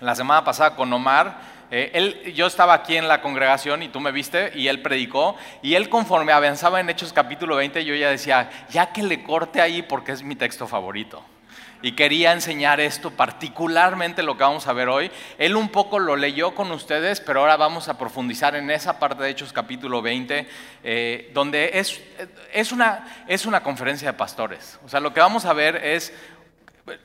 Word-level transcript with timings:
la 0.00 0.14
semana 0.14 0.44
pasada 0.44 0.74
con 0.74 0.92
Omar. 0.92 1.60
Eh, 1.70 1.90
él, 1.94 2.32
yo 2.34 2.46
estaba 2.46 2.74
aquí 2.74 2.96
en 2.96 3.06
la 3.06 3.22
congregación 3.22 3.82
y 3.82 3.88
tú 3.88 4.00
me 4.00 4.10
viste 4.10 4.50
y 4.56 4.66
él 4.66 4.82
predicó 4.82 5.36
y 5.62 5.74
él 5.74 5.88
conforme 5.88 6.32
avanzaba 6.32 6.80
en 6.80 6.90
Hechos 6.90 7.12
capítulo 7.12 7.54
20 7.54 7.84
yo 7.84 7.94
ya 7.94 8.10
decía, 8.10 8.50
ya 8.70 8.92
que 8.92 9.04
le 9.04 9.22
corte 9.22 9.60
ahí 9.60 9.82
porque 9.82 10.12
es 10.12 10.22
mi 10.24 10.34
texto 10.34 10.66
favorito. 10.66 11.22
Y 11.82 11.92
quería 11.92 12.32
enseñar 12.32 12.78
esto, 12.78 13.10
particularmente 13.10 14.22
lo 14.22 14.36
que 14.36 14.44
vamos 14.44 14.66
a 14.66 14.74
ver 14.74 14.88
hoy. 14.90 15.10
Él 15.38 15.56
un 15.56 15.70
poco 15.70 15.98
lo 15.98 16.14
leyó 16.14 16.54
con 16.54 16.70
ustedes, 16.72 17.20
pero 17.20 17.40
ahora 17.40 17.56
vamos 17.56 17.88
a 17.88 17.96
profundizar 17.96 18.54
en 18.54 18.70
esa 18.70 18.98
parte 18.98 19.22
de 19.22 19.30
Hechos 19.30 19.52
capítulo 19.52 20.02
20, 20.02 20.46
eh, 20.84 21.30
donde 21.32 21.70
es, 21.72 22.02
es, 22.52 22.72
una, 22.72 23.24
es 23.26 23.46
una 23.46 23.62
conferencia 23.62 24.12
de 24.12 24.18
pastores. 24.18 24.78
O 24.84 24.90
sea, 24.90 25.00
lo 25.00 25.14
que 25.14 25.20
vamos 25.20 25.46
a 25.46 25.54
ver 25.54 25.76
es 25.76 26.12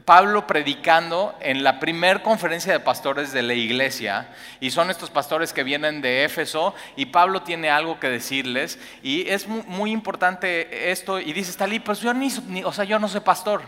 Pablo 0.05 0.47
predicando 0.47 1.35
en 1.41 1.63
la 1.63 1.79
primer 1.79 2.21
conferencia 2.21 2.71
de 2.71 2.79
pastores 2.79 3.31
de 3.33 3.41
la 3.41 3.53
iglesia, 3.53 4.29
y 4.59 4.71
son 4.71 4.89
estos 4.89 5.09
pastores 5.09 5.53
que 5.53 5.63
vienen 5.63 6.01
de 6.01 6.23
Éfeso, 6.23 6.73
y 6.95 7.07
Pablo 7.07 7.41
tiene 7.41 7.69
algo 7.69 7.99
que 7.99 8.09
decirles, 8.09 8.79
y 9.03 9.27
es 9.29 9.47
muy, 9.47 9.91
importante 9.91 10.91
esto, 10.91 11.19
y 11.19 11.33
dice, 11.33 11.57
Talí, 11.57 11.79
pues 11.79 11.99
yo, 11.99 12.13
ni, 12.13 12.31
o 12.63 12.71
sea, 12.71 12.85
yo 12.85 12.99
no 12.99 13.07
soy 13.07 13.21
pastor, 13.21 13.63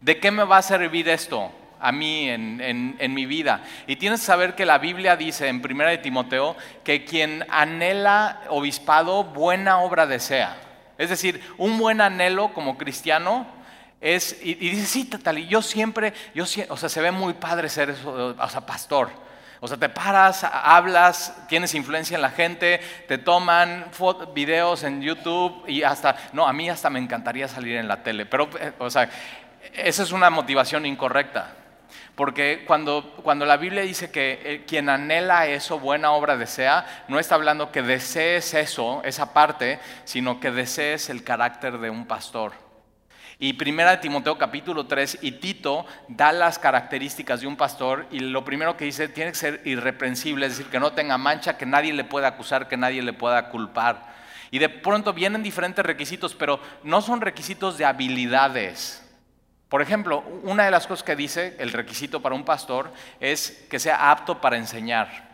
¿de 0.00 0.18
qué 0.20 0.30
me 0.30 0.44
va 0.44 0.58
a 0.58 0.62
servir 0.62 1.08
esto? 1.08 1.50
a 1.80 1.92
mí 1.92 2.30
en, 2.30 2.62
en, 2.98 3.14
mi 3.14 3.26
vida. 3.26 3.62
Y 3.86 3.96
tienes 3.96 4.20
que 4.20 4.26
saber 4.26 4.54
que 4.54 4.64
la 4.64 4.78
Biblia 4.78 5.16
dice 5.16 5.48
en 5.48 5.62
1 5.62 5.84
de 5.84 5.98
Timoteo 5.98 6.56
que 6.82 7.04
quien 7.04 7.44
anhela 7.50 8.40
obispado, 8.48 9.22
buena 9.22 9.80
obra 9.80 10.06
desea. 10.06 10.56
Es 10.96 11.10
decir, 11.10 11.42
un 11.58 11.76
buen 11.76 12.00
anhelo 12.00 12.54
como 12.54 12.78
cristiano 12.78 13.46
es, 14.00 14.38
y, 14.42 14.54
dice, 14.54 14.86
sí, 14.86 15.04
Tatali, 15.06 15.46
yo 15.46 15.62
siempre, 15.62 16.12
yo, 16.34 16.44
o 16.68 16.76
sea, 16.76 16.88
se 16.88 17.00
ve 17.00 17.10
muy 17.10 17.34
padre 17.34 17.68
ser 17.68 17.90
eso, 17.90 18.34
o 18.38 18.48
sea, 18.48 18.60
pastor. 18.60 19.10
O 19.60 19.68
sea, 19.68 19.78
te 19.78 19.88
paras, 19.88 20.44
hablas, 20.44 21.34
tienes 21.48 21.74
influencia 21.74 22.16
en 22.16 22.20
la 22.22 22.28
gente, 22.28 22.80
te 23.08 23.16
toman 23.16 23.86
videos 24.34 24.82
en 24.82 25.00
YouTube 25.00 25.64
y 25.66 25.82
hasta, 25.82 26.16
no, 26.34 26.46
a 26.46 26.52
mí 26.52 26.68
hasta 26.68 26.90
me 26.90 26.98
encantaría 26.98 27.48
salir 27.48 27.76
en 27.76 27.88
la 27.88 28.02
tele, 28.02 28.26
pero, 28.26 28.50
eh, 28.60 28.72
o 28.78 28.90
sea, 28.90 29.08
esa 29.72 30.02
es 30.02 30.12
una 30.12 30.28
motivación 30.28 30.84
incorrecta. 30.84 31.54
Porque 32.14 32.64
cuando, 32.66 33.14
cuando 33.22 33.44
la 33.44 33.56
Biblia 33.56 33.82
dice 33.82 34.10
que 34.10 34.40
eh, 34.44 34.64
quien 34.66 34.88
anhela 34.88 35.46
eso, 35.46 35.80
buena 35.80 36.12
obra 36.12 36.36
desea, 36.36 37.04
no 37.08 37.18
está 37.18 37.34
hablando 37.34 37.72
que 37.72 37.82
desees 37.82 38.54
eso, 38.54 39.02
esa 39.04 39.32
parte, 39.32 39.80
sino 40.04 40.38
que 40.38 40.52
desees 40.52 41.10
el 41.10 41.24
carácter 41.24 41.78
de 41.78 41.90
un 41.90 42.06
pastor. 42.06 42.52
Y 43.38 43.54
primera 43.54 43.90
de 43.90 43.96
Timoteo 43.96 44.38
capítulo 44.38 44.86
3 44.86 45.18
y 45.22 45.32
Tito 45.32 45.86
da 46.06 46.32
las 46.32 46.58
características 46.58 47.40
de 47.40 47.48
un 47.48 47.56
pastor 47.56 48.06
y 48.10 48.20
lo 48.20 48.44
primero 48.44 48.76
que 48.76 48.84
dice 48.84 49.08
tiene 49.08 49.32
que 49.32 49.38
ser 49.38 49.60
irreprensible, 49.64 50.46
es 50.46 50.56
decir, 50.56 50.70
que 50.70 50.78
no 50.78 50.92
tenga 50.92 51.18
mancha, 51.18 51.56
que 51.56 51.66
nadie 51.66 51.92
le 51.92 52.04
pueda 52.04 52.28
acusar, 52.28 52.68
que 52.68 52.76
nadie 52.76 53.02
le 53.02 53.12
pueda 53.12 53.48
culpar. 53.48 54.14
Y 54.52 54.60
de 54.60 54.68
pronto 54.68 55.12
vienen 55.12 55.42
diferentes 55.42 55.84
requisitos, 55.84 56.34
pero 56.34 56.60
no 56.84 57.02
son 57.02 57.20
requisitos 57.20 57.76
de 57.76 57.84
habilidades. 57.84 59.04
Por 59.68 59.82
ejemplo, 59.82 60.22
una 60.44 60.66
de 60.66 60.70
las 60.70 60.86
cosas 60.86 61.02
que 61.02 61.16
dice 61.16 61.56
el 61.58 61.72
requisito 61.72 62.22
para 62.22 62.36
un 62.36 62.44
pastor 62.44 62.92
es 63.18 63.66
que 63.68 63.80
sea 63.80 64.12
apto 64.12 64.40
para 64.40 64.56
enseñar. 64.56 65.33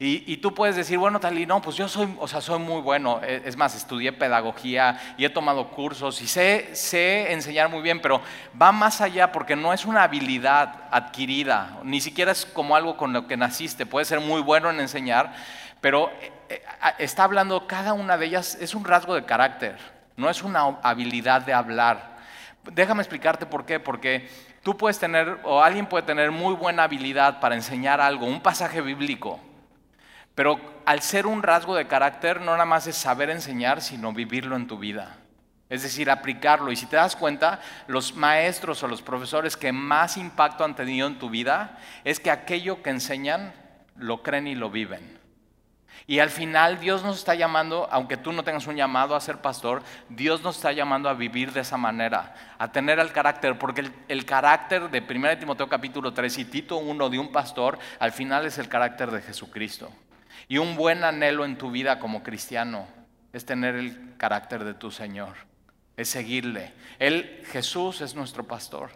Y, 0.00 0.36
tú 0.38 0.54
puedes 0.54 0.76
decir, 0.76 0.98
bueno, 0.98 1.18
tal 1.18 1.38
y 1.38 1.46
no, 1.46 1.60
pues 1.60 1.76
yo 1.76 1.88
soy, 1.88 2.08
o 2.18 2.28
sea, 2.28 2.40
soy 2.40 2.58
muy 2.58 2.80
bueno. 2.80 3.20
E, 3.22 3.42
es 3.44 3.56
más, 3.56 3.74
estudié 3.74 4.12
pedagogía 4.12 5.14
y 5.16 5.24
he 5.24 5.30
tomado 5.30 5.70
cursos 5.70 6.20
y 6.22 6.28
sé, 6.28 6.70
sé 6.74 7.32
enseñar 7.32 7.68
muy 7.68 7.82
bien, 7.82 8.00
pero 8.00 8.20
va 8.60 8.70
más 8.70 9.00
allá 9.00 9.32
porque 9.32 9.56
no 9.56 9.72
es 9.72 9.84
una 9.84 10.04
habilidad 10.04 10.84
adquirida, 10.90 11.78
ni 11.82 12.00
siquiera 12.00 12.32
es 12.32 12.46
como 12.46 12.76
algo 12.76 12.96
con 12.96 13.12
lo 13.12 13.26
que 13.26 13.36
naciste. 13.36 13.86
Puede 13.86 14.04
ser 14.04 14.20
muy 14.20 14.40
bueno 14.40 14.70
en 14.70 14.80
enseñar, 14.80 15.32
pero 15.80 16.10
eh, 16.20 16.32
eh, 16.48 16.62
está 16.98 17.24
hablando, 17.24 17.66
cada 17.66 17.92
una 17.92 18.16
de 18.16 18.26
ellas 18.26 18.56
es 18.60 18.74
un 18.74 18.84
rasgo 18.84 19.14
de 19.14 19.24
carácter, 19.24 19.76
no 20.16 20.30
es 20.30 20.42
una 20.42 20.60
habilidad 20.82 21.42
de 21.42 21.54
hablar. 21.54 22.18
Déjame 22.72 23.02
explicarte 23.02 23.46
por 23.46 23.64
qué, 23.64 23.80
porque 23.80 24.28
tú 24.62 24.76
puedes 24.76 24.98
tener, 24.98 25.38
o 25.44 25.62
alguien 25.62 25.86
puede 25.86 26.04
tener 26.04 26.30
muy 26.30 26.54
buena 26.54 26.84
habilidad 26.84 27.40
para 27.40 27.54
enseñar 27.54 28.00
algo, 28.00 28.26
un 28.26 28.40
pasaje 28.40 28.80
bíblico, 28.80 29.40
pero 30.38 30.60
al 30.84 31.02
ser 31.02 31.26
un 31.26 31.42
rasgo 31.42 31.74
de 31.74 31.88
carácter, 31.88 32.40
no 32.40 32.52
nada 32.52 32.64
más 32.64 32.86
es 32.86 32.94
saber 32.94 33.28
enseñar, 33.28 33.82
sino 33.82 34.12
vivirlo 34.12 34.54
en 34.54 34.68
tu 34.68 34.78
vida. 34.78 35.16
Es 35.68 35.82
decir, 35.82 36.08
aplicarlo. 36.08 36.70
Y 36.70 36.76
si 36.76 36.86
te 36.86 36.94
das 36.94 37.16
cuenta, 37.16 37.58
los 37.88 38.14
maestros 38.14 38.80
o 38.84 38.86
los 38.86 39.02
profesores 39.02 39.56
que 39.56 39.72
más 39.72 40.16
impacto 40.16 40.62
han 40.62 40.76
tenido 40.76 41.08
en 41.08 41.18
tu 41.18 41.28
vida 41.28 41.80
es 42.04 42.20
que 42.20 42.30
aquello 42.30 42.84
que 42.84 42.90
enseñan 42.90 43.52
lo 43.96 44.22
creen 44.22 44.46
y 44.46 44.54
lo 44.54 44.70
viven. 44.70 45.18
Y 46.06 46.20
al 46.20 46.30
final 46.30 46.78
Dios 46.78 47.02
nos 47.02 47.18
está 47.18 47.34
llamando, 47.34 47.88
aunque 47.90 48.16
tú 48.16 48.30
no 48.32 48.44
tengas 48.44 48.68
un 48.68 48.76
llamado 48.76 49.16
a 49.16 49.20
ser 49.20 49.38
pastor, 49.38 49.82
Dios 50.08 50.42
nos 50.42 50.54
está 50.54 50.70
llamando 50.70 51.08
a 51.08 51.14
vivir 51.14 51.52
de 51.52 51.62
esa 51.62 51.76
manera, 51.76 52.36
a 52.60 52.70
tener 52.70 53.00
el 53.00 53.10
carácter, 53.10 53.58
porque 53.58 53.90
el, 54.06 54.24
carácter 54.24 54.88
de 54.88 55.00
1 55.00 55.38
Timoteo 55.38 55.68
capítulo 55.68 56.12
3 56.12 56.38
y 56.38 56.44
Tito 56.44 56.76
1 56.76 57.10
de 57.10 57.18
un 57.18 57.32
pastor, 57.32 57.76
al 57.98 58.12
final 58.12 58.46
es 58.46 58.58
el 58.58 58.68
carácter 58.68 59.10
de 59.10 59.20
Jesucristo. 59.20 59.90
Y 60.48 60.58
un 60.58 60.76
buen 60.76 61.04
anhelo 61.04 61.44
en 61.44 61.58
tu 61.58 61.70
vida 61.70 61.98
como 61.98 62.22
cristiano 62.22 62.86
es 63.32 63.44
tener 63.44 63.74
el 63.74 64.16
carácter 64.16 64.64
de 64.64 64.74
tu 64.74 64.90
Señor, 64.90 65.34
es 65.96 66.08
seguirle. 66.08 66.72
Él, 66.98 67.42
Jesús, 67.50 68.00
es 68.00 68.14
nuestro 68.14 68.44
pastor. 68.44 68.90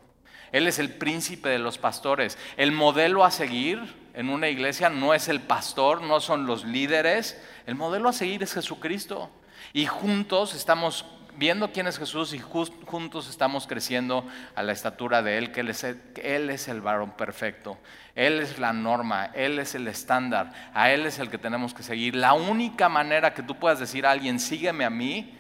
Él 0.53 0.67
es 0.67 0.79
el 0.79 0.91
príncipe 0.91 1.49
de 1.49 1.59
los 1.59 1.79
pastores. 1.79 2.39
El 2.57 2.73
modelo 2.73 3.25
a 3.25 3.31
seguir 3.31 3.81
en 4.15 4.29
una 4.29 4.49
iglesia 4.49 4.91
no 4.91 5.15
es 5.15 5.29
el 5.29 5.41
pastor, 5.41 6.03
no 6.03 6.21
son 6.21 6.47
los 6.47 6.65
líderes. 6.65 7.43
El 7.67 7.75
modelo 7.75 8.11
a 8.11 8.13
seguir 8.13 8.43
es 8.43 8.53
Jesucristo. 8.53 9.31
Y 9.73 9.87
juntos 9.87 10.55
estamos 10.55 11.07
viendo 11.37 11.73
quién 11.73 11.87
es 11.87 11.99
Jesús 11.99 12.35
y 12.35 12.39
juntos 12.39 13.29
estamos 13.29 13.67
creciendo 13.67 14.27
a 14.55 14.63
la 14.63 14.73
estatura 14.73 15.23
de 15.23 15.39
Él, 15.39 15.53
que 15.53 15.61
él 15.61 15.71
es, 15.71 15.85
el, 15.85 16.01
él 16.17 16.51
es 16.51 16.69
el 16.69 16.81
varón 16.81 17.13
perfecto, 17.13 17.79
Él 18.15 18.41
es 18.41 18.59
la 18.59 18.73
norma, 18.73 19.31
Él 19.35 19.59
es 19.59 19.75
el 19.75 19.89
estándar, 19.89 20.53
a 20.75 20.91
Él 20.91 21.07
es 21.07 21.19
el 21.19 21.31
que 21.31 21.39
tenemos 21.39 21.73
que 21.73 21.83
seguir. 21.83 22.15
La 22.15 22.35
única 22.35 22.89
manera 22.89 23.33
que 23.33 23.43
tú 23.43 23.59
puedas 23.59 23.81
decir 23.81 24.05
a 24.05 24.11
alguien, 24.11 24.39
sígueme 24.39 24.85
a 24.85 24.91
mí, 24.91 25.39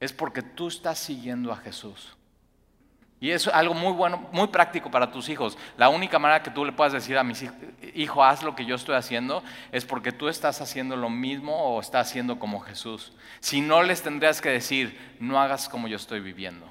es 0.00 0.12
porque 0.12 0.42
tú 0.42 0.68
estás 0.68 0.98
siguiendo 0.98 1.52
a 1.52 1.56
Jesús. 1.56 2.17
Y 3.20 3.30
es 3.30 3.48
algo 3.48 3.74
muy 3.74 3.92
bueno, 3.92 4.28
muy 4.30 4.46
práctico 4.48 4.90
para 4.90 5.10
tus 5.10 5.28
hijos. 5.28 5.58
La 5.76 5.88
única 5.88 6.18
manera 6.20 6.42
que 6.42 6.50
tú 6.50 6.64
le 6.64 6.72
puedas 6.72 6.92
decir 6.92 7.18
a 7.18 7.24
mis 7.24 7.42
hijos, 7.42 7.56
hijo, 7.94 8.22
haz 8.22 8.44
lo 8.44 8.54
que 8.54 8.64
yo 8.64 8.76
estoy 8.76 8.94
haciendo, 8.94 9.42
es 9.72 9.84
porque 9.84 10.12
tú 10.12 10.28
estás 10.28 10.60
haciendo 10.60 10.96
lo 10.96 11.10
mismo 11.10 11.56
o 11.56 11.80
estás 11.80 12.08
haciendo 12.08 12.38
como 12.38 12.60
Jesús. 12.60 13.12
Si 13.40 13.60
no, 13.60 13.82
les 13.82 14.02
tendrías 14.02 14.40
que 14.40 14.50
decir, 14.50 15.16
no 15.18 15.40
hagas 15.40 15.68
como 15.68 15.88
yo 15.88 15.96
estoy 15.96 16.20
viviendo. 16.20 16.68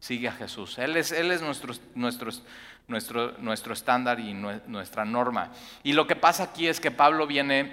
Sigue 0.00 0.28
a 0.28 0.32
Jesús. 0.32 0.78
Él 0.78 0.96
es, 0.96 1.12
nuestro, 1.42 1.74
nuestro, 1.94 3.72
estándar 3.72 4.18
y 4.18 4.34
nuestra 4.34 5.04
norma. 5.04 5.52
Y 5.84 5.92
lo 5.92 6.08
que 6.08 6.16
pasa 6.16 6.42
aquí 6.42 6.66
es 6.66 6.80
que 6.80 6.90
Pablo 6.90 7.26
viene 7.28 7.70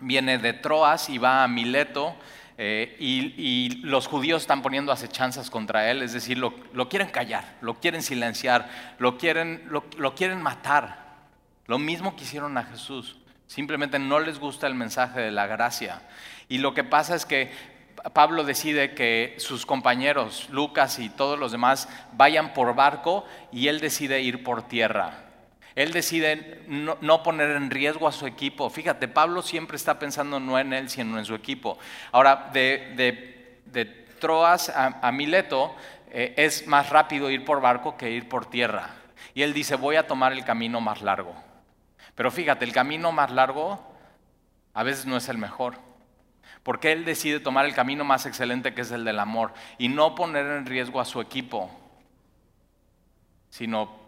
de 0.00 0.52
Troas 0.52 1.08
y 1.08 1.18
va 1.18 1.44
a 1.44 1.48
Mileto 1.48 2.16
eh, 2.58 2.96
y, 2.98 3.80
los 3.82 4.06
judíos 4.06 4.42
están 4.42 4.62
poniendo 4.62 4.92
acechanzas 4.92 5.50
contra 5.50 5.90
él, 5.90 6.02
es 6.02 6.12
decir, 6.12 6.38
lo, 6.38 6.54
quieren 6.88 7.08
callar, 7.08 7.56
lo 7.60 7.80
quieren 7.80 8.02
silenciar, 8.02 8.68
lo 8.98 9.18
quieren, 9.18 9.64
lo, 9.68 10.14
quieren 10.14 10.42
matar. 10.42 11.02
Lo 11.66 11.78
mismo 11.78 12.16
que 12.16 12.24
hicieron 12.24 12.58
a 12.58 12.64
Jesús. 12.64 13.16
Simplemente 13.46 13.98
no 13.98 14.20
les 14.20 14.38
gusta 14.38 14.66
el 14.66 14.74
mensaje 14.74 15.20
de 15.20 15.30
la 15.30 15.46
gracia. 15.46 16.02
Y 16.48 16.58
lo 16.58 16.74
que 16.74 16.84
pasa 16.84 17.14
es 17.14 17.24
que 17.24 17.50
Pablo 18.12 18.44
decide 18.44 18.94
que 18.94 19.34
sus 19.38 19.64
compañeros, 19.64 20.48
Lucas 20.50 20.98
y 20.98 21.08
todos 21.08 21.38
los 21.38 21.52
demás, 21.52 21.88
vayan 22.12 22.52
por 22.52 22.74
barco 22.74 23.24
y 23.52 23.68
él 23.68 23.80
decide 23.80 24.20
ir 24.20 24.42
por 24.42 24.66
tierra. 24.66 25.31
Él 25.74 25.92
decide 25.92 26.62
no, 26.68 27.22
poner 27.22 27.50
en 27.50 27.70
riesgo 27.70 28.06
a 28.06 28.12
su 28.12 28.26
equipo. 28.26 28.68
Fíjate, 28.68 29.08
Pablo 29.08 29.42
siempre 29.42 29.76
está 29.76 29.98
pensando 29.98 30.38
no 30.38 30.58
en 30.58 30.72
él, 30.72 30.90
sino 30.90 31.18
en 31.18 31.24
su 31.24 31.34
equipo. 31.34 31.78
Ahora, 32.10 32.50
de, 32.52 34.06
Troas 34.20 34.68
a, 34.68 35.10
Mileto 35.10 35.74
eh, 36.10 36.34
es 36.36 36.66
más 36.66 36.90
rápido 36.90 37.30
ir 37.30 37.44
por 37.44 37.60
barco 37.60 37.96
que 37.96 38.10
ir 38.10 38.28
por 38.28 38.46
tierra. 38.46 38.90
Y 39.34 39.42
él 39.42 39.52
dice, 39.52 39.76
voy 39.76 39.96
a 39.96 40.06
tomar 40.06 40.32
el 40.32 40.44
camino 40.44 40.80
más 40.80 41.02
largo. 41.02 41.34
Pero 42.14 42.30
fíjate, 42.30 42.64
el 42.64 42.72
camino 42.72 43.10
más 43.10 43.30
largo 43.30 43.80
a 44.74 44.82
veces 44.82 45.06
no 45.06 45.16
es 45.16 45.28
el 45.28 45.38
mejor. 45.38 45.78
Porque 46.62 46.92
él 46.92 47.04
decide 47.04 47.40
tomar 47.40 47.64
el 47.64 47.74
camino 47.74 48.04
más 48.04 48.26
excelente 48.26 48.74
que 48.74 48.82
es 48.82 48.90
el 48.92 49.04
del 49.04 49.18
amor 49.18 49.52
y 49.78 49.88
no 49.88 50.14
poner 50.14 50.46
en 50.46 50.66
riesgo 50.66 51.00
a 51.00 51.04
su 51.04 51.20
equipo, 51.20 51.70
sino 53.50 54.01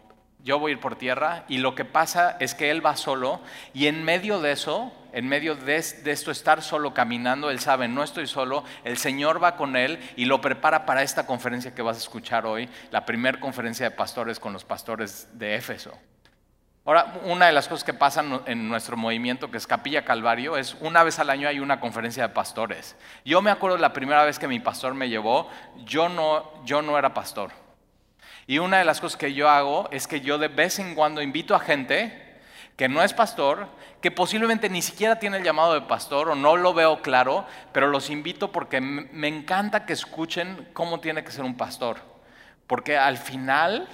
yo 0.45 0.59
voy 0.59 0.71
a 0.71 0.75
ir 0.75 0.79
por 0.79 0.95
tierra 0.95 1.43
y 1.47 1.57
lo 1.57 1.73
que 1.73 1.85
pasa 1.85 2.37
es 2.39 2.53
que 2.53 2.69
él 2.69 2.85
va 2.85 2.95
solo 2.95 3.41
y 3.73 3.87
en 3.87 4.03
medio 4.03 4.39
de 4.39 4.51
eso, 4.51 4.93
en 5.11 5.27
medio 5.27 5.55
de, 5.55 5.75
esto 5.75 6.29
estar 6.29 6.61
solo 6.61 6.93
caminando, 6.93 7.49
él 7.49 7.59
sabe, 7.59 7.87
no 7.87 8.03
estoy 8.03 8.27
solo, 8.27 8.63
el 8.83 8.97
Señor 8.97 9.43
va 9.43 9.55
con 9.55 9.75
él 9.75 9.97
y 10.15 10.25
lo 10.25 10.41
prepara 10.41 10.85
para 10.85 11.01
esta 11.01 11.25
conferencia 11.25 11.73
que 11.73 11.81
vas 11.81 11.97
a 11.97 12.01
escuchar 12.01 12.45
hoy, 12.45 12.69
la 12.91 13.07
primera 13.07 13.39
conferencia 13.39 13.89
de 13.89 13.95
pastores 13.95 14.39
con 14.39 14.53
los 14.53 14.63
pastores 14.63 15.27
de 15.33 15.55
Éfeso. 15.55 15.97
Ahora, 16.85 17.15
una 17.23 17.47
de 17.47 17.51
las 17.51 17.67
cosas 17.67 17.83
que 17.83 17.95
pasan 17.95 18.41
en 18.45 18.69
nuestro 18.69 18.95
movimiento, 18.95 19.49
que 19.49 19.57
es 19.57 19.65
Capilla 19.65 20.05
Calvario, 20.05 20.57
es 20.57 20.77
una 20.79 21.01
vez 21.01 21.17
al 21.17 21.31
año 21.31 21.47
hay 21.47 21.59
una 21.59 21.79
conferencia 21.79 22.27
de 22.27 22.33
pastores. 22.35 22.95
Yo 23.25 23.41
me 23.41 23.49
acuerdo 23.49 23.79
la 23.79 23.93
primera 23.93 24.23
vez 24.23 24.37
que 24.37 24.47
mi 24.47 24.59
pastor 24.59 24.93
me 24.93 25.09
llevó, 25.09 25.49
yo 25.85 26.07
no, 26.07 26.63
yo 26.65 26.83
no 26.83 26.99
era 26.99 27.15
pastor. 27.15 27.64
Y 28.47 28.59
una 28.59 28.77
de 28.77 28.85
las 28.85 29.01
cosas 29.01 29.17
que 29.17 29.33
yo 29.33 29.49
hago 29.49 29.89
es 29.91 30.07
que 30.07 30.21
yo 30.21 30.37
de 30.37 30.47
vez 30.47 30.79
en 30.79 30.95
cuando 30.95 31.21
invito 31.21 31.55
a 31.55 31.59
gente 31.59 32.21
que 32.75 32.89
no 32.89 33.01
es 33.01 33.13
pastor, 33.13 33.67
que 34.01 34.11
posiblemente 34.11 34.69
ni 34.69 34.81
siquiera 34.81 35.17
tiene 35.17 35.37
el 35.37 35.43
llamado 35.43 35.73
de 35.73 35.81
pastor 35.81 36.29
o 36.29 36.35
no 36.35 36.57
lo 36.57 36.73
veo 36.73 37.01
claro, 37.01 37.45
pero 37.71 37.87
los 37.87 38.09
invito 38.09 38.51
porque 38.51 38.81
me 38.81 39.27
encanta 39.27 39.85
que 39.85 39.93
escuchen 39.93 40.69
cómo 40.73 40.99
tiene 40.99 41.23
que 41.23 41.31
ser 41.31 41.45
un 41.45 41.55
pastor. 41.55 41.97
Porque 42.67 42.97
al 42.97 43.17
final 43.17 43.87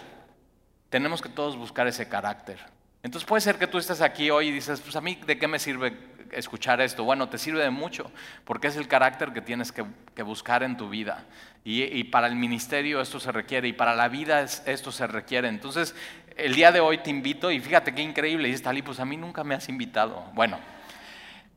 tenemos 0.90 1.22
que 1.22 1.30
todos 1.30 1.56
buscar 1.56 1.88
ese 1.88 2.10
carácter. 2.10 2.60
Entonces 3.04 3.28
puede 3.28 3.42
ser 3.42 3.58
que 3.58 3.68
tú 3.68 3.78
estés 3.78 4.02
aquí 4.02 4.30
hoy 4.30 4.50
y 4.50 4.52
dices, 4.52 4.82
pues 4.82 4.96
a 4.96 5.02
mí, 5.02 5.16
¿de 5.26 5.38
qué 5.38 5.48
me 5.48 5.60
sirve 5.60 5.92
escuchar 6.32 6.82
esto? 6.82 7.04
Bueno, 7.04 7.30
te 7.30 7.38
sirve 7.38 7.64
de 7.64 7.70
mucho, 7.70 8.12
porque 8.46 8.68
es 8.68 8.76
el 8.76 8.88
carácter 8.88 9.34
que 9.34 9.42
tienes 9.42 9.72
que, 9.72 9.84
buscar 10.24 10.64
en 10.64 10.78
tu 10.78 10.90
vida. 10.90 11.26
Y, 11.64 12.04
para 12.06 12.28
el 12.28 12.36
ministerio 12.36 13.02
esto 13.02 13.20
se 13.20 13.32
requiere, 13.32 13.68
y 13.68 13.74
para 13.74 13.96
la 13.96 14.08
vida 14.08 14.42
esto 14.42 14.92
se 14.92 15.08
requiere. 15.08 15.48
Entonces, 15.48 15.96
el 16.38 16.56
día 16.56 16.72
de 16.72 16.80
hoy 16.80 17.00
te 17.00 17.10
invito, 17.10 17.52
y 17.52 17.60
fíjate 17.60 17.94
qué 17.94 18.02
increíble, 18.02 18.50
y 18.50 18.54
está 18.54 18.72
pues 18.84 19.00
a 19.00 19.06
mí 19.06 19.18
nunca 19.18 19.44
me 19.44 19.56
has 19.56 19.68
invitado. 19.70 20.26
Bueno, 20.34 20.60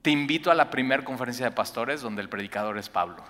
te 0.03 0.11
invito 0.11 0.51
a 0.51 0.55
la 0.55 0.71
primera 0.71 1.05
conferencia 1.05 1.47
de 1.47 1.53
pastores 1.53 2.01
donde 2.01 2.23
el 2.23 2.29
predicador 2.29 2.77
es 2.79 2.89
Pablo. 2.89 3.25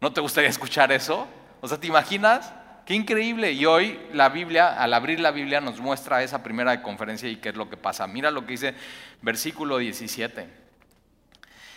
¿No 0.00 0.12
te 0.12 0.20
gustaría 0.20 0.50
escuchar 0.50 0.92
eso? 0.92 1.26
O 1.60 1.68
sea, 1.68 1.78
¿te 1.78 1.88
imaginas? 1.88 2.52
Qué 2.88 2.94
increíble. 2.94 3.52
Y 3.52 3.66
hoy 3.66 4.00
la 4.14 4.30
Biblia, 4.30 4.82
al 4.82 4.94
abrir 4.94 5.20
la 5.20 5.30
Biblia, 5.30 5.60
nos 5.60 5.78
muestra 5.78 6.22
esa 6.22 6.42
primera 6.42 6.82
conferencia 6.82 7.28
y 7.28 7.36
qué 7.36 7.50
es 7.50 7.54
lo 7.54 7.68
que 7.68 7.76
pasa. 7.76 8.06
Mira 8.06 8.30
lo 8.30 8.46
que 8.46 8.52
dice 8.52 8.74
versículo 9.20 9.76
17. 9.76 10.48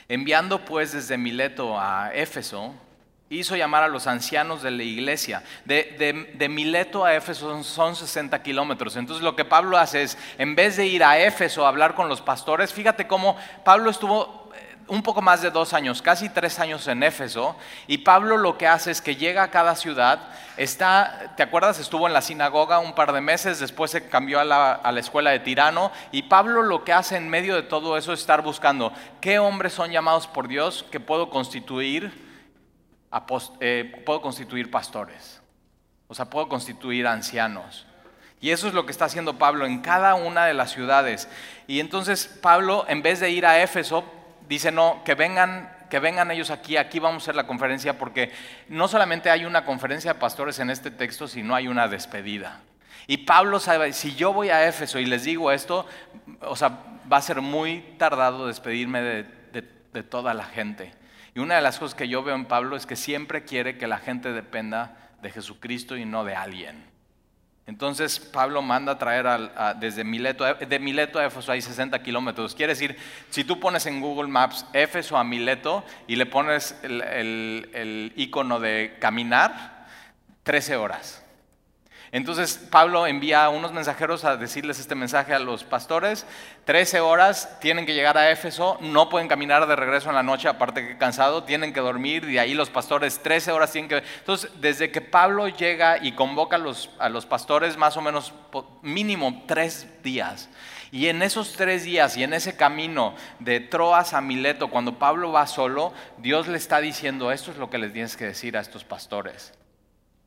Enviando 0.07 0.63
pues 0.63 0.93
desde 0.93 1.17
Mileto 1.17 1.77
a 1.77 2.13
Éfeso, 2.13 2.73
hizo 3.29 3.57
llamar 3.57 3.83
a 3.83 3.89
los 3.89 4.07
ancianos 4.07 4.63
de 4.63 4.71
la 4.71 4.83
iglesia. 4.83 5.43
De, 5.65 6.47
Mileto 6.49 7.03
a 7.03 7.13
Éfeso 7.13 7.61
son 7.61 7.93
60 7.97 8.41
kilómetros. 8.41 8.95
Entonces 8.95 9.21
lo 9.21 9.35
que 9.35 9.43
Pablo 9.43 9.77
hace 9.77 10.03
es, 10.03 10.17
en 10.37 10.55
vez 10.55 10.77
de 10.77 10.87
ir 10.87 11.03
a 11.03 11.19
Éfeso 11.19 11.65
a 11.65 11.67
hablar 11.67 11.93
con 11.93 12.07
los 12.07 12.21
pastores, 12.21 12.71
fíjate 12.71 13.05
cómo 13.05 13.35
Pablo 13.65 13.89
estuvo 13.89 14.40
un 14.91 15.03
poco 15.03 15.21
más 15.21 15.41
de 15.41 15.51
dos 15.51 15.73
años, 15.73 16.01
casi 16.01 16.27
tres 16.27 16.59
años 16.59 16.85
en 16.89 17.01
Éfeso, 17.01 17.55
y 17.87 17.99
Pablo 17.99 18.35
lo 18.35 18.57
que 18.57 18.67
hace 18.67 18.91
es 18.91 19.01
que 19.01 19.15
llega 19.15 19.41
a 19.41 19.49
cada 19.49 19.77
ciudad, 19.77 20.19
está, 20.57 21.31
¿te 21.37 21.43
acuerdas? 21.43 21.79
Estuvo 21.79 22.07
en 22.07 22.13
la 22.13 22.21
sinagoga 22.21 22.79
un 22.79 22.93
par 22.93 23.13
de 23.13 23.21
meses, 23.21 23.61
después 23.61 23.89
se 23.89 24.09
cambió 24.09 24.41
a 24.41 24.43
la, 24.43 24.99
escuela 24.99 25.31
de 25.31 25.39
Tirano, 25.39 25.93
y 26.11 26.23
Pablo 26.23 26.61
lo 26.61 26.83
que 26.83 26.91
hace 26.91 27.15
en 27.15 27.29
medio 27.29 27.55
de 27.55 27.63
todo 27.63 27.95
eso 27.95 28.11
es 28.11 28.19
estar 28.19 28.41
buscando 28.41 28.91
qué 29.21 29.39
hombres 29.39 29.71
son 29.71 29.91
llamados 29.91 30.27
por 30.27 30.49
Dios 30.49 30.85
que 30.91 30.99
puedo 30.99 31.29
constituir, 31.29 32.11
eh, 33.61 34.03
puedo 34.05 34.21
constituir 34.21 34.69
pastores, 34.69 35.41
o 36.09 36.13
sea, 36.13 36.25
puedo 36.25 36.49
constituir 36.49 37.07
ancianos. 37.07 37.85
Y 38.41 38.49
eso 38.49 38.67
es 38.67 38.73
lo 38.73 38.85
que 38.85 38.91
está 38.91 39.05
haciendo 39.05 39.37
Pablo 39.37 39.65
en 39.65 39.79
cada 39.79 40.15
una 40.15 40.47
de 40.47 40.55
las 40.55 40.71
ciudades. 40.71 41.29
Y 41.67 41.79
entonces 41.79 42.27
Pablo, 42.41 42.85
en 42.89 43.03
vez 43.03 43.19
de 43.19 43.29
ir 43.29 43.45
a 43.45 43.61
Éfeso, 43.61 44.03
dice, 44.55 44.71
no, 44.71 45.03
que 45.03 45.15
vengan, 45.15 45.71
que 45.89 45.99
vengan 45.99 46.31
ellos 46.31 46.49
aquí, 46.49 46.77
aquí 46.77 46.99
vamos 46.99 47.23
a 47.23 47.25
hacer 47.25 47.35
la 47.35 47.47
conferencia, 47.47 47.97
porque 47.97 48.31
no 48.67 48.87
solamente 48.87 49.29
hay 49.29 49.45
una 49.45 49.65
conferencia 49.65 50.13
de 50.13 50.19
pastores 50.19 50.59
en 50.59 50.69
este 50.69 50.91
texto, 50.91 51.27
sino 51.27 51.55
hay 51.55 51.67
una 51.67 51.87
despedida. 51.87 52.59
Y 53.07 53.17
Pablo 53.17 53.59
sabe, 53.59 53.93
si 53.93 54.15
yo 54.15 54.33
voy 54.33 54.49
a 54.49 54.67
Éfeso 54.67 54.99
y 54.99 55.05
les 55.05 55.23
digo 55.23 55.51
esto, 55.51 55.85
o 56.41 56.55
sea, 56.55 56.79
va 57.11 57.17
a 57.17 57.21
ser 57.21 57.41
muy 57.41 57.81
tardado 57.97 58.47
despedirme 58.47 59.01
de 59.01 60.03
toda 60.03 60.33
la 60.33 60.45
gente. 60.45 60.93
Y 61.33 61.39
una 61.39 61.55
de 61.55 61.61
las 61.61 61.79
cosas 61.79 61.95
que 61.95 62.07
yo 62.07 62.23
veo 62.23 62.35
en 62.35 62.45
Pablo 62.45 62.75
es 62.75 62.85
que 62.85 62.95
siempre 62.95 63.43
quiere 63.43 63.77
que 63.77 63.87
la 63.87 63.97
gente 63.97 64.33
dependa 64.33 64.97
de 65.21 65.31
Jesucristo 65.31 65.95
y 65.95 66.05
no 66.05 66.23
de 66.23 66.35
alguien. 66.35 66.90
Entonces 67.71 68.19
Pablo 68.19 68.61
manda 68.61 68.91
a 68.91 68.97
traer 68.97 69.25
desde 69.79 70.03
Mileto, 70.03 70.43
de 70.43 70.77
Mileto 70.77 71.19
a 71.19 71.25
Éfeso 71.25 71.53
hay 71.53 71.61
60 71.61 72.03
kilómetros. 72.03 72.53
Quiere 72.53 72.73
decir, 72.73 72.97
si 73.29 73.45
tú 73.45 73.61
pones 73.61 73.85
en 73.85 74.01
Google 74.01 74.27
Maps 74.27 74.65
Éfeso 74.73 75.15
a 75.15 75.23
Mileto 75.23 75.85
y 76.05 76.17
le 76.17 76.25
pones 76.25 76.77
el, 76.83 77.01
el 77.01 78.11
icono 78.17 78.59
de 78.59 78.97
caminar, 78.99 79.87
13 80.43 80.75
horas. 80.75 81.23
Entonces 82.13 82.57
Pablo 82.69 83.07
envía 83.07 83.45
a 83.45 83.49
unos 83.49 83.71
mensajeros 83.71 84.25
a 84.25 84.35
decirles 84.35 84.79
este 84.79 84.95
mensaje 84.95 85.33
a 85.33 85.39
los 85.39 85.63
pastores. 85.63 86.25
Trece 86.65 86.99
horas, 86.99 87.57
tienen 87.61 87.85
que 87.85 87.93
llegar 87.93 88.17
a 88.17 88.29
Éfeso, 88.31 88.77
no 88.81 89.07
pueden 89.07 89.29
caminar 89.29 89.65
de 89.65 89.77
regreso 89.77 90.09
en 90.09 90.15
la 90.15 90.23
noche, 90.23 90.49
aparte 90.49 90.85
que 90.85 90.97
cansado, 90.97 91.45
tienen 91.45 91.71
que 91.71 91.79
dormir 91.79 92.25
y 92.25 92.37
ahí 92.37 92.53
los 92.53 92.69
pastores 92.69 93.23
trece 93.23 93.53
horas 93.53 93.71
tienen 93.71 93.87
que... 93.87 94.03
Entonces, 94.19 94.51
desde 94.59 94.91
que 94.91 94.99
Pablo 94.99 95.47
llega 95.47 96.03
y 96.03 96.11
convoca 96.11 96.57
a 96.57 96.59
los, 96.59 96.89
a 96.99 97.07
los 97.07 97.25
pastores, 97.25 97.77
más 97.77 97.95
o 97.95 98.01
menos 98.01 98.33
mínimo 98.81 99.43
tres 99.47 99.87
días. 100.03 100.49
Y 100.91 101.07
en 101.07 101.21
esos 101.21 101.53
tres 101.53 101.85
días 101.85 102.17
y 102.17 102.23
en 102.23 102.33
ese 102.33 102.57
camino 102.57 103.15
de 103.39 103.61
Troas 103.61 104.13
a 104.13 104.19
Mileto, 104.19 104.67
cuando 104.67 104.99
Pablo 104.99 105.31
va 105.31 105.47
solo, 105.47 105.93
Dios 106.17 106.49
le 106.49 106.57
está 106.57 106.81
diciendo, 106.81 107.31
esto 107.31 107.51
es 107.51 107.57
lo 107.57 107.69
que 107.69 107.77
les 107.77 107.93
tienes 107.93 108.17
que 108.17 108.25
decir 108.25 108.57
a 108.57 108.59
estos 108.59 108.83
pastores. 108.83 109.53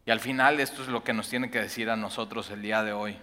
Y 0.06 0.10
al 0.10 0.20
final 0.20 0.60
esto 0.60 0.82
es 0.82 0.88
lo 0.88 1.02
que 1.02 1.12
nos 1.12 1.28
tiene 1.28 1.50
que 1.50 1.60
decir 1.60 1.88
a 1.90 1.96
nosotros 1.96 2.50
el 2.50 2.62
día 2.62 2.82
de 2.82 2.92
hoy. 2.92 3.16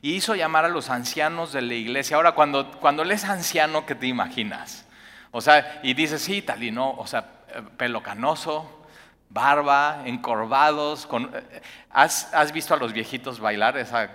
Y 0.00 0.14
hizo 0.14 0.34
llamar 0.34 0.64
a 0.64 0.68
los 0.68 0.90
ancianos 0.90 1.52
de 1.52 1.62
la 1.62 1.74
iglesia. 1.74 2.16
Ahora, 2.16 2.32
cuando, 2.32 2.70
cuando 2.80 3.04
lees 3.04 3.24
anciano, 3.24 3.86
¿qué 3.86 3.94
te 3.94 4.08
imaginas? 4.08 4.84
O 5.30 5.40
sea, 5.40 5.80
y 5.82 5.94
dices, 5.94 6.22
sí, 6.22 6.42
tal 6.42 6.62
y 6.62 6.72
no, 6.72 6.90
o 6.90 7.06
sea, 7.06 7.24
pelo 7.76 8.02
canoso, 8.02 8.84
barba, 9.30 10.02
encorvados. 10.04 11.06
Con, 11.06 11.30
¿has, 11.90 12.34
¿has, 12.34 12.52
visto 12.52 12.74
a 12.74 12.78
los 12.78 12.92
viejitos 12.92 13.38
bailar? 13.38 13.76
Esa 13.76 14.10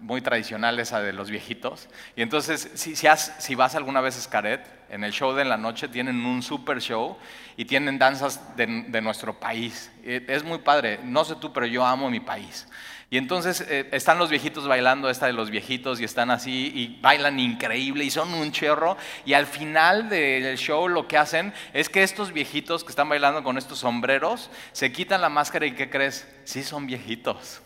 muy 0.00 0.20
tradicional, 0.20 0.78
esa 0.78 1.00
de 1.00 1.12
los 1.12 1.30
viejitos. 1.30 1.88
Y 2.16 2.22
entonces, 2.22 2.70
si, 2.74 2.96
si, 2.96 3.06
si 3.38 3.54
vas 3.54 3.74
alguna 3.74 4.00
vez 4.00 4.16
a 4.16 4.18
Escaret, 4.18 4.74
en 4.94 5.02
el 5.02 5.12
show 5.12 5.32
de 5.32 5.44
la 5.44 5.56
noche 5.56 5.88
tienen 5.88 6.24
un 6.24 6.40
super 6.40 6.80
show 6.80 7.16
y 7.56 7.64
tienen 7.64 7.98
danzas 7.98 8.56
de, 8.56 8.66
nuestro 9.02 9.40
país. 9.40 9.90
Es 10.04 10.44
muy 10.44 10.58
padre, 10.58 11.00
no 11.02 11.24
sé 11.24 11.34
tú, 11.40 11.52
pero 11.52 11.66
yo 11.66 11.84
amo 11.84 12.08
mi 12.10 12.20
país. 12.20 12.68
Y 13.10 13.18
entonces 13.18 13.60
eh, 13.62 13.88
están 13.90 14.18
los 14.18 14.30
viejitos 14.30 14.68
bailando 14.68 15.10
esta 15.10 15.26
de 15.26 15.32
los 15.32 15.50
viejitos 15.50 16.00
y 16.00 16.04
están 16.04 16.30
así 16.30 16.72
y 16.74 17.00
bailan 17.00 17.40
increíble 17.40 18.04
y 18.04 18.10
son 18.10 18.32
un 18.34 18.52
chorro. 18.52 18.96
Y 19.24 19.32
al 19.32 19.46
final 19.46 20.08
del 20.08 20.56
show 20.58 20.88
lo 20.88 21.08
que 21.08 21.18
hacen 21.18 21.52
es 21.72 21.88
que 21.88 22.04
estos 22.04 22.32
viejitos 22.32 22.84
que 22.84 22.90
están 22.90 23.08
bailando 23.08 23.42
con 23.42 23.58
estos 23.58 23.80
sombreros 23.80 24.48
se 24.70 24.92
quitan 24.92 25.20
la 25.20 25.28
máscara 25.28 25.66
y 25.66 25.72
¿qué 25.72 25.90
crees? 25.90 26.26
Sí 26.44 26.62
son 26.62 26.86
viejitos. 26.86 27.63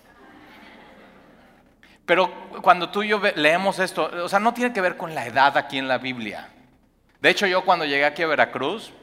Pero 2.09 2.33
cuando 2.63 2.89
tú 2.89 3.03
y 3.03 3.09
yo 3.09 3.21
leemos 3.37 3.79
esto, 3.79 4.11
o 4.25 4.31
sea, 4.31 4.39
no 4.39 4.55
tiene 4.55 4.73
que 4.73 4.81
ver 4.81 4.97
con 4.97 5.15
la 5.15 5.27
edad 5.27 5.59
aquí 5.59 5.77
en 5.77 5.87
la 5.89 5.99
Biblia. 5.99 6.49
De 7.21 7.29
hecho, 7.29 7.47
yo 7.47 7.67
cuando 7.67 7.85
llegué 7.85 8.07
aquí 8.07 8.23
a 8.23 8.27
Veracruz, 8.27 8.95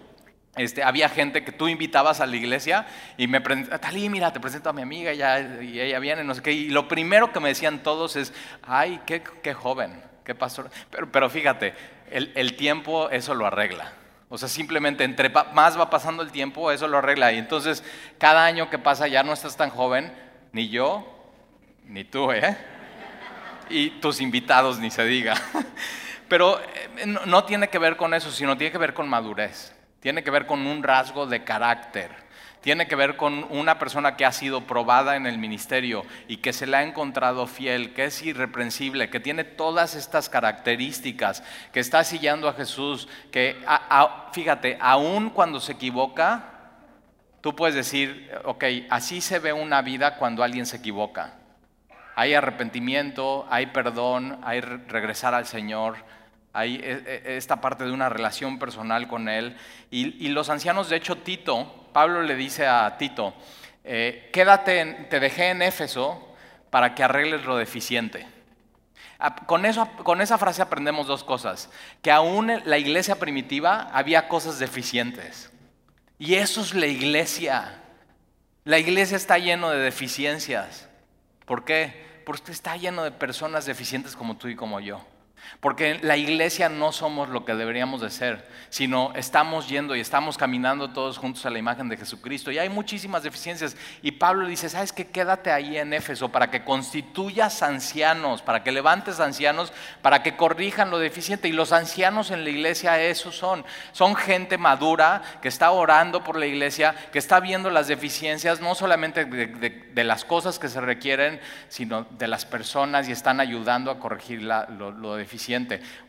este, 0.55 0.81
había 0.81 1.07
gente 1.07 1.43
que 1.43 1.51
tú 1.51 1.67
invitabas 1.67 2.19
a 2.19 2.25
la 2.25 2.35
iglesia 2.35 2.87
y 3.15 3.27
me 3.27 3.41
Talí, 3.41 4.09
mira, 4.09 4.33
te 4.33 4.39
presento 4.39 4.71
a 4.71 4.73
mi 4.73 4.81
amiga 4.81 5.13
y, 5.13 5.79
ella 5.79 5.99
viene, 5.99 6.23
no 6.23 6.33
sé 6.33 6.41
qué. 6.41 6.51
Y 6.51 6.69
lo 6.69 6.87
primero 6.87 7.31
que 7.31 7.39
me 7.39 7.49
decían 7.49 7.83
todos 7.83 8.15
es, 8.15 8.33
ay, 8.63 8.99
qué, 9.05 9.21
qué 9.43 9.53
joven, 9.53 10.01
qué 10.23 10.33
pastor. 10.33 10.71
Pero, 10.89 11.11
pero 11.11 11.29
fíjate, 11.29 11.75
el, 12.09 12.31
el, 12.33 12.55
tiempo 12.55 13.11
eso 13.11 13.35
lo 13.35 13.45
arregla. 13.45 13.93
O 14.29 14.39
sea, 14.39 14.49
simplemente 14.49 15.03
entre 15.03 15.29
más 15.29 15.79
va 15.79 15.91
pasando 15.91 16.23
el 16.23 16.31
tiempo, 16.31 16.71
eso 16.71 16.87
lo 16.87 16.97
arregla. 16.97 17.31
Y 17.33 17.37
entonces, 17.37 17.83
cada 18.17 18.45
año 18.45 18.71
que 18.71 18.79
pasa 18.79 19.07
ya 19.07 19.21
no 19.21 19.31
estás 19.31 19.55
tan 19.55 19.69
joven, 19.69 20.11
ni 20.53 20.69
yo, 20.69 21.05
ni 21.83 22.03
tú, 22.03 22.31
¿eh? 22.31 22.57
Y 23.69 23.91
tus 24.01 24.21
invitados, 24.21 24.79
ni 24.79 24.91
se 24.91 25.05
diga. 25.05 25.35
Pero 26.27 26.59
eh, 26.59 27.05
no, 27.25 27.43
tiene 27.45 27.69
que 27.69 27.79
ver 27.79 27.97
con 27.97 28.13
eso, 28.13 28.31
sino 28.31 28.57
tiene 28.57 28.71
que 28.71 28.77
ver 28.77 28.93
con 28.93 29.07
madurez. 29.07 29.73
Tiene 29.99 30.23
que 30.23 30.31
ver 30.31 30.45
con 30.45 30.65
un 30.65 30.83
rasgo 30.83 31.25
de 31.25 31.43
carácter. 31.43 32.25
Tiene 32.61 32.87
que 32.87 32.95
ver 32.95 33.15
con 33.15 33.45
una 33.51 33.77
persona 33.77 34.15
que 34.17 34.25
ha 34.25 34.31
sido 34.31 34.61
probada 34.61 35.15
en 35.15 35.27
el 35.27 35.37
ministerio 35.37 36.03
y 36.27 36.37
que 36.37 36.51
se 36.51 36.65
le 36.65 36.77
ha 36.77 36.83
encontrado 36.83 37.45
fiel, 37.45 37.93
que 37.93 38.05
es 38.05 38.23
irreprensible, 38.23 39.11
que 39.11 39.19
tiene 39.19 39.43
todas 39.43 39.93
estas 39.93 40.29
características, 40.29 41.43
que 41.71 41.79
está 41.79 42.03
siguiendo 42.03 42.49
a 42.49 42.53
Jesús, 42.53 43.07
que 43.31 43.63
fíjate, 44.31 44.79
aún 44.81 45.29
cuando 45.29 45.59
se 45.59 45.73
equivoca, 45.73 46.55
tú 47.41 47.55
puedes 47.55 47.75
decir, 47.75 48.31
ok, 48.45 48.63
así 48.89 49.21
se 49.21 49.37
ve 49.37 49.53
una 49.53 49.83
vida 49.83 50.17
cuando 50.17 50.41
alguien 50.41 50.65
se 50.65 50.77
equivoca. 50.77 51.35
Hay 52.15 52.33
arrepentimiento, 52.33 53.45
hay 53.49 53.67
perdón, 53.67 54.39
hay 54.43 54.61
regresar 54.61 55.33
al 55.33 55.45
Señor, 55.45 55.97
hay 56.53 56.77
e, 56.77 57.21
e, 57.25 57.37
esta 57.37 57.59
parte 57.59 57.83
de 57.83 57.91
una 57.91 58.07
relación 58.07 58.57
personal 58.57 59.09
con 59.09 59.27
Él. 59.27 59.57
Y, 59.91 60.29
los 60.29 60.49
ancianos, 60.49 60.89
de 60.89 60.95
hecho, 60.95 61.17
Tito, 61.17 61.89
Pablo 61.91 62.23
le 62.23 62.35
dice 62.35 62.65
a 62.67 62.97
Tito, 62.97 63.33
eh, 63.83 64.29
quédate, 64.31 65.07
te 65.09 65.19
dejé 65.19 65.49
en 65.49 65.61
Éfeso 65.61 66.33
para 66.69 66.95
que 66.95 67.03
arregles 67.03 67.43
lo 67.43 67.57
deficiente. 67.57 68.25
Con, 69.45 69.65
eso, 69.65 69.89
con 70.03 70.21
esa 70.21 70.37
frase 70.37 70.61
aprendemos 70.61 71.07
dos 71.07 71.25
cosas. 71.25 71.69
Que 72.01 72.11
aún 72.11 72.49
en 72.49 72.61
la 72.65 72.77
iglesia 72.77 73.15
primitiva 73.15 73.89
había 73.91 74.29
cosas 74.29 74.57
deficientes. 74.59 75.51
Y 76.17 76.35
eso 76.35 76.61
es 76.61 76.73
la 76.73 76.87
iglesia. 76.87 77.81
La 78.63 78.79
iglesia 78.79 79.17
está 79.17 79.37
lleno 79.37 79.69
de 79.69 79.79
deficiencias. 79.79 80.87
¿Por 81.45 81.65
qué? 81.65 82.04
Porque 82.25 82.51
está 82.51 82.75
lleno 82.75 83.03
de 83.03 83.11
personas 83.11 83.65
deficientes 83.65 84.15
como 84.15 84.35
tú 84.35 84.47
y 84.47 84.55
como 84.55 84.79
yo. 84.79 85.01
Porque 85.59 85.99
la 86.01 86.17
iglesia 86.17 86.69
no 86.69 86.91
somos 86.91 87.29
lo 87.29 87.45
que 87.45 87.55
deberíamos 87.55 88.01
de 88.01 88.09
ser, 88.09 88.47
sino 88.69 89.13
estamos 89.15 89.69
yendo 89.69 89.95
y 89.95 89.99
estamos 89.99 90.37
caminando 90.37 90.89
todos 90.91 91.17
juntos 91.17 91.45
a 91.45 91.49
la 91.49 91.59
imagen 91.59 91.89
de 91.89 91.97
Jesucristo. 91.97 92.51
Y 92.51 92.57
hay 92.57 92.69
muchísimas 92.69 93.23
deficiencias. 93.23 93.77
Y 94.01 94.11
Pablo 94.13 94.47
dice, 94.47 94.69
¿sabes 94.69 94.91
qué? 94.91 95.07
Quédate 95.07 95.51
ahí 95.51 95.77
en 95.77 95.93
Éfeso 95.93 96.29
para 96.29 96.51
que 96.51 96.63
constituyas 96.63 97.63
ancianos, 97.63 98.41
para 98.41 98.63
que 98.63 98.71
levantes 98.71 99.19
ancianos, 99.19 99.71
para 100.01 100.23
que 100.23 100.35
corrijan 100.35 100.91
lo 100.91 100.99
deficiente. 100.99 101.47
Y 101.47 101.53
los 101.53 101.71
ancianos 101.71 102.31
en 102.31 102.43
la 102.43 102.49
iglesia 102.49 103.01
esos 103.01 103.37
son. 103.37 103.65
Son 103.91 104.15
gente 104.15 104.57
madura 104.57 105.21
que 105.41 105.47
está 105.47 105.71
orando 105.71 106.23
por 106.23 106.37
la 106.37 106.45
iglesia, 106.45 106.95
que 107.11 107.19
está 107.19 107.39
viendo 107.39 107.69
las 107.69 107.87
deficiencias, 107.87 108.59
no 108.59 108.75
solamente 108.75 109.25
de, 109.25 110.03
las 110.03 110.25
cosas 110.25 110.59
que 110.59 110.67
se 110.67 110.81
requieren, 110.81 111.39
sino 111.69 112.03
de 112.03 112.27
las 112.27 112.45
personas 112.45 113.07
y 113.07 113.11
están 113.11 113.39
ayudando 113.39 113.89
a 113.89 113.99
corregir 113.99 114.43
lo, 114.43 114.91
lo 114.91 115.15
deficiente 115.15 115.34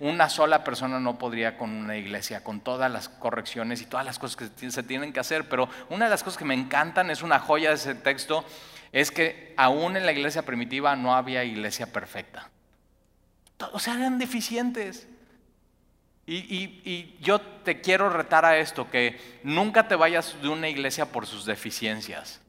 una 0.00 0.28
sola 0.28 0.64
persona 0.64 1.00
no 1.00 1.18
podría 1.18 1.56
con 1.56 1.70
una 1.70 1.96
iglesia, 1.96 2.42
con 2.42 2.60
todas 2.60 2.90
las 2.90 3.08
correcciones 3.08 3.80
y 3.82 3.86
todas 3.86 4.04
las 4.04 4.18
cosas 4.18 4.36
que 4.36 4.70
se 4.70 4.82
tienen 4.82 5.12
que 5.12 5.20
hacer. 5.20 5.48
Pero 5.48 5.68
una 5.90 6.06
de 6.06 6.10
las 6.10 6.22
cosas 6.22 6.38
que 6.38 6.44
me 6.44 6.54
encantan, 6.54 7.10
es 7.10 7.22
una 7.22 7.38
joya 7.38 7.70
de 7.70 7.76
ese 7.76 7.94
texto, 7.94 8.44
es 8.92 9.10
que 9.10 9.54
aún 9.56 9.96
en 9.96 10.06
la 10.06 10.12
iglesia 10.12 10.42
primitiva 10.42 10.96
no 10.96 11.14
había 11.14 11.44
iglesia 11.44 11.92
perfecta. 11.92 12.50
O 13.72 13.78
sea, 13.78 13.94
eran 13.94 14.18
deficientes. 14.18 15.08
Y, 16.26 16.36
y, 16.36 17.16
yo 17.20 17.40
te 17.40 17.80
quiero 17.80 18.10
retar 18.10 18.44
a 18.44 18.58
esto, 18.58 18.90
que 18.90 19.20
nunca 19.44 19.86
te 19.86 19.94
vayas 19.94 20.36
de 20.42 20.48
una 20.48 20.68
iglesia 20.68 21.06
por 21.06 21.24
sus 21.24 21.46
deficiencias, 21.46 22.40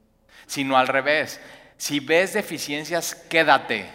sino 0.47 0.77
al 0.77 0.87
revés. 0.87 1.39
Si 1.77 1.99
ves 1.99 2.33
deficiencias, 2.33 3.13
quédate 3.13 3.87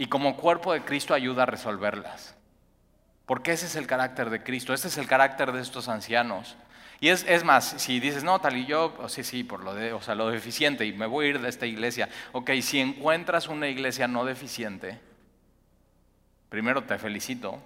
y 0.00 0.06
como 0.06 0.34
cuerpo 0.34 0.72
de 0.72 0.80
Cristo 0.80 1.12
ayuda 1.12 1.42
a 1.42 1.46
resolverlas. 1.46 2.34
Porque 3.26 3.52
ese 3.52 3.66
es 3.66 3.76
el 3.76 3.86
carácter 3.86 4.30
de 4.30 4.42
Cristo, 4.42 4.72
ese 4.72 4.88
es 4.88 4.96
el 4.96 5.06
carácter 5.06 5.52
de 5.52 5.60
estos 5.60 5.90
ancianos. 5.90 6.56
Y 7.00 7.10
es, 7.10 7.26
es, 7.28 7.44
más, 7.44 7.66
si 7.76 8.00
dices, 8.00 8.24
no, 8.24 8.38
tal 8.38 8.56
y 8.56 8.64
yo, 8.64 8.96
oh, 8.98 9.10
sí, 9.10 9.22
sí, 9.22 9.44
por 9.44 9.62
lo, 9.62 9.74
de, 9.74 9.92
o 9.92 10.00
sea, 10.00 10.14
lo 10.14 10.30
deficiente 10.30 10.86
y 10.86 10.94
me 10.94 11.04
voy 11.04 11.26
a 11.26 11.28
ir 11.28 11.40
de 11.42 11.50
esta 11.50 11.66
iglesia. 11.66 12.08
Ok, 12.32 12.50
si 12.62 12.80
encuentras 12.80 13.48
una 13.48 13.68
iglesia 13.68 14.08
no 14.08 14.24
deficiente, 14.24 14.98
primero 16.48 16.82
te 16.84 16.96
felicito, 16.96 17.60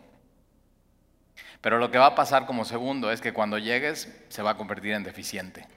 pero 1.61 1.79
lo 1.79 1.93
que 1.93 1.99
va 1.99 2.07
a 2.07 2.15
pasar 2.17 2.47
como 2.47 2.65
segundo 2.65 3.13
es 3.13 3.21
que 3.21 3.33
cuando 3.33 3.59
llegues 3.59 4.13
se 4.29 4.43
va 4.43 4.51
a 4.51 4.57
convertir 4.57 4.95
en 4.95 5.05
deficiente. 5.05 5.69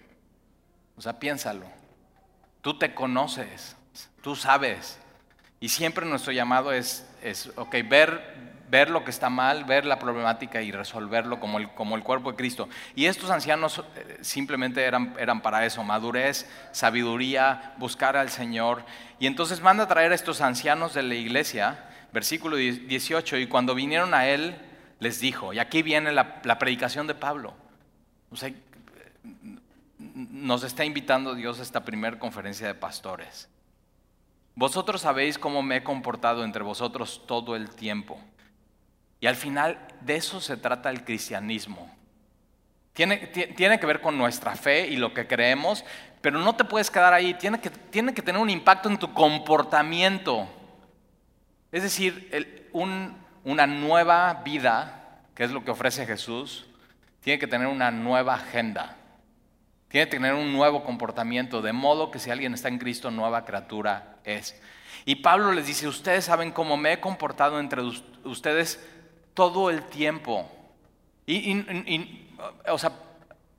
O 0.95 1.03
sea, 1.03 1.19
piénsalo. 1.19 1.67
Tú 2.61 2.79
te 2.79 2.95
conoces, 2.95 3.77
tú 4.23 4.35
sabes, 4.35 4.99
y 5.59 5.69
siempre 5.69 6.05
nuestro 6.05 6.31
llamado 6.31 6.71
es, 6.71 7.07
es 7.23 7.51
ver, 7.89 8.35
ver 8.69 8.89
lo 8.91 9.03
que 9.03 9.09
está 9.09 9.29
mal, 9.29 9.63
ver 9.63 9.85
la 9.85 9.97
problemática 9.97 10.61
y 10.61 10.71
resolverlo 10.71 11.39
como 11.39 11.57
el, 11.57 11.69
como 11.69 11.95
el 11.95 12.03
cuerpo 12.03 12.31
de 12.31 12.37
Cristo. 12.37 12.69
Y 12.95 13.05
estos 13.05 13.31
ancianos 13.31 13.83
eh, 13.95 14.19
simplemente 14.21 14.83
eran, 14.83 15.15
eran 15.17 15.41
para 15.41 15.65
eso, 15.65 15.83
madurez, 15.83 16.47
sabiduría, 16.71 17.73
buscar 17.77 18.17
al 18.17 18.29
Señor. 18.29 18.83
Y 19.19 19.25
entonces 19.25 19.61
manda 19.61 19.85
a 19.85 19.87
traer 19.87 20.11
a 20.11 20.15
estos 20.15 20.41
ancianos 20.41 20.93
de 20.93 21.03
la 21.03 21.15
iglesia, 21.15 21.89
versículo 22.13 22.57
18, 22.57 23.37
y 23.37 23.47
cuando 23.47 23.73
vinieron 23.73 24.13
a 24.13 24.27
él, 24.27 24.55
les 24.99 25.19
dijo, 25.19 25.53
y 25.53 25.59
aquí 25.59 25.81
viene 25.81 26.11
la, 26.11 26.39
la 26.43 26.59
predicación 26.59 27.07
de 27.07 27.15
Pablo. 27.15 27.55
O 28.29 28.35
sea, 28.35 28.51
nos 29.97 30.63
está 30.63 30.85
invitando 30.85 31.33
Dios 31.33 31.59
a 31.59 31.63
esta 31.63 31.83
primera 31.83 32.19
conferencia 32.19 32.67
de 32.67 32.75
pastores. 32.75 33.49
Vosotros 34.57 35.01
sabéis 35.01 35.37
cómo 35.37 35.61
me 35.61 35.75
he 35.75 35.83
comportado 35.83 36.43
entre 36.43 36.63
vosotros 36.63 37.21
todo 37.27 37.55
el 37.55 37.69
tiempo. 37.69 38.19
Y 39.19 39.27
al 39.27 39.35
final 39.35 39.77
de 40.01 40.15
eso 40.15 40.41
se 40.41 40.57
trata 40.57 40.89
el 40.89 41.03
cristianismo. 41.03 41.95
Tiene, 42.93 43.17
tiene, 43.17 43.79
que 43.79 43.85
ver 43.85 44.01
con 44.01 44.17
nuestra 44.17 44.55
fe 44.55 44.87
y 44.87 44.95
lo 44.95 45.13
que 45.13 45.27
creemos, 45.27 45.85
pero 46.21 46.39
no 46.39 46.55
te 46.55 46.63
puedes 46.63 46.89
quedar 46.89 47.13
ahí. 47.13 47.35
Tiene 47.35 47.59
que, 47.59 47.69
tiene 47.69 48.15
que 48.15 48.23
tener 48.23 48.41
un 48.41 48.49
impacto 48.49 48.89
en 48.89 48.97
tu 48.97 49.13
comportamiento. 49.13 50.49
Es 51.71 51.83
decir, 51.83 52.71
una 52.73 53.67
nueva 53.67 54.41
vida, 54.43 55.21
que 55.35 55.43
es 55.43 55.51
lo 55.51 55.63
que 55.63 55.69
ofrece 55.69 56.07
Jesús, 56.07 56.65
tiene 57.21 57.37
que 57.37 57.45
tener 57.45 57.67
una 57.67 57.91
nueva 57.91 58.33
agenda. 58.33 58.97
Tiene 59.87 60.07
que 60.07 60.17
tener 60.17 60.33
un 60.33 60.51
nuevo 60.51 60.83
comportamiento, 60.83 61.61
de 61.61 61.73
modo 61.73 62.09
que 62.09 62.17
si 62.17 62.31
alguien 62.31 62.55
está 62.55 62.69
en 62.69 62.79
Cristo, 62.79 63.11
nueva 63.11 63.45
criatura 63.45 64.16
es. 64.27 64.59
Y 65.05 65.15
Pablo 65.15 65.53
les 65.53 65.65
dice, 65.65 65.87
ustedes 65.87 66.25
saben 66.25 66.51
cómo 66.51 66.77
me 66.77 66.93
he 66.93 66.99
comportado 66.99 67.59
entre 67.59 67.81
ustedes 68.23 68.85
todo 69.33 69.69
el 69.69 69.83
tiempo. 69.83 70.51
Y, 71.25 72.27
o 72.67 72.77
sea, 72.77 72.91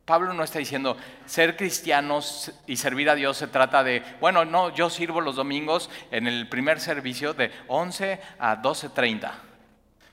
Pablo 0.05 0.33
no 0.35 0.43
está 0.43 0.59
diciendo, 0.59 0.97
ser 1.27 1.57
cristianos 1.57 2.53
y 2.67 2.77
servir 2.77 3.11
a 3.11 3.15
Dios 3.15 3.37
se 3.37 3.47
trata 3.47 3.83
de, 3.83 4.03
bueno, 4.21 4.45
no, 4.45 4.75
yo 4.75 4.91
sirvo 4.91 5.21
los 5.21 5.37
domingos 5.37 5.91
en 6.11 6.27
el 6.27 6.49
primer 6.49 6.81
servicio 6.81 7.35
de 7.35 7.51
11 7.67 8.21
a 8.39 8.63
12.30. 8.63 9.48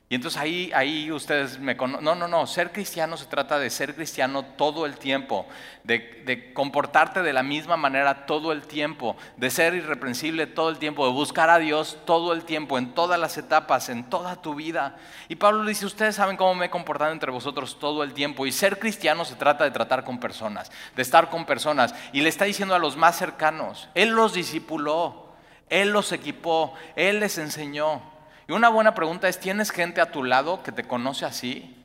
Y 0.07 0.13
entonces 0.13 0.39
ahí, 0.39 0.71
ahí 0.75 1.11
ustedes 1.11 1.57
me 1.57 1.75
conocen. 1.75 2.05
No, 2.05 2.13
no, 2.13 2.27
no. 2.27 2.45
Ser 2.45 2.71
cristiano 2.71 3.17
se 3.17 3.25
trata 3.25 3.57
de 3.57 3.71
ser 3.71 3.95
cristiano 3.95 4.45
todo 4.45 4.85
el 4.85 4.97
tiempo, 4.97 5.47
de, 5.83 6.53
comportarte 6.53 7.23
de 7.23 7.33
la 7.33 7.41
misma 7.41 7.75
manera 7.75 8.27
todo 8.27 8.51
el 8.51 8.67
tiempo, 8.67 9.17
de 9.35 9.49
ser 9.49 9.73
irreprensible 9.73 10.45
todo 10.45 10.69
el 10.69 10.77
tiempo, 10.77 11.07
de 11.07 11.11
buscar 11.11 11.49
a 11.49 11.57
Dios 11.57 11.97
todo 12.05 12.33
el 12.33 12.43
tiempo, 12.45 12.77
en 12.77 12.93
todas 12.93 13.19
las 13.19 13.35
etapas, 13.39 13.89
en 13.89 14.07
toda 14.07 14.35
tu 14.35 14.53
vida. 14.53 14.95
Y 15.27 15.37
Pablo 15.37 15.65
dice, 15.65 15.87
ustedes 15.87 16.13
saben 16.15 16.37
cómo 16.37 16.53
me 16.53 16.67
he 16.67 16.69
comportado 16.69 17.11
entre 17.11 17.31
vosotros 17.31 17.79
todo 17.79 18.03
el 18.03 18.13
tiempo. 18.13 18.45
Y 18.45 18.51
ser 18.51 18.77
cristiano 18.77 19.25
se 19.25 19.33
trata 19.33 19.63
de 19.63 19.71
tratar 19.71 20.03
con 20.03 20.19
personas, 20.19 20.71
de 20.95 21.01
estar 21.01 21.31
con 21.31 21.45
personas. 21.45 21.95
Y 22.13 22.21
le 22.21 22.29
está 22.29 22.45
diciendo 22.45 22.75
a 22.75 22.79
los 22.79 22.95
más 22.95 23.17
cercanos, 23.17 23.89
Él 23.95 24.09
los 24.09 24.35
discipuló, 24.35 25.33
Él 25.67 25.89
los 25.89 26.11
equipó, 26.11 26.75
Él 26.95 27.21
les 27.21 27.39
enseñó. 27.39 28.14
Y 28.47 28.51
una 28.51 28.69
buena 28.69 28.93
pregunta 28.93 29.27
es, 29.27 29.39
¿tienes 29.39 29.71
gente 29.71 30.01
a 30.01 30.11
tu 30.11 30.23
lado 30.23 30.61
que 30.61 30.71
te 30.71 30.83
conoce 30.83 31.25
así? 31.25 31.75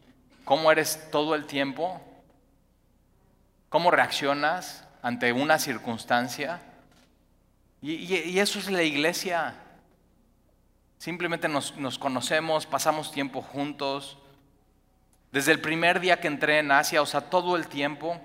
¿Cómo 0.45 0.71
eres 0.71 1.11
todo 1.11 1.35
el 1.35 1.47
tiempo? 1.47 2.01
¿Cómo 3.71 3.91
reaccionas 3.91 4.85
ante 5.01 5.33
una 5.33 5.59
circunstancia? 5.59 6.61
Y, 7.81 8.39
eso 8.39 8.59
es 8.59 8.71
la 8.71 8.83
iglesia. 8.83 9.55
Simplemente 10.99 11.49
nos, 11.49 11.73
conocemos, 11.99 12.67
pasamos 12.67 13.11
tiempo 13.11 13.41
juntos. 13.41 14.19
Desde 15.33 15.53
el 15.53 15.61
primer 15.61 16.01
día 16.01 16.21
que 16.21 16.29
entré 16.29 16.59
en 16.59 16.73
Asia, 16.73 17.01
o 17.01 17.07
sea, 17.07 17.23
todo 17.23 17.57
el 17.57 17.69
tiempo, 17.69 18.21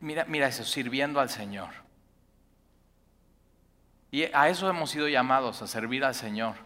mira, 0.00 0.26
mira 0.26 0.48
eso, 0.48 0.64
sirviendo 0.64 1.18
al 1.18 1.30
Señor. 1.30 1.70
Y 4.10 4.24
a 4.24 4.48
eso 4.48 4.68
hemos 4.68 4.90
sido 4.90 5.08
llamados, 5.08 5.62
a 5.62 5.66
servir 5.66 6.04
al 6.04 6.14
Señor. 6.14 6.56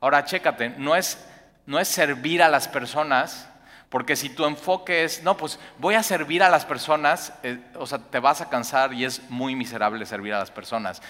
Ahora, 0.00 0.24
chécate, 0.24 0.70
no 0.70 0.96
es, 0.96 1.22
no 1.66 1.78
es 1.78 1.88
servir 1.88 2.42
a 2.42 2.48
las 2.48 2.68
personas, 2.68 3.48
porque 3.90 4.16
si 4.16 4.30
tu 4.30 4.46
enfoque 4.46 5.04
es, 5.04 5.22
no, 5.22 5.36
pues 5.36 5.58
voy 5.78 5.94
a 5.94 6.02
servir 6.02 6.42
a 6.42 6.48
las 6.48 6.64
personas, 6.64 7.32
eh, 7.42 7.60
o 7.74 7.86
sea, 7.86 7.98
te 7.98 8.18
vas 8.18 8.40
a 8.40 8.48
cansar 8.48 8.94
y 8.94 9.04
es 9.04 9.28
muy 9.28 9.56
miserable 9.56 10.06
servir 10.06 10.32
a 10.32 10.38
las 10.38 10.50
personas. 10.50 11.02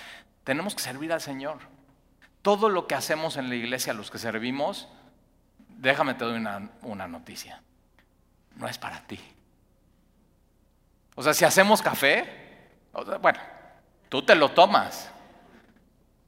Tenemos 0.44 0.74
que 0.74 0.82
servir 0.82 1.12
al 1.12 1.20
Señor. 1.20 1.58
Todo 2.42 2.68
lo 2.68 2.86
que 2.86 2.94
hacemos 2.94 3.36
en 3.36 3.48
la 3.48 3.54
iglesia, 3.54 3.92
los 3.92 4.10
que 4.10 4.18
servimos, 4.18 4.88
déjame 5.68 6.14
te 6.14 6.24
doy 6.24 6.36
una, 6.36 6.70
una 6.82 7.06
noticia. 7.06 7.62
No 8.56 8.66
es 8.66 8.78
para 8.78 9.00
ti. 9.06 9.20
O 11.14 11.22
sea, 11.22 11.34
si 11.34 11.44
hacemos 11.44 11.82
café, 11.82 12.70
bueno, 13.20 13.38
tú 14.08 14.22
te 14.22 14.34
lo 14.34 14.52
tomas, 14.52 15.10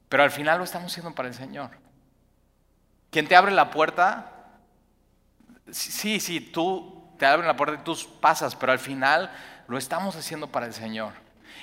pero 0.09 0.23
al 0.23 0.31
final 0.31 0.59
lo 0.59 0.65
estamos 0.65 0.93
haciendo 0.93 1.15
para 1.15 1.29
el 1.29 1.35
Señor. 1.35 1.71
Quien 3.13 3.29
te 3.29 3.37
abre 3.37 3.53
la 3.53 3.71
puerta, 3.71 4.33
sí, 5.71 6.19
sí, 6.19 6.41
tú 6.41 7.11
te 7.19 7.27
abres 7.27 7.47
la 7.47 7.57
puerta 7.57 7.77
y 7.79 7.85
tú 7.85 7.95
pasas, 8.21 8.57
pero 8.57 8.73
al 8.73 8.79
final 8.79 9.31
lo 9.69 9.77
estamos 9.77 10.17
haciendo 10.17 10.47
para 10.47 10.65
el 10.65 10.73
Señor. 10.73 11.13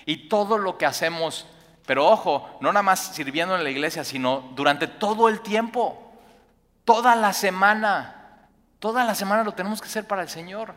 Y 0.06 0.30
todo 0.30 0.60
lo 0.60 0.78
que 0.78 0.86
hacemos, 0.86 1.48
pero 1.88 2.06
ojo, 2.06 2.60
no 2.62 2.72
nada 2.72 2.84
más 2.84 3.00
sirviendo 3.16 3.56
en 3.56 3.64
la 3.64 3.72
iglesia, 3.72 4.04
sino 4.04 4.52
durante 4.54 4.86
todo 4.88 5.28
el 5.28 5.42
tiempo, 5.42 6.14
toda 6.86 7.16
la 7.16 7.34
semana, 7.34 8.48
toda 8.78 9.04
la 9.04 9.16
semana 9.16 9.44
lo 9.44 9.54
tenemos 9.54 9.82
que 9.82 9.88
hacer 9.88 10.06
para 10.06 10.22
el 10.22 10.30
Señor. 10.30 10.76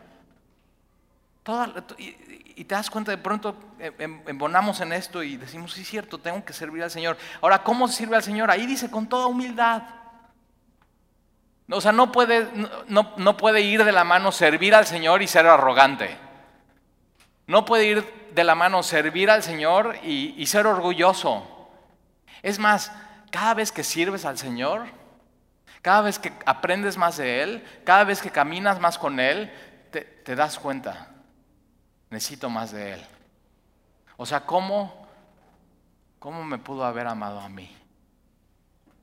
y, 1.99 2.63
te 2.63 2.73
das 2.73 2.89
cuenta, 2.89 3.11
de 3.11 3.19
pronto 3.19 3.55
em, 3.77 3.93
em, 3.99 4.21
embonamos 4.25 4.81
en 4.81 4.91
esto 4.91 5.21
y 5.21 5.37
decimos, 5.37 5.73
sí, 5.73 5.83
es 5.83 5.87
cierto, 5.87 6.17
tengo 6.17 6.43
que 6.43 6.51
servir 6.51 6.81
al 6.81 6.89
Señor. 6.89 7.15
Ahora, 7.41 7.61
¿cómo 7.61 7.87
sirve 7.87 8.15
al 8.15 8.23
Señor? 8.23 8.49
Ahí 8.49 8.65
dice, 8.65 8.89
con 8.89 9.05
toda 9.07 9.27
humildad. 9.27 9.83
O 11.73 11.81
sea, 11.81 11.91
no 11.91 12.11
puede, 12.11 12.47
no, 12.87 13.37
puede 13.37 13.61
ir 13.61 13.83
de 13.83 13.91
la 13.91 14.03
mano 14.03 14.31
servir 14.31 14.75
al 14.75 14.85
Señor 14.85 15.21
y 15.21 15.27
ser 15.27 15.45
arrogante. 15.47 16.17
No 17.47 17.65
puede 17.65 17.85
ir 17.85 18.29
de 18.33 18.43
la 18.43 18.55
mano 18.55 18.83
servir 18.83 19.29
al 19.29 19.43
Señor 19.43 19.97
y, 20.03 20.33
y 20.37 20.45
ser 20.45 20.67
orgulloso. 20.67 21.69
Es 22.41 22.59
más, 22.59 22.91
cada 23.31 23.53
vez 23.53 23.71
que 23.71 23.83
sirves 23.83 24.25
al 24.25 24.37
Señor, 24.37 24.85
cada 25.83 26.01
vez 26.01 26.17
que 26.17 26.31
aprendes 26.45 26.97
más 26.97 27.17
de 27.17 27.43
Él, 27.43 27.63
cada 27.83 28.05
vez 28.05 28.21
que 28.21 28.31
caminas 28.31 28.79
más 28.79 28.97
con 28.97 29.19
Él, 29.19 29.51
te, 29.91 30.35
das 30.35 30.57
cuenta, 30.57 31.09
necesito 32.09 32.49
más 32.49 32.71
de 32.71 32.93
Él. 32.93 33.05
O 34.15 34.25
sea, 34.25 34.45
¿cómo, 34.45 35.05
¿cómo 36.19 36.43
me 36.45 36.57
pudo 36.57 36.85
haber 36.85 37.07
amado 37.07 37.41
a 37.41 37.49
mí? 37.49 37.75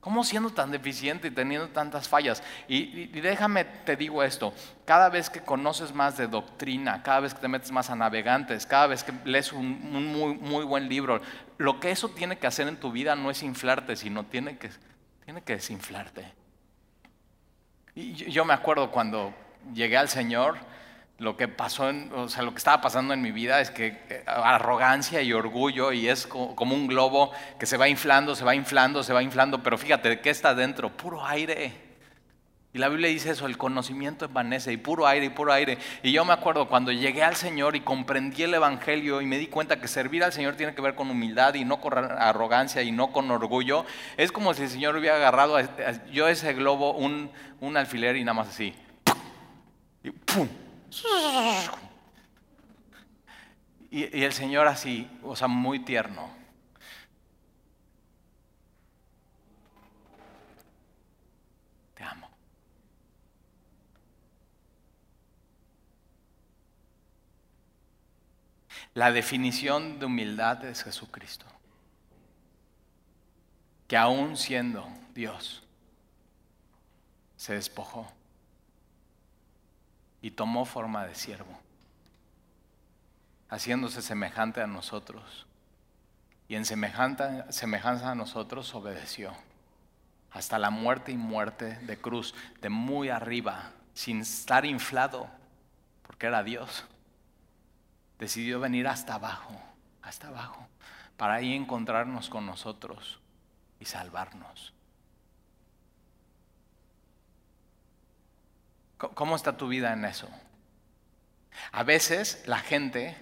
¿Cómo 0.01 0.23
siendo 0.23 0.49
tan 0.49 0.71
deficiente 0.71 1.27
y 1.27 1.31
teniendo 1.31 1.69
tantas 1.69 2.09
fallas? 2.09 2.41
Y, 2.67 3.05
déjame, 3.21 3.65
te 3.65 3.95
digo 3.95 4.23
esto, 4.23 4.51
cada 4.83 5.09
vez 5.09 5.29
que 5.29 5.41
conoces 5.41 5.93
más 5.93 6.17
de 6.17 6.27
doctrina, 6.27 7.03
cada 7.03 7.19
vez 7.19 7.35
que 7.35 7.41
te 7.41 7.47
metes 7.47 7.71
más 7.71 7.91
a 7.91 7.95
navegantes, 7.95 8.65
cada 8.65 8.87
vez 8.87 9.03
que 9.03 9.13
lees 9.25 9.53
un, 9.53 9.79
muy, 10.11 10.33
muy, 10.33 10.65
buen 10.65 10.89
libro, 10.89 11.21
lo 11.59 11.79
que 11.79 11.91
eso 11.91 12.09
tiene 12.09 12.39
que 12.39 12.47
hacer 12.47 12.67
en 12.67 12.77
tu 12.77 12.91
vida 12.91 13.15
no 13.15 13.29
es 13.29 13.43
inflarte, 13.43 13.95
sino 13.95 14.25
tiene 14.25 14.57
que, 14.57 14.71
tiene 15.23 15.43
que 15.43 15.53
desinflarte. 15.53 16.33
Y 17.93 18.13
yo 18.13 18.43
me 18.43 18.55
acuerdo 18.55 18.89
cuando 18.89 19.35
llegué 19.71 19.97
al 19.97 20.09
Señor, 20.09 20.57
lo 21.21 21.37
que 21.37 21.47
pasó, 21.47 21.91
o 22.15 22.27
sea, 22.29 22.41
lo 22.41 22.51
que 22.51 22.57
estaba 22.57 22.81
pasando 22.81 23.13
en 23.13 23.21
mi 23.21 23.31
vida 23.31 23.61
es 23.61 23.69
que 23.69 23.99
eh, 24.09 24.23
arrogancia 24.25 25.21
y 25.21 25.31
orgullo 25.33 25.91
y 25.91 26.07
es 26.07 26.25
como 26.25 26.73
un 26.73 26.87
globo 26.87 27.31
que 27.59 27.67
se 27.67 27.77
va 27.77 27.87
inflando, 27.87 28.35
se 28.35 28.43
va 28.43 28.55
inflando, 28.55 29.03
se 29.03 29.13
va 29.13 29.21
inflando, 29.21 29.61
pero 29.61 29.77
fíjate, 29.77 30.19
¿qué 30.19 30.31
está 30.31 30.55
dentro? 30.55 30.89
Puro 30.89 31.23
aire. 31.23 31.73
Y 32.73 32.79
la 32.79 32.89
Biblia 32.89 33.09
dice 33.09 33.29
eso, 33.29 33.45
el 33.45 33.55
conocimiento 33.55 34.25
envanece 34.25 34.73
y 34.73 34.77
puro 34.77 35.05
aire 35.05 35.27
y 35.27 35.29
puro 35.29 35.53
aire. 35.53 35.77
Y 36.01 36.11
yo 36.11 36.25
me 36.25 36.33
acuerdo 36.33 36.67
cuando 36.67 36.91
llegué 36.91 37.21
al 37.21 37.35
Señor 37.35 37.75
y 37.75 37.81
comprendí 37.81 38.41
el 38.41 38.55
Evangelio 38.55 39.21
y 39.21 39.27
me 39.27 39.37
di 39.37 39.45
cuenta 39.45 39.79
que 39.79 39.87
servir 39.87 40.23
al 40.23 40.33
Señor 40.33 40.55
tiene 40.55 40.73
que 40.73 40.81
ver 40.81 40.95
con 40.95 41.11
humildad 41.11 41.53
y 41.53 41.65
no 41.65 41.79
con 41.79 41.99
arrogancia 41.99 42.81
y 42.81 42.91
no 42.91 43.11
con 43.11 43.29
orgullo. 43.29 43.85
Es 44.17 44.31
como 44.31 44.55
si 44.55 44.63
el 44.63 44.69
Señor 44.69 44.95
hubiera 44.95 45.17
agarrado 45.17 45.59
yo 46.11 46.27
ese 46.27 46.53
globo, 46.53 46.93
un, 46.93 47.29
un 47.59 47.77
alfiler 47.77 48.15
y 48.15 48.23
nada 48.23 48.33
más 48.33 48.47
así. 48.47 48.73
Y 50.03 50.09
¡pum! 50.09 50.47
Y, 53.89 54.23
el 54.23 54.33
Señor 54.33 54.67
así, 54.67 55.09
o 55.23 55.35
sea, 55.35 55.47
muy 55.47 55.79
tierno. 55.79 56.29
Te 61.93 62.03
amo. 62.03 62.29
La 68.93 69.11
definición 69.11 69.99
de 69.99 70.05
humildad 70.05 70.63
es 70.65 70.83
Jesucristo. 70.83 71.45
Que 73.87 73.97
aún 73.97 74.37
siendo 74.37 74.87
Dios, 75.13 75.63
se 77.35 77.55
despojó 77.55 78.09
y 80.21 80.31
tomó 80.31 80.65
forma 80.65 81.05
de 81.05 81.15
siervo, 81.15 81.59
haciéndose 83.49 84.01
semejante 84.01 84.61
a 84.61 84.67
nosotros. 84.67 85.47
Y 86.47 86.55
en 86.55 86.65
semejanza 86.65 88.11
a 88.11 88.15
nosotros 88.15 88.75
obedeció, 88.75 89.33
hasta 90.31 90.59
la 90.59 90.69
muerte 90.69 91.11
y 91.11 91.17
muerte 91.17 91.77
de 91.77 91.97
cruz, 91.97 92.35
de 92.61 92.69
muy 92.69 93.09
arriba, 93.09 93.71
sin 93.93 94.21
estar 94.21 94.65
inflado, 94.65 95.29
porque 96.03 96.27
era 96.27 96.43
Dios. 96.43 96.85
Decidió 98.19 98.59
venir 98.59 98.87
hasta 98.87 99.15
abajo, 99.15 99.59
hasta 100.01 100.27
abajo, 100.27 100.67
para 101.17 101.35
ahí 101.35 101.53
encontrarnos 101.53 102.29
con 102.29 102.45
nosotros 102.45 103.19
y 103.79 103.85
salvarnos. 103.85 104.73
¿Cómo 109.09 109.35
está 109.35 109.57
tu 109.57 109.67
vida 109.67 109.93
en 109.93 110.05
eso? 110.05 110.29
A 111.71 111.83
veces 111.83 112.43
la 112.45 112.59
gente, 112.59 113.17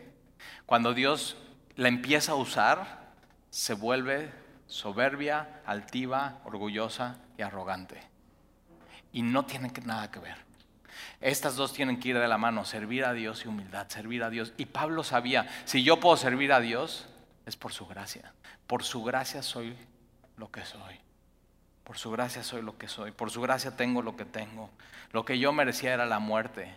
cuando 0.65 0.93
Dios 0.93 1.37
la 1.75 1.87
empieza 1.87 2.33
a 2.33 2.35
usar, 2.35 3.13
se 3.49 3.73
vuelve 3.73 4.31
soberbia, 4.67 5.61
altiva, 5.65 6.39
orgullosa 6.43 7.17
y 7.37 7.41
arrogante. 7.41 8.01
Y 9.13 9.21
no 9.21 9.45
tienen 9.45 9.71
nada 9.85 10.11
que 10.11 10.19
ver. 10.19 10.37
Estas 11.21 11.55
dos 11.55 11.73
tienen 11.73 11.99
que 11.99 12.09
ir 12.09 12.19
de 12.19 12.27
la 12.27 12.37
mano, 12.37 12.65
servir 12.65 13.05
a 13.05 13.13
Dios 13.13 13.45
y 13.45 13.47
humildad, 13.47 13.87
servir 13.87 14.23
a 14.23 14.29
Dios. 14.29 14.53
Y 14.57 14.65
Pablo 14.65 15.03
sabía, 15.03 15.47
si 15.65 15.83
yo 15.83 15.99
puedo 15.99 16.17
servir 16.17 16.53
a 16.53 16.59
Dios, 16.59 17.07
es 17.45 17.55
por 17.55 17.73
su 17.73 17.87
gracia. 17.87 18.33
Por 18.67 18.83
su 18.83 19.03
gracia 19.03 19.41
soy 19.41 19.75
lo 20.37 20.51
que 20.51 20.65
soy. 20.65 20.99
Por 21.89 21.97
su 21.97 22.11
gracia 22.11 22.43
soy 22.43 22.61
lo 22.61 22.77
que 22.77 22.87
soy. 22.87 23.09
Por 23.09 23.31
su 23.31 23.41
gracia 23.41 23.75
tengo 23.75 24.03
lo 24.03 24.15
que 24.15 24.23
tengo. 24.23 24.69
Lo 25.11 25.25
que 25.25 25.39
yo 25.39 25.51
merecía 25.51 25.91
era 25.91 26.05
la 26.05 26.19
muerte. 26.19 26.71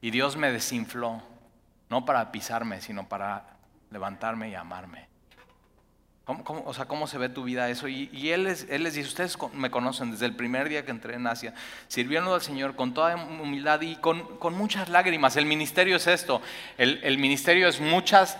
Y 0.00 0.10
Dios 0.10 0.36
me 0.36 0.50
desinfló, 0.50 1.22
no 1.88 2.04
para 2.04 2.32
pisarme, 2.32 2.80
sino 2.80 3.08
para 3.08 3.44
levantarme 3.92 4.48
y 4.48 4.56
amarme. 4.56 5.06
¿Cómo, 6.24 6.64
o 6.66 6.74
sea, 6.74 6.86
¿cómo 6.86 7.06
se 7.06 7.16
ve 7.16 7.28
tu 7.28 7.44
vida 7.44 7.70
eso? 7.70 7.86
Y, 7.86 8.32
él, 8.32 8.42
les, 8.42 8.66
dice, 8.66 9.02
ustedes 9.02 9.38
me 9.52 9.70
conocen 9.70 10.10
desde 10.10 10.26
el 10.26 10.34
primer 10.34 10.68
día 10.68 10.84
que 10.84 10.90
entré 10.90 11.14
en 11.14 11.28
Asia, 11.28 11.54
sirviendo 11.86 12.34
al 12.34 12.42
Señor 12.42 12.74
con 12.74 12.92
toda 12.92 13.14
humildad 13.14 13.80
y 13.82 13.94
con, 13.94 14.26
muchas 14.54 14.88
lágrimas. 14.88 15.36
El 15.36 15.46
ministerio 15.46 15.94
es 15.94 16.08
esto, 16.08 16.42
el, 16.76 17.18
ministerio 17.18 17.68
es 17.68 17.80
muchas, 17.80 18.36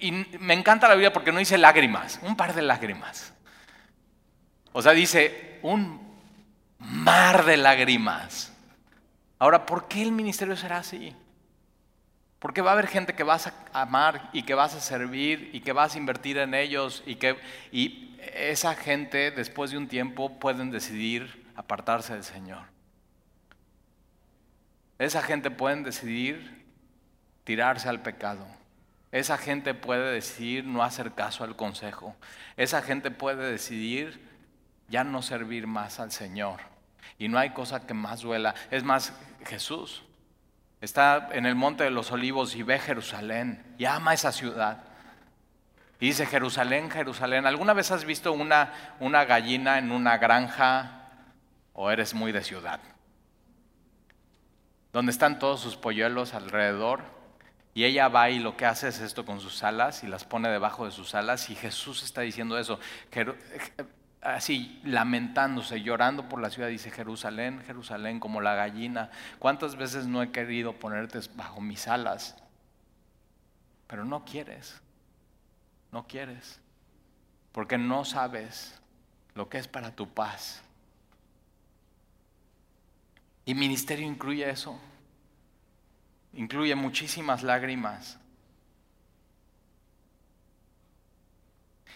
y 0.00 0.12
me 0.12 0.52
encanta 0.52 0.86
la 0.86 0.96
vida 0.96 1.14
porque 1.14 1.32
no 1.32 1.38
dice 1.38 1.56
lágrimas, 1.56 2.20
un 2.22 2.36
par 2.36 2.54
de 2.54 2.60
lágrimas. 2.60 3.33
O 4.76 4.82
sea, 4.82 4.90
dice, 4.90 5.60
un 5.62 6.00
mar 6.80 7.44
de 7.44 7.56
lágrimas. 7.56 8.52
Ahora, 9.38 9.66
¿por 9.66 9.86
qué 9.86 10.02
el 10.02 10.10
ministerio 10.10 10.56
será 10.56 10.78
así? 10.78 11.14
Porque 12.40 12.60
va 12.60 12.70
a 12.70 12.72
haber 12.72 12.88
gente 12.88 13.14
que 13.14 13.22
vas 13.22 13.46
a 13.46 13.54
amar 13.72 14.30
y 14.32 14.42
que 14.42 14.54
vas 14.54 14.74
a 14.74 14.80
servir 14.80 15.50
y 15.52 15.60
que 15.60 15.72
vas 15.72 15.94
a 15.94 15.98
invertir 15.98 16.38
en 16.38 16.54
ellos 16.54 17.04
y 17.06 17.14
que 17.14 17.38
y 17.70 18.16
esa 18.34 18.74
gente 18.74 19.30
después 19.30 19.70
de 19.70 19.78
un 19.78 19.86
tiempo 19.86 20.40
pueden 20.40 20.72
decidir 20.72 21.46
apartarse 21.54 22.14
del 22.14 22.24
Señor. 22.24 22.64
Esa 24.98 25.22
gente 25.22 25.52
pueden 25.52 25.84
decidir 25.84 26.64
tirarse 27.44 27.88
al 27.88 28.02
pecado. 28.02 28.44
Esa 29.12 29.38
gente 29.38 29.72
puede 29.72 30.10
decidir 30.10 30.64
no 30.64 30.82
hacer 30.82 31.12
caso 31.12 31.44
al 31.44 31.54
consejo. 31.54 32.16
Esa 32.56 32.82
gente 32.82 33.12
puede 33.12 33.52
decidir 33.52 34.33
ya 34.88 35.04
no 35.04 35.22
servir 35.22 35.66
más 35.66 36.00
al 36.00 36.12
Señor. 36.12 36.60
Y 37.18 37.28
no 37.28 37.38
hay 37.38 37.50
cosa 37.50 37.86
que 37.86 37.94
más 37.94 38.20
duela. 38.20 38.54
Es 38.70 38.82
más, 38.82 39.12
Jesús 39.44 40.02
está 40.80 41.28
en 41.32 41.46
el 41.46 41.54
monte 41.54 41.84
de 41.84 41.90
los 41.90 42.12
olivos 42.12 42.54
y 42.56 42.62
ve 42.62 42.78
Jerusalén 42.78 43.64
y 43.78 43.84
ama 43.84 44.14
esa 44.14 44.32
ciudad. 44.32 44.82
Y 46.00 46.06
dice, 46.08 46.26
Jerusalén, 46.26 46.90
Jerusalén, 46.90 47.46
¿alguna 47.46 47.72
vez 47.72 47.90
has 47.90 48.04
visto 48.04 48.32
una, 48.32 48.72
una 49.00 49.24
gallina 49.24 49.78
en 49.78 49.92
una 49.92 50.18
granja 50.18 51.08
o 51.72 51.90
eres 51.90 52.14
muy 52.14 52.32
de 52.32 52.42
ciudad? 52.42 52.80
Donde 54.92 55.12
están 55.12 55.38
todos 55.38 55.60
sus 55.60 55.76
polluelos 55.76 56.34
alrededor 56.34 57.02
y 57.74 57.84
ella 57.84 58.08
va 58.08 58.30
y 58.30 58.38
lo 58.38 58.56
que 58.56 58.66
hace 58.66 58.88
es 58.88 59.00
esto 59.00 59.24
con 59.24 59.40
sus 59.40 59.62
alas 59.64 60.04
y 60.04 60.06
las 60.06 60.24
pone 60.24 60.48
debajo 60.48 60.84
de 60.84 60.92
sus 60.92 61.14
alas 61.14 61.50
y 61.50 61.56
Jesús 61.56 62.04
está 62.04 62.20
diciendo 62.20 62.56
eso 62.58 62.78
así 64.24 64.80
lamentándose, 64.84 65.82
llorando 65.82 66.28
por 66.28 66.40
la 66.40 66.50
ciudad, 66.50 66.68
dice 66.68 66.90
Jerusalén, 66.90 67.62
Jerusalén, 67.66 68.18
como 68.18 68.40
la 68.40 68.54
gallina. 68.54 69.10
¿Cuántas 69.38 69.76
veces 69.76 70.06
no 70.06 70.22
he 70.22 70.32
querido 70.32 70.72
ponerte 70.72 71.20
bajo 71.36 71.60
mis 71.60 71.86
alas? 71.86 72.34
Pero 73.86 74.04
no 74.04 74.24
quieres, 74.24 74.80
no 75.92 76.06
quieres, 76.06 76.58
porque 77.52 77.76
no 77.76 78.04
sabes 78.04 78.80
lo 79.34 79.48
que 79.48 79.58
es 79.58 79.68
para 79.68 79.94
tu 79.94 80.08
paz. 80.08 80.62
Y 83.44 83.54
ministerio 83.54 84.06
incluye 84.06 84.48
eso, 84.48 84.80
incluye 86.32 86.74
muchísimas 86.74 87.42
lágrimas, 87.42 88.18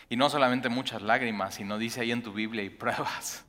Y 0.09 0.17
no 0.17 0.31
solamente 0.31 0.69
muchas 0.69 1.03
lágrimas, 1.03 1.55
sino 1.55 1.79
dice 1.79 2.01
ahí 2.01 2.13
en 2.13 2.23
tu 2.23 2.33
Biblia 2.33 2.63
y 2.63 2.71
pruebas. 2.71 3.45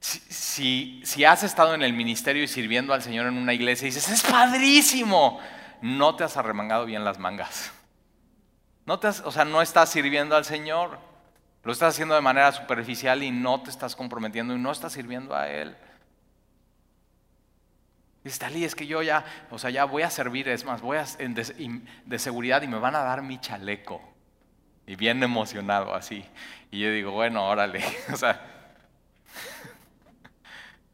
Si, 0.00 1.00
si, 1.04 1.24
has 1.24 1.44
estado 1.44 1.74
en 1.74 1.82
el 1.82 1.92
ministerio 1.92 2.42
y 2.42 2.48
sirviendo 2.48 2.92
al 2.92 3.02
Señor 3.02 3.26
en 3.26 3.36
una 3.36 3.54
iglesia 3.54 3.86
y 3.86 3.90
dices, 3.90 4.08
es 4.08 4.22
padrísimo, 4.24 5.38
no 5.80 6.16
te 6.16 6.24
has 6.24 6.36
arremangado 6.36 6.86
bien 6.86 7.04
las 7.04 7.20
mangas. 7.20 7.72
No 8.84 8.98
te 8.98 9.08
o 9.08 9.30
sea, 9.30 9.44
no 9.44 9.62
estás 9.62 9.90
sirviendo 9.90 10.34
al 10.34 10.44
Señor. 10.44 10.98
Lo 11.62 11.72
estás 11.72 11.94
haciendo 11.94 12.16
de 12.16 12.20
manera 12.20 12.50
superficial 12.50 13.22
y 13.22 13.30
no 13.30 13.62
te 13.62 13.70
estás 13.70 13.94
comprometiendo 13.94 14.54
y 14.54 14.58
no 14.58 14.72
estás 14.72 14.92
sirviendo 14.92 15.36
a 15.36 15.48
Él. 15.48 15.76
Dice, 18.24 18.38
Talí, 18.38 18.64
es 18.64 18.74
que 18.74 18.86
yo 18.86 19.02
ya, 19.02 19.24
o 19.50 19.58
sea, 19.58 19.70
ya 19.70 19.84
voy 19.84 20.02
a 20.02 20.10
servir, 20.10 20.48
es 20.48 20.64
más, 20.64 20.80
voy 20.80 20.98
a, 20.98 21.04
de, 21.04 21.80
de 22.04 22.18
seguridad 22.18 22.62
y 22.62 22.68
me 22.68 22.78
van 22.78 22.94
a 22.94 23.02
dar 23.02 23.22
mi 23.22 23.40
chaleco. 23.40 24.00
Y 24.86 24.96
bien 24.96 25.22
emocionado 25.22 25.94
así. 25.94 26.24
Y 26.70 26.80
yo 26.80 26.90
digo, 26.90 27.12
bueno, 27.12 27.46
órale, 27.46 27.84
o 28.12 28.16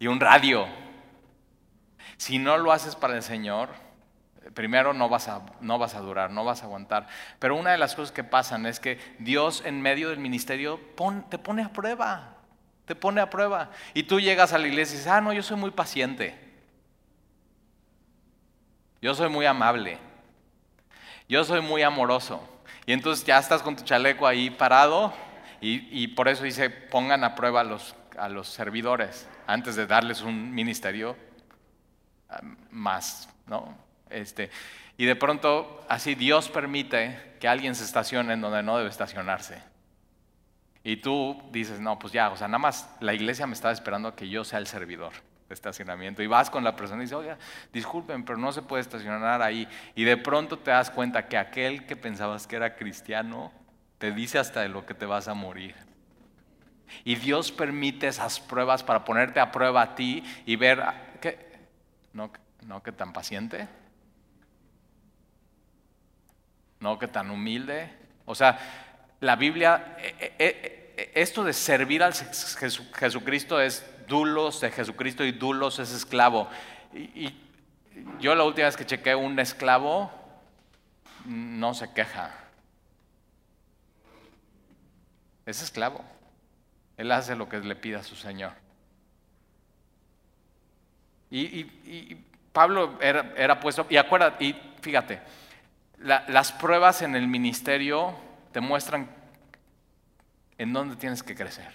y 0.00 0.06
un 0.06 0.20
radio. 0.20 0.66
Si 2.16 2.38
no 2.38 2.56
lo 2.58 2.72
haces 2.72 2.96
para 2.96 3.16
el 3.16 3.22
Señor, 3.22 3.70
primero 4.54 4.92
no 4.92 5.08
vas, 5.08 5.28
a, 5.28 5.42
no 5.60 5.78
vas 5.78 5.94
a 5.94 6.00
durar, 6.00 6.30
no 6.30 6.44
vas 6.44 6.62
a 6.62 6.66
aguantar. 6.66 7.06
Pero 7.38 7.56
una 7.56 7.72
de 7.72 7.78
las 7.78 7.94
cosas 7.94 8.12
que 8.12 8.24
pasan 8.24 8.66
es 8.66 8.80
que 8.80 8.98
Dios 9.18 9.62
en 9.64 9.80
medio 9.80 10.10
del 10.10 10.18
ministerio 10.18 10.80
te 11.28 11.38
pone 11.38 11.62
a 11.62 11.72
prueba, 11.72 12.36
te 12.84 12.94
pone 12.94 13.20
a 13.20 13.30
prueba. 13.30 13.70
Y 13.94 14.04
tú 14.04 14.20
llegas 14.20 14.52
a 14.52 14.58
la 14.58 14.66
iglesia 14.66 14.94
y 14.94 14.98
dices, 14.98 15.12
ah, 15.12 15.20
no, 15.20 15.32
yo 15.32 15.42
soy 15.42 15.56
muy 15.56 15.70
paciente. 15.70 16.47
Yo 19.00 19.14
soy 19.14 19.28
muy 19.28 19.46
amable. 19.46 19.98
Yo 21.28 21.44
soy 21.44 21.60
muy 21.60 21.82
amoroso. 21.82 22.42
Y 22.86 22.92
entonces 22.92 23.24
ya 23.24 23.38
estás 23.38 23.62
con 23.62 23.76
tu 23.76 23.84
chaleco 23.84 24.26
ahí 24.26 24.50
parado 24.50 25.12
y, 25.60 26.08
por 26.08 26.28
eso 26.28 26.44
dice, 26.44 26.70
pongan 26.70 27.24
a 27.24 27.34
prueba 27.34 27.60
a 27.60 27.64
los, 27.64 27.94
a 28.16 28.28
los 28.28 28.48
servidores 28.48 29.28
antes 29.46 29.76
de 29.76 29.86
darles 29.86 30.22
un 30.22 30.54
ministerio 30.54 31.16
ah, 32.30 32.40
más, 32.70 33.28
¿no? 33.46 33.76
Este, 34.08 34.50
y 34.96 35.04
de 35.04 35.16
pronto, 35.16 35.84
así 35.88 36.14
Dios 36.14 36.48
permite 36.48 37.34
que 37.40 37.48
alguien 37.48 37.74
se 37.74 37.84
estacione 37.84 38.34
en 38.34 38.40
donde 38.40 38.62
no 38.62 38.78
debe 38.78 38.88
estacionarse. 38.88 39.60
Y 40.84 40.98
tú 40.98 41.42
dices, 41.50 41.80
no, 41.80 41.98
pues 41.98 42.12
ya, 42.12 42.30
o 42.30 42.36
sea, 42.36 42.48
nada 42.48 42.58
más 42.58 42.88
la 43.00 43.12
iglesia 43.12 43.46
me 43.46 43.52
está 43.52 43.70
esperando 43.72 44.08
a 44.08 44.16
que 44.16 44.28
yo 44.28 44.44
sea 44.44 44.60
el 44.60 44.66
servidor 44.66 45.12
estacionamiento. 45.50 46.22
Y 46.22 46.26
vas 46.26 46.50
con 46.50 46.64
la 46.64 46.76
persona 46.76 47.02
y 47.02 47.04
dices, 47.04 47.16
oiga, 47.16 47.38
disculpen, 47.72 48.24
pero 48.24 48.38
no 48.38 48.52
se 48.52 48.62
puede 48.62 48.82
estacionar 48.82 49.42
ahí. 49.42 49.68
Y 49.94 50.04
de 50.04 50.16
pronto 50.16 50.58
te 50.58 50.70
das 50.70 50.90
cuenta 50.90 51.26
que 51.26 51.36
aquel 51.36 51.86
que 51.86 51.96
pensabas 51.96 52.46
que 52.46 52.56
era 52.56 52.76
cristiano 52.76 53.52
te 53.98 54.12
dice 54.12 54.38
hasta 54.38 54.60
de 54.60 54.68
lo 54.68 54.86
que 54.86 54.94
te 54.94 55.06
vas 55.06 55.28
a 55.28 55.34
morir. 55.34 55.74
Y 57.04 57.16
Dios 57.16 57.52
permite 57.52 58.08
esas 58.08 58.40
pruebas 58.40 58.82
para 58.82 59.04
ponerte 59.04 59.40
a 59.40 59.52
prueba 59.52 59.82
a 59.82 59.94
ti 59.94 60.22
y 60.46 60.56
ver, 60.56 60.82
¿qué? 61.20 61.48
¿No, 62.12 62.30
no 62.62 62.82
que 62.82 62.92
tan 62.92 63.12
paciente? 63.12 63.68
¿No 66.80 66.98
que 66.98 67.08
tan 67.08 67.30
humilde? 67.30 67.90
O 68.24 68.34
sea, 68.34 68.58
la 69.20 69.36
Biblia, 69.36 69.96
eh, 69.98 70.14
eh, 70.20 70.94
eh, 70.96 71.12
esto 71.14 71.44
de 71.44 71.52
servir 71.52 72.02
al 72.02 72.14
Jesucristo 72.14 73.60
es 73.60 73.84
dulos 74.08 74.60
de 74.60 74.70
Jesucristo 74.70 75.24
y 75.24 75.32
dulos 75.32 75.78
es 75.78 75.92
esclavo. 75.92 76.48
Y, 76.92 77.34
yo 78.20 78.34
la 78.34 78.44
última 78.44 78.66
vez 78.66 78.76
que 78.76 78.86
chequé 78.86 79.14
un 79.14 79.38
esclavo, 79.38 80.10
no 81.24 81.74
se 81.74 81.92
queja. 81.92 82.32
Es 85.46 85.62
esclavo. 85.62 86.04
Él 86.96 87.10
hace 87.12 87.36
lo 87.36 87.48
que 87.48 87.58
le 87.58 87.76
pida 87.76 88.00
a 88.00 88.02
su 88.04 88.16
Señor. 88.16 88.52
Y, 91.30 92.16
Pablo 92.52 92.98
era, 93.00 93.60
puesto, 93.60 93.86
y 93.88 93.96
acuérdate, 93.96 94.44
y 94.44 94.60
fíjate, 94.80 95.20
las 95.98 96.52
pruebas 96.52 97.02
en 97.02 97.14
el 97.14 97.28
ministerio 97.28 98.14
te 98.52 98.60
muestran 98.60 99.08
en 100.56 100.72
dónde 100.72 100.96
tienes 100.96 101.22
que 101.22 101.34
crecer. 101.34 101.72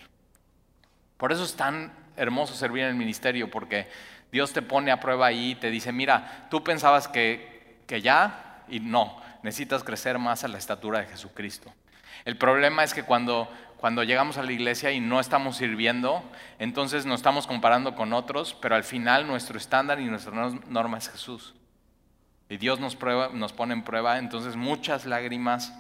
Por 1.17 1.32
eso 1.32 1.43
es 1.43 1.56
tan 1.56 2.03
hermoso 2.15 2.54
servir 2.56 2.84
en 2.84 2.89
el 2.89 2.95
ministerio, 2.95 3.49
porque 3.49 3.88
Dios 4.32 4.54
te 4.54 4.62
pone 4.62 4.91
a 4.91 4.99
prueba 4.99 5.28
ahí 5.28 5.52
y 5.52 5.56
te 5.56 5.69
dice, 5.69 5.91
mira, 5.91 6.47
tú 6.49 6.63
pensabas 6.63 7.08
que, 7.08 7.78
que 7.88 8.02
ya, 8.02 8.63
y 8.67 8.80
no, 8.80 9.21
necesitas 9.43 9.84
crecer 9.84 10.17
más 10.19 10.43
a 10.43 10.47
la 10.47 10.58
estatura 10.58 10.99
de 10.99 11.08
Jesucristo. 11.08 11.71
El 12.26 12.38
problema 12.38 12.84
es 12.84 12.93
que 12.93 13.04
cuando, 13.04 13.49
cuando 13.78 14.04
llegamos 14.04 14.38
a 14.38 14.43
la 14.43 14.52
iglesia 14.52 14.91
y 14.91 14.99
no 14.99 15.19
estamos 15.19 15.58
sirviendo, 15.58 16.23
entonces 16.58 17.06
nos 17.06 17.19
estamos 17.19 17.47
comparando 17.47 17.95
con 17.95 18.13
otros, 18.13 18.56
pero 18.62 18.76
al 18.76 18.84
final 18.84 19.28
nuestro 19.28 19.58
estándar 19.58 19.99
y 19.99 20.06
nuestra 20.06 20.34
norma 20.67 20.97
es 20.97 21.10
Jesús. 21.10 21.54
Y 22.49 22.58
Dios 22.58 22.80
nos, 22.80 22.95
prueba, 22.95 23.30
nos 23.34 23.52
pone 23.52 23.73
en 23.73 23.84
prueba, 23.84 24.17
entonces 24.19 24.56
muchas 24.56 25.06
lágrimas 25.06 25.73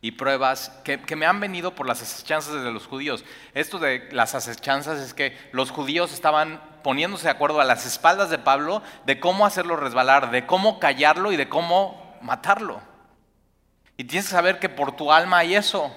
y 0.00 0.12
pruebas 0.12 0.72
que, 0.84 0.98
me 1.16 1.26
han 1.26 1.40
venido 1.40 1.74
por 1.74 1.86
las 1.86 2.00
asechanzas 2.00 2.54
de 2.62 2.70
los 2.70 2.86
judíos. 2.86 3.24
Esto 3.54 3.78
de 3.78 4.08
las 4.12 4.34
asechanzas 4.34 4.98
es 5.00 5.14
que 5.14 5.36
los 5.52 5.70
judíos 5.70 6.12
estaban 6.12 6.60
poniéndose 6.82 7.24
de 7.24 7.30
acuerdo 7.30 7.60
a 7.60 7.64
las 7.64 7.84
espaldas 7.84 8.30
de 8.30 8.38
Pablo 8.38 8.82
de 9.04 9.20
cómo 9.20 9.44
hacerlo 9.44 9.76
resbalar, 9.76 10.30
de 10.30 10.46
cómo 10.46 10.78
callarlo 10.80 11.32
y 11.32 11.36
de 11.36 11.48
cómo 11.48 12.16
matarlo. 12.22 12.80
Y 13.96 14.04
tienes 14.04 14.26
que 14.26 14.32
saber 14.32 14.58
que 14.58 14.70
por 14.70 14.96
tu 14.96 15.12
alma 15.12 15.38
hay 15.38 15.54
eso. 15.54 15.94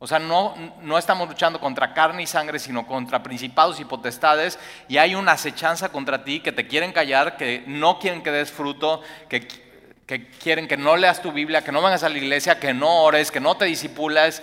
O 0.00 0.06
sea, 0.06 0.18
no, 0.18 0.54
no 0.80 0.98
estamos 0.98 1.28
luchando 1.28 1.60
contra 1.60 1.92
carne 1.92 2.22
y 2.22 2.26
sangre, 2.26 2.58
sino 2.58 2.86
contra 2.86 3.22
principados 3.22 3.78
y 3.80 3.84
potestades. 3.84 4.58
Y 4.88 4.96
hay 4.96 5.14
una 5.14 5.32
acechanza 5.32 5.90
contra 5.90 6.24
ti 6.24 6.40
que 6.40 6.52
te 6.52 6.66
quieren 6.66 6.92
callar, 6.92 7.36
que 7.36 7.64
no 7.66 7.98
quieren 7.98 8.22
que 8.22 8.30
des 8.30 8.50
fruto, 8.50 9.02
que 9.28 9.67
que 10.08 10.26
quieren 10.26 10.66
que 10.66 10.78
no 10.78 10.96
leas 10.96 11.20
tu 11.20 11.32
Biblia, 11.32 11.62
que 11.62 11.70
no 11.70 11.82
vengas 11.82 12.02
a 12.02 12.08
la 12.08 12.16
iglesia, 12.16 12.58
que 12.58 12.72
no 12.72 13.02
ores, 13.02 13.30
que 13.30 13.40
no 13.40 13.58
te 13.58 13.66
disipulas. 13.66 14.42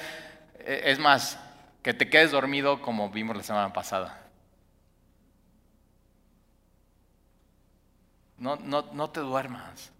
Eh, 0.59 0.83
es 0.85 0.99
más, 0.99 1.39
que 1.81 1.95
te 1.95 2.07
quedes 2.07 2.29
dormido 2.29 2.83
como 2.83 3.09
vimos 3.09 3.35
la 3.35 3.41
semana 3.41 3.73
pasada. 3.73 4.21
No, 8.37 8.57
no, 8.57 8.85
no 8.93 9.09
te 9.09 9.21
duermas. 9.21 9.91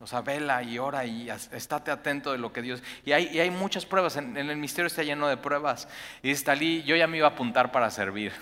O 0.00 0.08
sea, 0.08 0.22
vela 0.22 0.60
y 0.64 0.80
ora 0.80 1.04
y 1.04 1.30
estate 1.30 1.92
atento 1.92 2.32
de 2.32 2.38
lo 2.38 2.52
que 2.52 2.60
Dios... 2.60 2.82
Y 3.04 3.12
hay, 3.12 3.28
y 3.28 3.38
hay 3.38 3.50
muchas 3.50 3.86
pruebas, 3.86 4.16
en, 4.16 4.36
el 4.36 4.56
misterio 4.56 4.88
está 4.88 5.04
lleno 5.04 5.28
de 5.28 5.36
pruebas. 5.36 5.86
Y 6.20 6.30
dice, 6.30 6.46
Talí, 6.46 6.82
yo 6.82 6.96
ya 6.96 7.06
me 7.06 7.18
iba 7.18 7.28
a 7.28 7.30
apuntar 7.30 7.70
para 7.70 7.90
servir. 7.90 8.32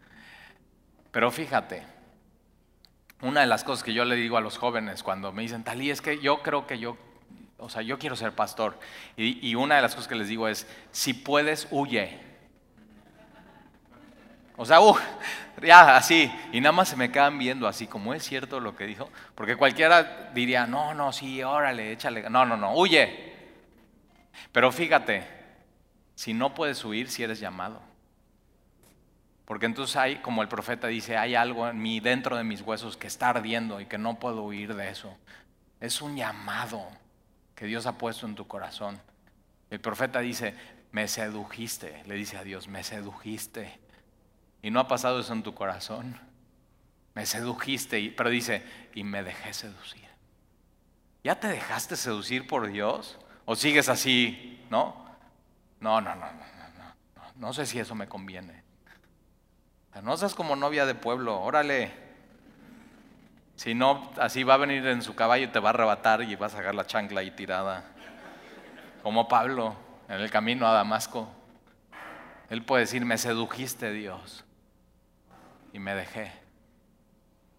Pero 1.12 1.30
fíjate, 1.30 1.97
una 3.22 3.40
de 3.40 3.46
las 3.46 3.64
cosas 3.64 3.82
que 3.82 3.92
yo 3.92 4.04
le 4.04 4.14
digo 4.16 4.36
a 4.36 4.40
los 4.40 4.58
jóvenes 4.58 5.02
cuando 5.02 5.32
me 5.32 5.42
dicen, 5.42 5.64
Talí, 5.64 5.90
es 5.90 6.00
que 6.00 6.20
yo 6.20 6.42
creo 6.42 6.66
que 6.66 6.78
yo, 6.78 6.96
o 7.58 7.68
sea, 7.68 7.82
yo 7.82 7.98
quiero 7.98 8.14
ser 8.14 8.32
pastor. 8.32 8.78
Y, 9.16 9.54
una 9.56 9.76
de 9.76 9.82
las 9.82 9.94
cosas 9.94 10.08
que 10.08 10.14
les 10.14 10.28
digo 10.28 10.46
es, 10.46 10.66
si 10.92 11.14
puedes, 11.14 11.66
huye. 11.70 12.20
O 14.56 14.64
sea, 14.64 14.80
uh, 14.80 14.96
ya 15.62 15.96
así, 15.96 16.32
y 16.52 16.60
nada 16.60 16.72
más 16.72 16.88
se 16.88 16.96
me 16.96 17.10
quedan 17.10 17.38
viendo 17.38 17.66
así, 17.66 17.86
como 17.86 18.14
es 18.14 18.24
cierto 18.24 18.60
lo 18.60 18.76
que 18.76 18.86
dijo, 18.86 19.08
porque 19.34 19.56
cualquiera 19.56 20.30
diría, 20.34 20.66
no, 20.66 20.94
no, 20.94 21.12
sí, 21.12 21.42
órale, 21.42 21.92
échale, 21.92 22.28
no, 22.28 22.44
no, 22.44 22.56
no, 22.56 22.74
huye. 22.74 23.34
Pero 24.52 24.70
fíjate, 24.72 25.24
si 26.14 26.34
no 26.34 26.54
puedes 26.54 26.84
huir, 26.84 27.08
si 27.08 27.22
eres 27.22 27.40
llamado. 27.40 27.87
Porque 29.48 29.64
entonces 29.64 29.96
hay, 29.96 30.16
como 30.16 30.42
el 30.42 30.48
profeta 30.48 30.88
dice, 30.88 31.16
hay 31.16 31.34
algo 31.34 31.66
en 31.66 31.80
mí, 31.80 32.00
dentro 32.00 32.36
de 32.36 32.44
mis 32.44 32.60
huesos, 32.60 32.98
que 32.98 33.06
está 33.06 33.30
ardiendo 33.30 33.80
y 33.80 33.86
que 33.86 33.96
no 33.96 34.18
puedo 34.18 34.42
huir 34.42 34.74
de 34.74 34.90
eso. 34.90 35.16
Es 35.80 36.02
un 36.02 36.16
llamado 36.16 36.86
que 37.54 37.64
Dios 37.64 37.86
ha 37.86 37.96
puesto 37.96 38.26
en 38.26 38.34
tu 38.34 38.46
corazón. 38.46 39.00
El 39.70 39.80
profeta 39.80 40.20
dice, 40.20 40.54
me 40.92 41.08
sedujiste, 41.08 42.02
le 42.04 42.16
dice 42.16 42.36
a 42.36 42.44
Dios, 42.44 42.68
me 42.68 42.84
sedujiste. 42.84 43.80
Y 44.60 44.70
no 44.70 44.80
ha 44.80 44.86
pasado 44.86 45.18
eso 45.18 45.32
en 45.32 45.42
tu 45.42 45.54
corazón. 45.54 46.20
Me 47.14 47.24
sedujiste, 47.24 48.12
pero 48.14 48.28
dice, 48.28 48.62
y 48.94 49.02
me 49.02 49.22
dejé 49.22 49.54
seducir. 49.54 50.04
¿Ya 51.24 51.40
te 51.40 51.48
dejaste 51.48 51.96
seducir 51.96 52.46
por 52.46 52.68
Dios? 52.68 53.18
¿O 53.46 53.56
sigues 53.56 53.88
así? 53.88 54.62
¿No? 54.68 55.06
No, 55.80 56.02
no, 56.02 56.14
no, 56.14 56.26
no, 56.26 56.32
no, 56.32 56.84
no. 57.16 57.32
No 57.34 57.52
sé 57.54 57.64
si 57.64 57.78
eso 57.78 57.94
me 57.94 58.08
conviene. 58.08 58.67
No 60.02 60.16
seas 60.16 60.34
como 60.34 60.54
novia 60.56 60.86
de 60.86 60.94
pueblo, 60.94 61.40
órale. 61.40 61.92
Si 63.56 63.74
no, 63.74 64.10
así 64.18 64.44
va 64.44 64.54
a 64.54 64.58
venir 64.58 64.86
en 64.86 65.02
su 65.02 65.16
caballo 65.16 65.46
y 65.46 65.48
te 65.48 65.58
va 65.58 65.70
a 65.70 65.72
arrebatar 65.72 66.22
y 66.22 66.36
vas 66.36 66.54
a 66.54 66.58
sacar 66.58 66.74
la 66.74 66.86
chancla 66.86 67.20
ahí 67.20 67.32
tirada. 67.32 67.84
Como 69.02 69.26
Pablo 69.26 69.74
en 70.08 70.20
el 70.20 70.30
camino 70.30 70.66
a 70.66 70.72
Damasco. 70.72 71.28
Él 72.48 72.62
puede 72.64 72.82
decir, 72.82 73.04
me 73.04 73.18
sedujiste 73.18 73.92
Dios 73.92 74.44
y 75.72 75.78
me 75.78 75.94
dejé. 75.94 76.32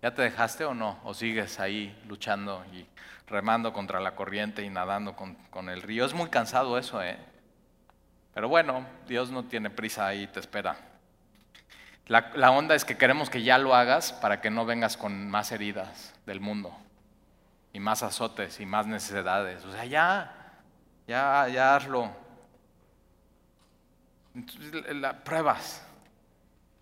¿Ya 0.02 0.14
te 0.14 0.22
dejaste 0.22 0.64
o 0.64 0.74
no? 0.74 1.00
¿O 1.04 1.14
sigues 1.14 1.60
ahí 1.60 1.96
luchando 2.08 2.64
y 2.74 2.88
remando 3.28 3.74
contra 3.74 4.00
la 4.00 4.16
corriente 4.16 4.64
y 4.64 4.70
nadando 4.70 5.16
con, 5.16 5.36
con 5.50 5.70
el 5.70 5.82
río? 5.82 6.06
Es 6.06 6.14
muy 6.14 6.30
cansado 6.30 6.78
eso, 6.78 7.04
¿eh? 7.04 7.18
Pero 8.34 8.48
bueno, 8.48 8.86
Dios 9.08 9.30
no 9.30 9.44
tiene 9.44 9.70
prisa 9.70 10.08
ahí, 10.08 10.26
te 10.28 10.40
espera. 10.40 10.89
La, 12.10 12.50
onda 12.50 12.74
es 12.74 12.86
que 12.86 12.98
queremos 12.98 13.30
que 13.30 13.44
ya 13.44 13.60
lo 13.60 13.76
hagas 13.76 14.14
para 14.14 14.42
que 14.42 14.50
no 14.50 14.66
vengas 14.66 14.98
con 14.98 15.30
más 15.30 15.52
heridas 15.52 16.16
del 16.26 16.40
mundo 16.40 16.76
y 17.72 17.80
más 17.80 18.02
azotes 18.02 18.60
y 18.60 18.66
más 18.66 18.88
necesidades. 18.88 19.64
O 19.64 19.72
sea, 19.72 19.86
ya, 19.86 20.34
ya, 21.08 21.48
ya 21.50 21.76
hazlo. 21.76 22.12
La, 24.92 25.24
pruebas. 25.24 25.86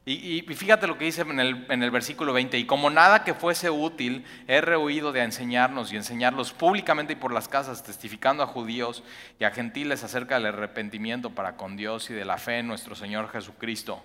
Y, 0.06 0.38
y, 0.38 0.42
fíjate 0.44 0.88
lo 0.88 0.98
que 0.98 1.04
dice 1.04 1.24
en 1.24 1.42
el, 1.42 1.66
en 1.70 1.84
el, 1.84 1.92
versículo 1.92 2.32
20, 2.32 2.58
y 2.58 2.66
como 2.66 2.90
nada 2.90 3.26
que 3.26 3.34
fuese 3.34 3.70
útil, 3.70 4.24
he 4.48 4.62
rehuido 4.62 5.12
de 5.12 5.24
enseñarnos 5.24 5.92
y 5.92 5.98
enseñarlos 5.98 6.54
públicamente 6.54 7.12
y 7.12 7.16
por 7.18 7.34
las 7.34 7.50
casas, 7.50 7.84
testificando 7.84 8.44
a 8.44 8.48
judíos 8.48 9.04
y 9.42 9.44
a 9.44 9.52
gentiles 9.52 10.06
acerca 10.06 10.36
del 10.36 10.46
arrepentimiento 10.46 11.32
para 11.32 11.58
con 11.58 11.76
Dios 11.76 12.10
y 12.10 12.13
de 12.13 12.24
la 12.24 12.38
fe 12.38 12.60
en 12.60 12.68
nuestro 12.68 12.96
Señor 12.96 13.30
Jesucristo. 13.30 14.02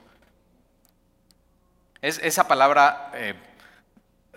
Es, 2.03 2.19
esa 2.19 2.49
palabra 2.49 3.13
eh, 3.15 3.35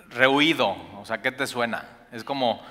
rehuido, 0.10 0.78
o 0.99 1.04
sea, 1.04 1.23
¿qué 1.23 1.32
te 1.32 1.47
suena? 1.47 1.84
Es 2.12 2.23
como 2.23 2.62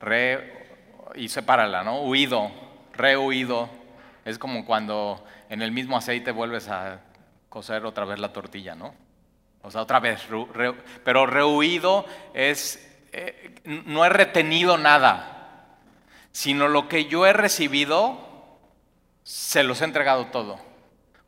re, 0.00 0.66
y 1.14 1.28
sepárala, 1.28 1.82
¿no? 1.82 2.00
Huido, 2.00 2.50
rehuido. 2.94 3.68
Es 4.24 4.38
como 4.38 4.64
cuando 4.64 5.22
en 5.50 5.60
el 5.60 5.70
mismo 5.70 5.98
aceite 5.98 6.32
vuelves 6.32 6.68
a 6.68 7.00
cocer 7.50 7.84
otra 7.84 8.06
vez 8.06 8.18
la 8.18 8.32
tortilla, 8.32 8.74
¿no? 8.74 8.94
O 9.62 9.70
sea, 9.70 9.82
otra 9.82 10.00
vez, 10.00 10.26
pero 11.04 11.26
rehuido 11.26 12.06
es, 12.32 12.82
eh, 13.12 13.54
no 13.64 14.04
he 14.04 14.08
retenido 14.08 14.78
nada, 14.78 15.76
sino 16.32 16.68
lo 16.68 16.88
que 16.88 17.04
yo 17.04 17.26
he 17.26 17.34
recibido, 17.34 18.18
se 19.24 19.62
los 19.62 19.82
he 19.82 19.84
entregado 19.84 20.26
todo. 20.26 20.67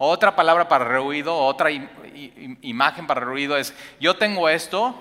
Otra 0.03 0.35
palabra 0.35 0.67
para 0.67 0.87
rehuido, 0.87 1.37
otra 1.37 1.71
imagen 1.71 3.07
para 3.07 3.21
rehuido 3.21 3.59
es, 3.59 3.75
yo 4.01 4.17
tengo 4.17 4.49
esto 4.49 4.95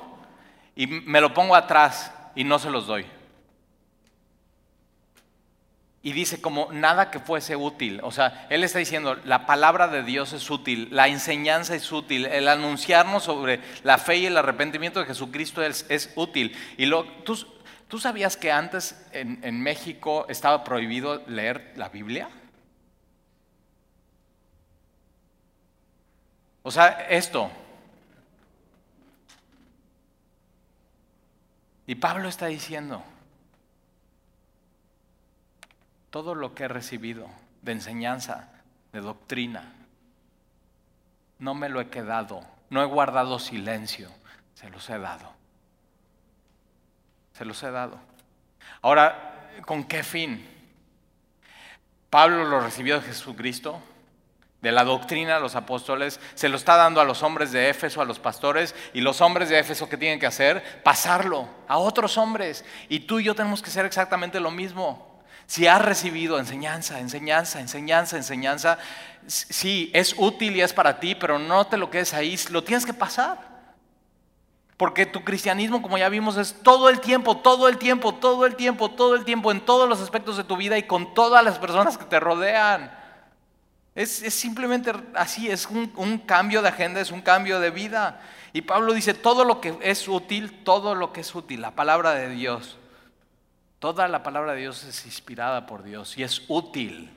y 0.76 0.88
me 0.88 1.22
lo 1.22 1.34
pongo 1.34 1.56
atrás 1.56 2.12
y 2.36 2.44
no 2.44 2.60
se 2.60 2.70
los 2.70 2.86
doy. 2.86 3.06
Y 6.02 6.12
dice 6.12 6.42
como 6.42 6.74
nada 6.74 7.12
que 7.12 7.20
fuese 7.20 7.56
útil. 7.56 8.02
O 8.04 8.12
sea, 8.12 8.46
él 8.50 8.62
está 8.66 8.80
diciendo, 8.80 9.18
la 9.24 9.46
palabra 9.46 9.88
de 9.88 10.04
Dios 10.04 10.34
es 10.34 10.52
útil, 10.52 10.90
la 10.92 11.08
enseñanza 11.08 11.76
es 11.76 11.90
útil, 11.94 12.26
el 12.26 12.50
anunciarnos 12.50 13.24
sobre 13.24 13.62
la 13.84 14.00
fe 14.00 14.18
y 14.18 14.26
el 14.26 14.36
arrepentimiento 14.36 15.00
de 15.00 15.06
Jesucristo 15.06 15.64
es, 15.64 16.12
útil. 16.18 16.54
Y 16.78 16.88
lo, 16.88 17.06
¿tú, 17.24 17.40
¿tú, 17.88 18.00
sabías 18.00 18.36
que 18.36 18.52
antes 18.52 19.02
en 19.14 19.62
México 19.62 20.26
estaba 20.28 20.66
prohibido 20.66 21.24
leer 21.26 21.72
la 21.78 21.88
Biblia? 21.88 22.28
O 26.70 26.72
sea, 26.72 27.08
esto. 27.10 27.50
Y 31.88 31.96
Pablo 31.96 32.30
está 32.30 32.46
diciendo, 32.46 33.04
todo 36.12 36.36
lo 36.36 36.54
que 36.54 36.66
he 36.66 36.68
recibido 36.68 37.28
de 37.64 37.72
enseñanza, 37.72 38.52
de 38.94 39.02
doctrina, 39.02 39.74
no 41.40 41.56
me 41.56 41.70
lo 41.70 41.82
he 41.82 41.90
quedado, 41.90 42.46
no 42.70 42.84
he 42.84 42.86
guardado 42.86 43.40
silencio, 43.40 44.12
se 44.54 44.70
los 44.70 44.88
he 44.92 45.00
dado. 45.00 45.34
Se 47.34 47.46
los 47.46 47.64
he 47.64 47.72
dado. 47.72 48.00
Ahora, 48.84 49.50
¿con 49.66 49.86
qué 49.86 50.04
fin? 50.04 50.48
Pablo 52.12 52.46
lo 52.46 52.60
recibió 52.60 53.02
de 53.02 53.08
Jesucristo, 53.08 53.82
de 54.62 54.72
la 54.72 54.84
doctrina 54.84 55.36
de 55.36 55.42
los 55.42 55.56
apóstoles, 55.56 56.20
se 56.36 56.50
lo 56.50 56.58
está 56.58 56.76
dando 56.76 57.00
a 57.00 57.06
los 57.06 57.24
hombres 57.24 57.52
de 57.52 57.70
Éfeso, 57.70 58.02
a 58.02 58.06
los 58.06 58.20
pastores, 58.20 58.76
y 58.94 59.02
los 59.02 59.22
hombres 59.22 59.50
de 59.50 59.60
Éfeso 59.60 59.88
que 59.88 59.98
tienen 59.98 60.20
que 60.20 60.26
hacer, 60.26 60.82
pasarlo 60.84 61.48
a 61.68 61.78
otros 61.78 62.18
hombres. 62.18 62.66
Y 62.90 63.02
tú 63.02 63.20
y 63.20 63.24
yo 63.24 63.36
tenemos 63.36 63.62
que 63.62 63.70
hacer 63.70 63.86
exactamente 63.86 64.40
lo 64.40 64.52
mismo. 64.52 65.22
Si 65.48 65.66
has 65.66 65.82
recibido 65.82 66.38
enseñanza, 66.38 67.00
enseñanza, 67.00 67.60
enseñanza, 67.60 68.18
enseñanza, 68.18 68.78
sí, 69.26 69.90
es 69.94 70.14
útil 70.18 70.56
y 70.56 70.62
es 70.62 70.74
para 70.74 71.00
ti, 71.00 71.16
pero 71.16 71.40
no 71.40 71.66
te 71.66 71.78
lo 71.78 71.90
quedes 71.90 72.14
ahí, 72.14 72.38
lo 72.52 72.64
tienes 72.64 72.86
que 72.86 72.94
pasar. 72.94 73.50
Porque 74.76 75.06
tu 75.06 75.24
cristianismo, 75.24 75.82
como 75.82 75.98
ya 75.98 76.08
vimos, 76.10 76.38
es 76.38 76.56
todo 76.64 76.90
el 76.90 77.00
tiempo, 77.00 77.38
todo 77.38 77.68
el 77.68 77.78
tiempo, 77.78 78.14
todo 78.14 78.46
el 78.46 78.56
tiempo, 78.56 78.92
todo 78.92 79.16
el 79.16 79.26
tiempo, 79.26 79.52
en 79.52 79.62
todos 79.62 79.90
los 79.90 80.02
aspectos 80.02 80.38
de 80.38 80.44
tu 80.44 80.56
vida 80.56 80.78
y 80.78 80.84
con 80.84 81.14
todas 81.14 81.44
las 81.44 81.58
personas 81.58 81.98
que 81.98 82.06
te 82.06 82.20
rodean. 82.20 82.99
Es, 84.00 84.12
simplemente 84.34 84.94
así, 85.14 85.50
es 85.50 85.66
un, 85.66 86.20
cambio 86.20 86.62
de 86.62 86.70
agenda, 86.70 87.02
es 87.02 87.12
un 87.12 87.20
cambio 87.20 87.60
de 87.60 87.70
vida. 87.70 88.22
Y 88.54 88.62
Pablo 88.62 88.94
dice, 88.94 89.14
todo 89.14 89.44
lo 89.44 89.60
que 89.60 89.78
es 89.82 90.08
útil, 90.08 90.64
todo 90.64 90.96
lo 90.96 91.12
que 91.12 91.20
es 91.20 91.36
útil, 91.36 91.60
la 91.60 91.76
palabra 91.76 92.14
de 92.14 92.30
Dios 92.30 92.78
Toda 93.80 94.08
la 94.08 94.24
palabra 94.24 94.54
de 94.54 94.60
Dios 94.60 94.86
es 94.86 95.06
inspirada 95.06 95.66
por 95.66 95.84
Dios 95.84 96.18
y 96.18 96.24
es 96.24 96.44
útil. 96.48 97.12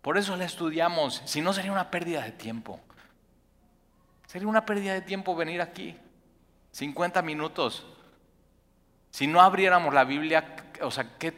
Por 0.00 0.16
eso 0.16 0.36
la 0.36 0.44
estudiamos, 0.44 1.22
si 1.26 1.42
no 1.42 1.52
sería 1.52 1.72
una 1.72 1.90
pérdida 1.90 2.22
de 2.22 2.32
tiempo. 2.32 2.80
Sería 4.26 4.48
una 4.48 4.64
pérdida 4.64 4.94
de 4.94 5.02
tiempo 5.02 5.36
venir 5.36 5.60
aquí, 5.60 5.94
50 6.72 7.20
minutos. 7.20 7.86
Si 9.10 9.26
no 9.26 9.40
abriéramos 9.40 9.92
la 9.92 10.04
Biblia, 10.04 10.56
o 10.82 10.90
sea, 10.90 11.16
qué 11.18 11.32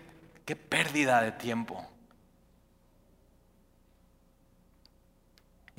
pérdida 0.57 1.23
de 1.23 1.33
tiempo. 1.33 1.89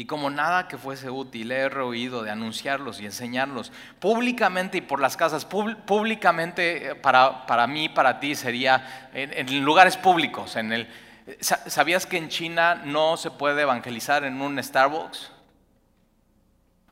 Y 0.01 0.05
como 0.05 0.31
nada 0.31 0.67
que 0.67 0.79
fuese 0.79 1.11
útil, 1.11 1.51
he 1.51 1.67
oído 1.67 2.23
de 2.23 2.31
anunciarlos 2.31 2.99
y 2.99 3.05
enseñarlos 3.05 3.71
públicamente 3.99 4.79
y 4.79 4.81
por 4.81 4.99
las 4.99 5.15
casas. 5.15 5.45
Públicamente 5.45 6.89
eh, 6.89 6.95
para, 6.95 7.45
para 7.45 7.67
mí, 7.67 7.87
para 7.87 8.19
ti, 8.19 8.33
sería 8.33 9.09
en, 9.13 9.63
lugares 9.63 9.97
públicos. 9.97 10.55
El, 10.55 10.89
¿Sabías 11.39 12.07
que 12.07 12.17
en 12.17 12.29
China 12.29 12.81
no 12.83 13.15
se 13.15 13.29
puede 13.29 13.61
evangelizar 13.61 14.23
en 14.23 14.41
un 14.41 14.57
Starbucks? 14.63 15.29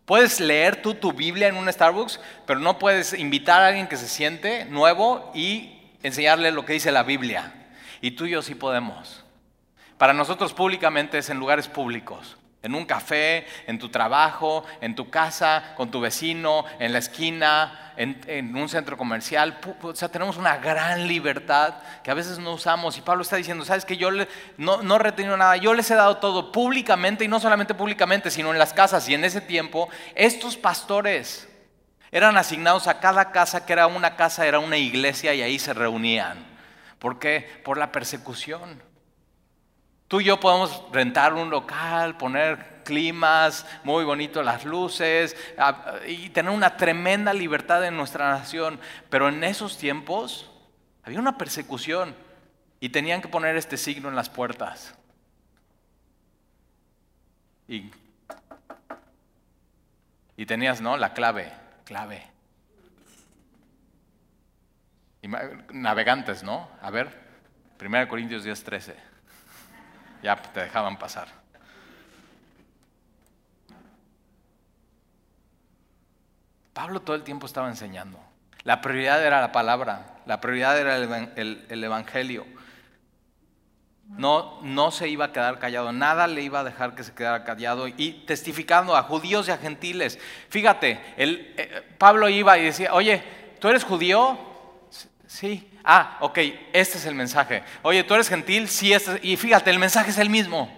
Puedes 0.05 0.39
leer 0.39 0.79
tú 0.83 0.93
tu 0.93 1.11
Biblia 1.11 1.47
en 1.47 1.55
un 1.55 1.73
Starbucks, 1.73 2.19
pero 2.45 2.59
no 2.59 2.77
puedes 2.77 3.13
invitar 3.13 3.63
a 3.63 3.69
alguien 3.69 3.87
que 3.87 3.97
se 3.97 4.07
siente 4.07 4.65
nuevo 4.65 5.31
y 5.33 5.81
enseñarle 6.03 6.51
lo 6.51 6.63
que 6.63 6.73
dice 6.73 6.91
la 6.91 7.01
Biblia. 7.01 7.71
Y 8.01 8.11
tú 8.11 8.27
y 8.27 8.29
yo 8.29 8.43
sí 8.43 8.53
podemos. 8.53 9.25
Para 9.97 10.13
nosotros 10.13 10.53
públicamente 10.53 11.17
es 11.17 11.31
en 11.31 11.39
lugares 11.39 11.67
públicos. 11.67 12.38
En 12.61 12.75
un 12.75 12.85
café, 12.85 13.47
en 13.67 13.79
tu 13.79 13.89
trabajo, 13.89 14.65
en 14.81 14.93
tu 14.93 15.09
casa, 15.09 15.73
con 15.77 15.91
tu 15.91 16.01
vecino, 16.01 16.65
en 16.79 16.91
la 16.91 16.99
esquina, 16.99 17.93
en, 17.95 18.55
un 18.55 18.69
centro 18.69 18.97
comercial. 18.97 19.59
O 19.81 19.95
sea, 19.95 20.09
tenemos 20.09 20.37
una 20.37 20.57
gran 20.57 21.07
libertad 21.07 21.75
que 22.03 22.11
a 22.11 22.13
veces 22.13 22.39
no 22.39 22.53
usamos. 22.53 22.97
Y 22.97 23.01
Pablo 23.01 23.23
está 23.23 23.35
diciendo, 23.35 23.65
¿sabes 23.65 23.85
que 23.85 23.97
Yo 23.97 24.09
no, 24.57 24.81
no 24.81 24.95
he 24.95 24.99
retenido 24.99 25.37
nada. 25.37 25.57
Yo 25.57 25.73
les 25.73 25.89
he 25.91 25.95
dado 25.95 26.17
todo 26.17 26.51
públicamente 26.51 27.25
y 27.25 27.27
no 27.27 27.39
solamente 27.39 27.73
públicamente, 27.73 28.31
sino 28.31 28.51
en 28.51 28.59
las 28.59 28.73
casas. 28.73 29.07
Y 29.09 29.13
en 29.13 29.23
ese 29.23 29.41
tiempo, 29.41 29.89
estos 30.15 30.57
pastores 30.57 31.47
eran 32.11 32.37
asignados 32.37 32.87
a 32.87 32.99
cada 32.99 33.31
casa, 33.31 33.65
que 33.65 33.73
era 33.73 33.87
una 33.87 34.15
casa, 34.15 34.47
era 34.47 34.59
una 34.59 34.77
iglesia 34.77 35.33
y 35.33 35.41
ahí 35.41 35.59
se 35.59 35.73
reunían. 35.73 36.45
¿Por 36.97 37.19
qué? 37.19 37.61
Por 37.63 37.77
la 37.77 37.91
persecución. 37.91 38.81
Tú 40.09 40.19
y 40.21 40.23
yo 40.23 40.39
podemos 40.39 40.83
rentar 40.91 41.35
un 41.35 41.51
local, 41.51 42.17
poner 42.17 42.81
climas, 42.83 43.67
muy 43.83 44.03
bonito 44.03 44.41
las 44.41 44.65
luces 44.65 45.37
y 46.07 46.29
tener 46.29 46.51
una 46.51 46.77
tremenda 46.77 47.31
libertad 47.31 47.85
en 47.85 47.95
nuestra 47.95 48.31
nación. 48.31 48.79
Pero 49.11 49.29
en 49.29 49.43
esos 49.43 49.77
tiempos 49.77 50.49
había 51.03 51.19
una 51.19 51.37
persecución 51.37 52.15
y 52.79 52.89
tenían 52.89 53.21
que 53.21 53.27
poner 53.27 53.55
este 53.55 53.77
signo 53.77 54.09
en 54.09 54.15
las 54.15 54.31
puertas. 54.31 54.95
Y, 57.67 57.91
tenías, 60.47 60.81
¿no? 60.81 60.97
La 60.97 61.13
clave, 61.13 61.53
clave. 61.85 62.25
Navegantes, 65.71 66.41
¿no? 66.41 66.67
A 66.81 66.89
ver, 66.89 67.15
1 67.79 68.07
Corintios 68.07 68.43
10, 68.43 68.63
13 68.63 69.08
ya 70.21 70.35
te 70.35 70.61
dejaban 70.61 70.97
pasar. 70.97 71.27
Pablo 76.73 77.01
todo 77.01 77.15
el 77.15 77.23
tiempo 77.23 77.45
estaba 77.45 77.67
enseñando. 77.67 78.19
La 78.63 78.81
prioridad 78.81 79.25
era 79.25 79.41
la 79.41 79.51
palabra, 79.51 80.21
la 80.25 80.41
prioridad 80.41 80.79
era 80.79 80.97
el, 80.97 81.83
Evangelio. 81.83 82.45
No, 84.05 84.59
no 84.63 84.91
se 84.91 85.07
iba 85.07 85.25
a 85.25 85.31
quedar 85.31 85.59
callado, 85.59 85.91
nada 85.91 86.27
le 86.27 86.41
iba 86.41 86.61
a 86.61 86.63
dejar 86.63 86.95
que 86.95 87.03
se 87.03 87.13
quedara 87.13 87.43
callado 87.43 87.87
y 87.87 88.23
testificando 88.25 88.95
a 88.95 89.03
judíos 89.03 89.47
y 89.47 89.51
a 89.51 89.57
gentiles. 89.57 90.19
Fíjate, 90.49 90.99
eh, 91.17 91.95
Pablo 91.97 92.27
iba 92.27 92.57
y 92.57 92.63
decía, 92.63 92.93
oye, 92.93 93.23
¿tú 93.59 93.67
eres 93.67 93.83
judío? 93.83 94.37
Sí. 95.27 95.68
Ah, 95.83 96.17
ok, 96.19 96.37
este 96.73 96.97
es 96.97 97.05
el 97.05 97.15
mensaje. 97.15 97.63
Oye, 97.81 98.03
¿tú 98.03 98.13
eres 98.13 98.29
gentil? 98.29 98.67
Sí, 98.67 98.93
este, 98.93 99.19
y 99.23 99.37
fíjate, 99.37 99.69
el 99.69 99.79
mensaje 99.79 100.11
es 100.11 100.17
el 100.17 100.29
mismo. 100.29 100.69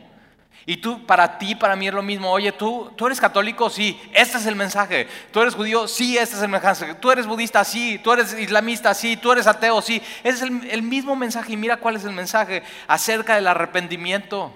Y 0.66 0.78
tú, 0.78 1.06
para 1.08 1.40
ti, 1.40 1.56
para 1.56 1.76
mí 1.76 1.88
es 1.88 1.94
lo 1.94 2.04
mismo. 2.04 2.32
Oye, 2.32 2.52
tú, 2.52 2.92
tú 2.96 3.08
eres 3.08 3.20
católico, 3.20 3.70
sí, 3.70 4.00
este 4.14 4.38
es 4.38 4.46
el 4.46 4.56
mensaje. 4.56 5.08
Tú 5.32 5.42
eres 5.42 5.56
judío, 5.56 5.88
sí, 5.88 6.18
este 6.18 6.36
es 6.36 6.42
el 6.44 6.50
mensaje. 6.50 6.94
Tú 6.96 7.12
eres 7.12 7.26
budista, 7.26 7.64
sí. 7.64 8.00
Tú 8.04 8.14
eres 8.14 8.38
islamista, 8.38 8.94
sí. 8.94 9.18
Tú 9.18 9.32
eres 9.32 9.48
ateo, 9.48 9.82
sí. 9.82 10.02
Es 10.24 10.42
el, 10.42 10.70
el 10.70 10.84
mismo 10.84 11.16
mensaje. 11.16 11.54
Y 11.54 11.58
mira 11.58 11.78
cuál 11.78 11.96
es 11.96 12.06
el 12.06 12.12
mensaje 12.12 12.62
acerca 12.88 13.36
del 13.36 13.48
arrepentimiento. 13.48 14.54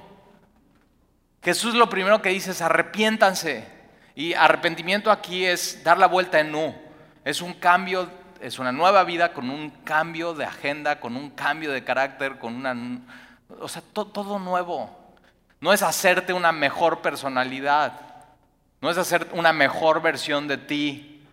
Jesús 1.44 1.74
lo 1.74 1.90
primero 1.90 2.22
que 2.22 2.30
dice 2.30 2.52
es 2.52 2.62
arrepiéntanse. 2.62 3.68
Y 4.14 4.34
arrepentimiento 4.34 5.12
aquí 5.12 5.46
es 5.46 5.84
dar 5.84 5.98
la 5.98 6.08
vuelta 6.08 6.40
en 6.40 6.54
U. 6.54 6.76
Es 7.24 7.42
un 7.42 7.54
cambio, 7.54 8.10
es 8.42 8.60
una 8.60 8.72
nueva 8.72 9.04
vida 9.04 9.34
con 9.34 9.50
un 9.50 9.70
cambio 9.70 10.34
de 10.34 10.46
agenda, 10.46 11.00
con 11.00 11.16
un 11.16 11.30
cambio 11.30 11.72
de 11.72 11.84
carácter, 11.84 12.38
con 12.38 12.56
una... 12.56 12.76
O 13.60 13.68
sea, 13.68 13.82
todo 13.94 14.40
nuevo. 14.40 14.90
No 15.60 15.74
es 15.74 15.82
hacerte 15.82 16.34
una 16.34 16.52
mejor 16.52 17.02
personalidad. 17.02 17.94
No 18.82 18.90
es 18.90 18.98
hacer 18.98 19.28
una 19.34 19.54
mejor 19.54 20.02
versión 20.02 20.48
de 20.48 20.58
ti. 20.58 21.26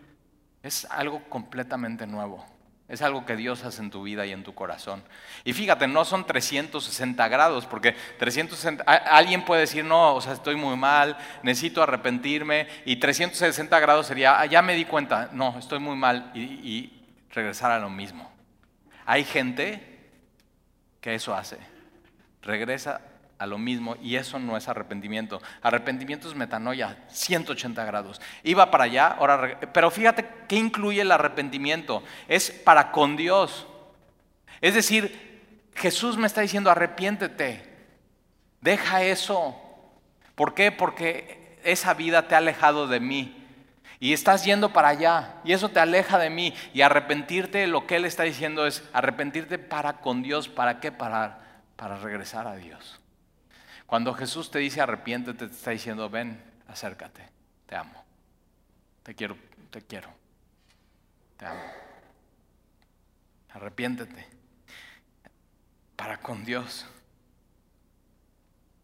Es 0.62 0.86
algo 0.86 1.22
completamente 1.28 2.06
nuevo. 2.06 2.44
Es 2.88 3.00
algo 3.00 3.24
que 3.24 3.36
Dios 3.36 3.64
hace 3.64 3.80
en 3.80 3.90
tu 3.90 4.02
vida 4.02 4.26
y 4.26 4.32
en 4.32 4.42
tu 4.42 4.54
corazón. 4.54 5.02
Y 5.44 5.52
fíjate, 5.52 5.86
no 5.86 6.04
son 6.04 6.26
360 6.26 7.28
grados, 7.28 7.66
porque 7.66 7.92
360, 8.18 8.84
alguien 8.84 9.44
puede 9.44 9.62
decir, 9.62 9.84
no, 9.84 10.14
o 10.14 10.20
sea, 10.20 10.32
estoy 10.32 10.56
muy 10.56 10.76
mal, 10.76 11.16
necesito 11.42 11.82
arrepentirme, 11.82 12.68
y 12.84 12.96
360 12.96 13.80
grados 13.80 14.06
sería, 14.06 14.38
ah, 14.40 14.46
ya 14.46 14.62
me 14.62 14.74
di 14.74 14.84
cuenta, 14.84 15.30
no, 15.32 15.58
estoy 15.58 15.78
muy 15.78 15.96
mal, 15.96 16.30
y, 16.34 16.40
y 16.40 17.06
regresar 17.30 17.70
a 17.70 17.78
lo 17.78 17.88
mismo. 17.88 18.30
Hay 19.06 19.24
gente 19.24 20.10
que 21.00 21.14
eso 21.14 21.34
hace, 21.34 21.58
regresa 22.42 23.00
a 23.42 23.46
lo 23.46 23.58
mismo 23.58 23.96
y 24.00 24.14
eso 24.14 24.38
no 24.38 24.56
es 24.56 24.68
arrepentimiento. 24.68 25.42
Arrepentimiento 25.62 26.28
es 26.28 26.36
metanoia, 26.36 26.96
180 27.08 27.84
grados. 27.84 28.20
Iba 28.44 28.70
para 28.70 28.84
allá, 28.84 29.08
ahora, 29.08 29.58
pero 29.72 29.90
fíjate 29.90 30.24
qué 30.48 30.56
incluye 30.56 31.00
el 31.00 31.10
arrepentimiento. 31.10 32.04
Es 32.28 32.52
para 32.52 32.92
con 32.92 33.16
Dios. 33.16 33.66
Es 34.60 34.74
decir, 34.74 35.42
Jesús 35.74 36.16
me 36.16 36.28
está 36.28 36.40
diciendo, 36.40 36.70
arrepiéntete, 36.70 37.68
deja 38.60 39.02
eso. 39.02 39.56
¿Por 40.36 40.54
qué? 40.54 40.70
Porque 40.70 41.58
esa 41.64 41.94
vida 41.94 42.28
te 42.28 42.36
ha 42.36 42.38
alejado 42.38 42.86
de 42.86 43.00
mí. 43.00 43.38
Y 43.98 44.12
estás 44.12 44.44
yendo 44.44 44.72
para 44.72 44.88
allá 44.88 45.40
y 45.44 45.52
eso 45.52 45.68
te 45.68 45.80
aleja 45.80 46.16
de 46.16 46.30
mí. 46.30 46.54
Y 46.74 46.82
arrepentirte, 46.82 47.66
lo 47.66 47.88
que 47.88 47.96
Él 47.96 48.04
está 48.04 48.22
diciendo 48.22 48.68
es 48.68 48.84
arrepentirte 48.92 49.58
para 49.58 49.94
con 49.94 50.22
Dios. 50.22 50.48
¿Para 50.48 50.78
qué? 50.78 50.92
Para, 50.92 51.40
para 51.74 51.96
regresar 51.96 52.46
a 52.46 52.54
Dios. 52.54 53.01
Cuando 53.92 54.14
Jesús 54.14 54.50
te 54.50 54.58
dice 54.58 54.80
arrepiéntete, 54.80 55.48
te 55.48 55.52
está 55.52 55.70
diciendo, 55.70 56.08
ven, 56.08 56.42
acércate, 56.66 57.28
te 57.66 57.76
amo, 57.76 58.02
te 59.02 59.14
quiero, 59.14 59.36
te 59.70 59.82
quiero, 59.82 60.08
te 61.36 61.44
amo. 61.44 61.60
Arrepiéntete 63.50 64.26
para 65.94 66.16
con 66.16 66.42
Dios 66.42 66.86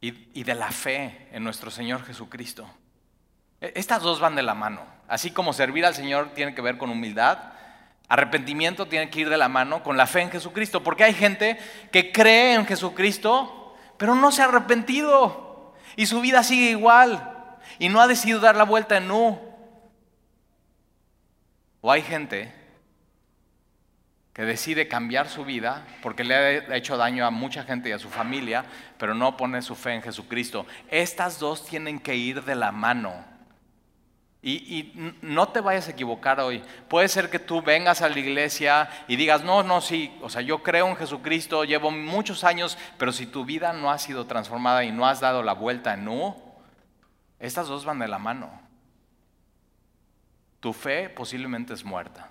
y, 0.02 0.28
y 0.38 0.44
de 0.44 0.54
la 0.54 0.70
fe 0.70 1.28
en 1.32 1.42
nuestro 1.42 1.70
Señor 1.70 2.04
Jesucristo. 2.04 2.68
E, 3.62 3.72
estas 3.76 4.02
dos 4.02 4.20
van 4.20 4.36
de 4.36 4.42
la 4.42 4.52
mano. 4.52 4.84
Así 5.08 5.30
como 5.30 5.54
servir 5.54 5.86
al 5.86 5.94
Señor 5.94 6.34
tiene 6.34 6.54
que 6.54 6.60
ver 6.60 6.76
con 6.76 6.90
humildad, 6.90 7.38
arrepentimiento 8.08 8.88
tiene 8.88 9.08
que 9.08 9.20
ir 9.20 9.30
de 9.30 9.38
la 9.38 9.48
mano 9.48 9.82
con 9.82 9.96
la 9.96 10.06
fe 10.06 10.20
en 10.20 10.30
Jesucristo. 10.30 10.82
Porque 10.84 11.04
hay 11.04 11.14
gente 11.14 11.58
que 11.90 12.12
cree 12.12 12.56
en 12.56 12.66
Jesucristo, 12.66 13.57
pero 13.98 14.14
no 14.14 14.32
se 14.32 14.42
ha 14.42 14.46
arrepentido 14.46 15.74
y 15.96 16.06
su 16.06 16.20
vida 16.20 16.42
sigue 16.42 16.70
igual 16.70 17.58
y 17.78 17.88
no 17.88 18.00
ha 18.00 18.06
decidido 18.06 18.40
dar 18.40 18.56
la 18.56 18.64
vuelta 18.64 18.96
en 18.96 19.08
no. 19.08 19.40
O 21.80 21.92
hay 21.92 22.02
gente 22.02 22.54
que 24.32 24.42
decide 24.42 24.86
cambiar 24.86 25.28
su 25.28 25.44
vida 25.44 25.84
porque 26.00 26.22
le 26.22 26.34
ha 26.34 26.76
hecho 26.76 26.96
daño 26.96 27.26
a 27.26 27.30
mucha 27.30 27.64
gente 27.64 27.88
y 27.88 27.92
a 27.92 27.98
su 27.98 28.08
familia, 28.08 28.64
pero 28.96 29.14
no 29.14 29.36
pone 29.36 29.60
su 29.62 29.74
fe 29.74 29.94
en 29.94 30.02
Jesucristo. 30.02 30.64
Estas 30.90 31.40
dos 31.40 31.66
tienen 31.66 31.98
que 31.98 32.14
ir 32.14 32.44
de 32.44 32.54
la 32.54 32.70
mano. 32.70 33.24
Y, 34.40 34.92
no 35.20 35.48
te 35.48 35.60
vayas 35.60 35.88
a 35.88 35.90
equivocar 35.90 36.40
hoy. 36.40 36.62
Puede 36.88 37.08
ser 37.08 37.28
que 37.28 37.38
tú 37.38 37.60
vengas 37.60 38.02
a 38.02 38.08
la 38.08 38.18
iglesia 38.18 38.88
y 39.08 39.16
digas, 39.16 39.42
no, 39.42 39.62
no, 39.62 39.80
sí, 39.80 40.16
o 40.22 40.30
sea, 40.30 40.42
yo 40.42 40.62
creo 40.62 40.86
en 40.88 40.96
Jesucristo, 40.96 41.64
llevo 41.64 41.90
muchos 41.90 42.44
años, 42.44 42.78
pero 42.98 43.12
si 43.12 43.26
tu 43.26 43.44
vida 43.44 43.72
no 43.72 43.90
ha 43.90 43.98
sido 43.98 44.26
transformada 44.26 44.84
y 44.84 44.92
no 44.92 45.06
has 45.06 45.20
dado 45.20 45.42
la 45.42 45.54
vuelta 45.54 45.94
en 45.94 46.04
no, 46.04 46.36
estas 47.40 47.66
dos 47.66 47.84
van 47.84 47.98
de 47.98 48.08
la 48.08 48.18
mano. 48.18 48.50
Tu 50.60 50.72
fe 50.72 51.08
posiblemente 51.08 51.74
es 51.74 51.84
muerta 51.84 52.30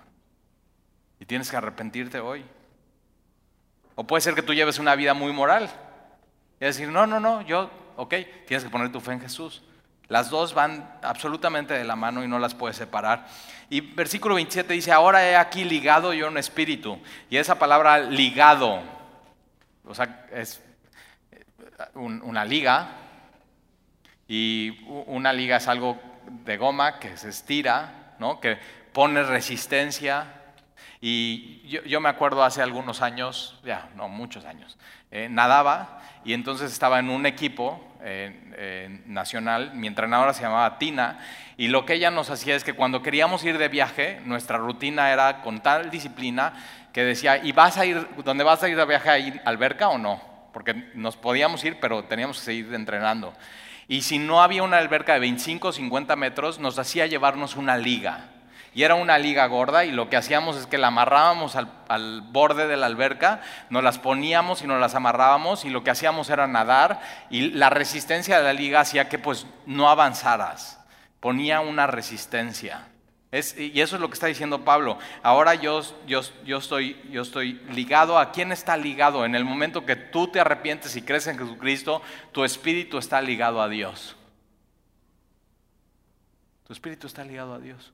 y 1.20 1.24
tienes 1.26 1.50
que 1.50 1.56
arrepentirte 1.56 2.20
hoy. 2.20 2.44
O 3.94 4.04
puede 4.04 4.20
ser 4.20 4.34
que 4.34 4.42
tú 4.42 4.54
lleves 4.54 4.78
una 4.78 4.94
vida 4.94 5.12
muy 5.12 5.32
moral 5.32 5.70
y 6.60 6.64
decir, 6.64 6.88
no, 6.88 7.06
no, 7.06 7.20
no, 7.20 7.42
yo, 7.42 7.70
ok, 7.96 8.14
tienes 8.46 8.64
que 8.64 8.70
poner 8.70 8.92
tu 8.92 9.00
fe 9.00 9.12
en 9.12 9.20
Jesús. 9.20 9.62
Las 10.08 10.30
dos 10.30 10.54
van 10.54 10.98
absolutamente 11.02 11.74
de 11.74 11.84
la 11.84 11.94
mano 11.94 12.24
y 12.24 12.28
no 12.28 12.38
las 12.38 12.54
puedes 12.54 12.76
separar. 12.76 13.26
Y 13.68 13.82
versículo 13.82 14.36
27 14.36 14.72
dice, 14.72 14.92
ahora 14.92 15.28
he 15.28 15.36
aquí 15.36 15.64
ligado 15.64 16.14
yo 16.14 16.28
un 16.28 16.38
espíritu. 16.38 16.98
Y 17.28 17.36
esa 17.36 17.58
palabra 17.58 17.98
ligado, 17.98 18.80
o 19.84 19.94
sea, 19.94 20.26
es 20.32 20.62
una 21.94 22.44
liga. 22.44 22.88
Y 24.26 24.84
una 25.06 25.32
liga 25.32 25.56
es 25.56 25.68
algo 25.68 25.98
de 26.44 26.56
goma 26.56 26.98
que 26.98 27.16
se 27.16 27.28
estira, 27.28 28.14
¿no? 28.18 28.40
que 28.40 28.58
pone 28.92 29.22
resistencia. 29.22 30.34
Y 31.00 31.62
yo, 31.86 32.00
me 32.00 32.08
acuerdo 32.08 32.42
hace 32.42 32.62
algunos 32.62 33.02
años, 33.02 33.60
ya, 33.62 33.90
no, 33.94 34.08
muchos 34.08 34.44
años, 34.44 34.78
eh, 35.10 35.28
nadaba 35.30 35.97
y 36.24 36.32
entonces 36.32 36.72
estaba 36.72 36.98
en 36.98 37.10
un 37.10 37.26
equipo 37.26 37.84
nacional, 39.06 39.72
mi 39.74 39.86
entrenadora 39.86 40.32
se 40.32 40.42
llamaba 40.42 40.78
Tina, 40.78 41.18
y 41.56 41.68
lo 41.68 41.84
que 41.84 41.94
ella 41.94 42.10
nos 42.10 42.30
hacía 42.30 42.54
es 42.54 42.64
que 42.64 42.72
cuando 42.72 43.02
queríamos 43.02 43.44
ir 43.44 43.58
de 43.58 43.68
viaje, 43.68 44.20
nuestra 44.24 44.58
rutina 44.58 45.12
era 45.12 45.42
con 45.42 45.60
tal 45.60 45.90
disciplina 45.90 46.52
que 46.92 47.04
decía, 47.04 47.38
¿y 47.44 47.52
vas 47.52 47.76
a 47.76 47.84
ir, 47.84 48.06
dónde 48.24 48.44
vas 48.44 48.62
a 48.62 48.68
ir 48.68 48.76
de 48.76 48.86
viaje, 48.86 49.18
ir 49.20 49.42
alberca 49.44 49.88
o 49.88 49.98
no? 49.98 50.22
Porque 50.52 50.74
nos 50.94 51.16
podíamos 51.16 51.64
ir, 51.64 51.78
pero 51.80 52.04
teníamos 52.04 52.38
que 52.38 52.44
seguir 52.44 52.72
entrenando. 52.74 53.34
Y 53.88 54.02
si 54.02 54.18
no 54.18 54.42
había 54.42 54.62
una 54.62 54.78
alberca 54.78 55.14
de 55.14 55.20
25 55.20 55.68
o 55.68 55.72
50 55.72 56.14
metros, 56.16 56.58
nos 56.58 56.78
hacía 56.78 57.06
llevarnos 57.06 57.56
una 57.56 57.76
liga 57.76 58.26
y 58.74 58.82
era 58.82 58.94
una 58.94 59.18
liga 59.18 59.46
gorda 59.46 59.84
y 59.84 59.90
lo 59.90 60.08
que 60.08 60.16
hacíamos 60.16 60.56
es 60.56 60.66
que 60.66 60.78
la 60.78 60.88
amarrábamos 60.88 61.56
al, 61.56 62.22
borde 62.22 62.66
de 62.66 62.76
la 62.76 62.86
alberca, 62.86 63.40
nos 63.70 63.82
las 63.82 63.98
poníamos 63.98 64.62
y 64.62 64.66
nos 64.66 64.80
las 64.80 64.94
amarrábamos 64.94 65.64
y 65.64 65.70
lo 65.70 65.82
que 65.82 65.90
hacíamos 65.90 66.30
era 66.30 66.46
nadar 66.46 67.00
y 67.30 67.50
la 67.50 67.70
resistencia 67.70 68.38
de 68.38 68.44
la 68.44 68.52
liga 68.52 68.80
hacía 68.80 69.08
que 69.08 69.18
pues 69.18 69.46
no 69.66 69.88
avanzaras, 69.88 70.80
ponía 71.20 71.60
una 71.60 71.86
resistencia. 71.86 72.88
y 73.32 73.80
eso 73.80 73.96
es 73.96 74.00
lo 74.00 74.08
que 74.08 74.14
está 74.14 74.26
diciendo 74.26 74.64
Pablo. 74.64 74.98
Ahora 75.22 75.54
yo, 75.54 75.82
yo, 76.06 76.20
yo, 76.44 76.58
estoy, 76.58 77.00
yo 77.10 77.22
estoy 77.22 77.54
ligado. 77.70 78.18
¿A 78.18 78.32
quién 78.32 78.52
está 78.52 78.76
ligado? 78.76 79.24
En 79.24 79.34
el 79.34 79.44
momento 79.44 79.84
que 79.84 79.96
tú 79.96 80.28
te 80.28 80.40
arrepientes 80.40 80.96
y 80.96 81.02
crees 81.02 81.26
en 81.26 81.38
Jesucristo, 81.38 82.00
tu 82.32 82.44
espíritu 82.44 82.98
está 82.98 83.20
ligado 83.20 83.60
a 83.60 83.68
Dios. 83.68 84.16
Tu 86.66 86.74
espíritu 86.74 87.06
está 87.06 87.24
ligado 87.24 87.54
a 87.54 87.58
Dios. 87.58 87.92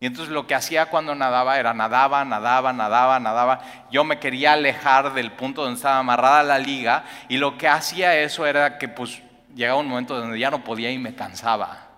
Y 0.00 0.06
entonces 0.06 0.32
lo 0.32 0.46
que 0.46 0.54
hacía 0.54 0.86
cuando 0.86 1.14
nadaba 1.14 1.58
era 1.58 1.74
nadaba, 1.74 2.24
nadaba, 2.24 2.72
nadaba, 2.72 3.18
nadaba. 3.18 3.60
Yo 3.90 4.04
me 4.04 4.20
quería 4.20 4.52
alejar 4.52 5.12
del 5.12 5.32
punto 5.32 5.62
donde 5.62 5.76
estaba 5.76 5.98
amarrada 5.98 6.42
la 6.44 6.58
liga 6.58 7.04
y 7.28 7.38
lo 7.38 7.58
que 7.58 7.66
hacía 7.66 8.16
eso 8.16 8.46
era 8.46 8.78
que 8.78 8.88
pues 8.88 9.22
llegaba 9.54 9.80
un 9.80 9.88
momento 9.88 10.18
donde 10.18 10.38
ya 10.38 10.50
no 10.50 10.62
podía 10.62 10.92
y 10.92 10.98
me 10.98 11.16
cansaba. 11.16 11.88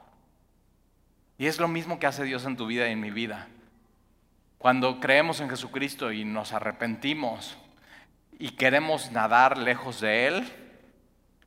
Y 1.36 1.46
es 1.46 1.58
lo 1.58 1.68
mismo 1.68 1.98
que 1.98 2.06
hace 2.06 2.24
Dios 2.24 2.44
en 2.46 2.56
tu 2.56 2.66
vida 2.66 2.88
y 2.88 2.92
en 2.92 3.00
mi 3.00 3.10
vida. 3.10 3.48
Cuando 4.56 5.00
creemos 5.00 5.40
en 5.40 5.50
Jesucristo 5.50 6.12
y 6.12 6.24
nos 6.24 6.52
arrepentimos 6.52 7.56
y 8.38 8.50
queremos 8.50 9.10
nadar 9.10 9.58
lejos 9.58 10.00
de 10.00 10.26
Él, 10.26 10.52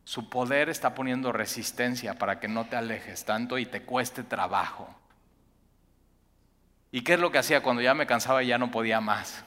su 0.03 0.30
poder 0.30 0.69
está 0.69 0.93
poniendo 0.93 1.32
resistencia 1.32 2.15
para 2.15 2.39
que 2.39 2.47
no 2.47 2.65
te 2.65 2.75
alejes 2.75 3.25
tanto 3.25 3.57
y 3.57 3.65
te 3.65 3.84
cueste 3.84 4.23
trabajo. 4.23 4.93
¿Y 6.93 7.01
qué 7.01 7.15
es 7.15 7.19
lo 7.19 7.31
que 7.31 7.39
hacía 7.39 7.63
cuando 7.63 7.81
ya 7.81 7.95
me 7.95 8.05
cansaba 8.05 8.43
y 8.43 8.47
ya 8.47 8.59
no 8.59 8.69
podía 8.69 9.01
más? 9.01 9.43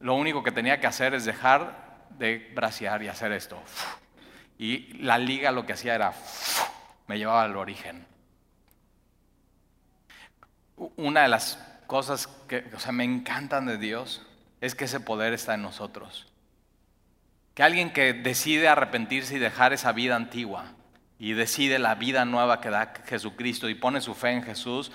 Lo 0.00 0.14
único 0.14 0.42
que 0.42 0.52
tenía 0.52 0.80
que 0.80 0.86
hacer 0.86 1.14
es 1.14 1.24
dejar 1.24 2.04
de 2.18 2.52
bracear 2.54 3.02
y 3.02 3.08
hacer 3.08 3.32
esto. 3.32 3.58
Y 4.58 4.92
la 4.98 5.16
liga 5.16 5.50
lo 5.50 5.64
que 5.64 5.72
hacía 5.72 5.94
era, 5.94 6.12
me 7.06 7.16
llevaba 7.16 7.44
al 7.44 7.56
origen. 7.56 8.04
Una 10.76 11.22
de 11.22 11.28
las 11.28 11.58
cosas 11.86 12.26
que 12.46 12.62
me 12.92 13.04
encantan 13.04 13.64
de 13.64 13.78
Dios 13.78 14.20
es 14.60 14.74
que 14.74 14.84
ese 14.84 15.00
poder 15.00 15.32
está 15.32 15.54
en 15.54 15.62
nosotros. 15.62 16.30
Que 17.54 17.62
alguien 17.62 17.94
que 17.94 18.12
decide 18.12 18.68
arrepentirse 18.68 19.36
y 19.36 19.38
dejar 19.38 19.72
esa 19.72 19.92
vida 19.92 20.16
antigua 20.16 20.66
y 21.18 21.32
decide 21.32 21.78
la 21.78 21.94
vida 21.94 22.26
nueva 22.26 22.60
que 22.60 22.68
da 22.68 22.92
Jesucristo 23.06 23.70
y 23.70 23.74
pone 23.74 24.02
su 24.02 24.14
fe 24.14 24.32
en 24.32 24.42
Jesús, 24.42 24.92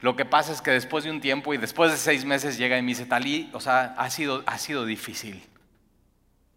lo 0.00 0.14
que 0.14 0.24
pasa 0.24 0.52
es 0.52 0.62
que 0.62 0.70
después 0.70 1.04
de 1.04 1.10
un 1.10 1.20
tiempo 1.20 1.52
y 1.54 1.56
después 1.56 1.90
de 1.90 1.96
seis 1.96 2.24
meses 2.24 2.56
llega 2.56 2.78
y 2.78 2.82
me 2.82 2.88
dice, 2.88 3.06
Talí, 3.06 3.50
o 3.52 3.60
sea, 3.60 3.94
ha 3.98 4.10
sido, 4.10 4.44
ha 4.46 4.58
sido 4.58 4.84
difícil. 4.84 5.42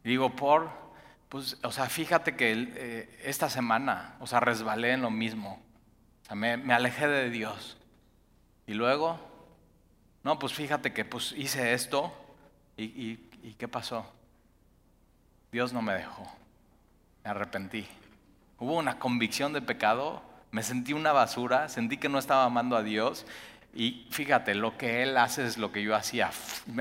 digo, 0.04 0.36
por, 0.36 0.70
pues, 1.30 1.58
o 1.64 1.72
sea, 1.72 1.88
fíjate 1.88 2.36
que 2.36 2.52
eh, 2.54 3.20
esta 3.24 3.50
semana, 3.50 4.16
o 4.20 4.28
sea, 4.28 4.40
resbalé 4.40 4.92
en 4.92 5.02
lo 5.02 5.10
mismo. 5.10 5.62
O 6.24 6.26
sea, 6.26 6.36
me, 6.36 6.58
me 6.58 6.74
alejé 6.74 7.08
de 7.08 7.30
Dios. 7.30 7.78
Y 8.68 8.74
luego, 8.76 9.20
no, 10.24 10.38
pues 10.38 10.54
fíjate 10.54 10.94
que 10.94 11.04
pues 11.04 11.34
hice 11.36 11.74
esto 11.74 12.14
y, 12.78 12.84
y 13.44 13.56
¿qué 13.58 13.68
pasó? 13.68 14.06
Dios 15.52 15.74
no 15.74 15.82
me 15.82 15.94
dejó. 15.94 16.24
Me 17.24 17.32
arrepentí. 17.32 17.88
Hubo 18.60 18.78
una 18.78 19.00
convicción 19.00 19.54
de 19.54 19.62
pecado, 19.62 20.22
me 20.52 20.64
sentí 20.64 20.94
una 20.94 21.12
basura, 21.12 21.70
sentí 21.70 21.98
que 21.98 22.10
no 22.10 22.20
estaba 22.20 22.46
amando 22.46 22.76
a 22.76 22.84
Dios 22.84 23.26
y 23.74 24.08
fíjate, 24.12 24.54
lo 24.56 24.78
que 24.78 25.04
Él 25.04 25.18
hace 25.18 25.46
es 25.46 25.58
lo 25.58 25.72
que 25.72 25.82
yo 25.82 25.96
hacía. 25.96 26.32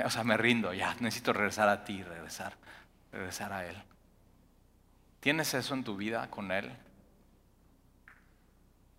O 0.05 0.11
sea, 0.11 0.25
me 0.25 0.37
rindo, 0.37 0.75
ya, 0.75 0.97
necesito 1.01 1.33
regresar 1.33 1.69
a 1.69 1.85
ti, 1.85 2.03
regresar, 2.03 2.55
regresar 3.13 3.53
a 3.53 3.67
Él. 3.67 3.77
¿Tienes 5.21 5.55
eso 5.55 5.75
en 5.75 5.85
tu 5.85 5.97
vida 5.97 6.29
con 6.31 6.51
Él? 6.51 6.71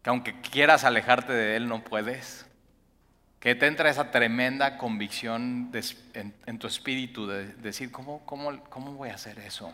Que 0.02 0.10
aunque 0.10 0.40
quieras 0.40 0.84
alejarte 0.84 1.34
de 1.34 1.58
Él, 1.58 1.68
no 1.68 1.84
puedes 1.84 2.46
que 3.42 3.56
te 3.56 3.66
entra 3.66 3.90
esa 3.90 4.12
tremenda 4.12 4.78
convicción 4.78 5.72
en, 6.14 6.60
tu 6.60 6.68
espíritu 6.68 7.26
de, 7.26 7.48
decir, 7.56 7.92
¿cómo, 7.92 8.24
cómo, 8.24 8.64
¿cómo 8.70 8.94
voy 8.94 9.10
a 9.10 9.16
hacer 9.16 9.40
eso? 9.40 9.74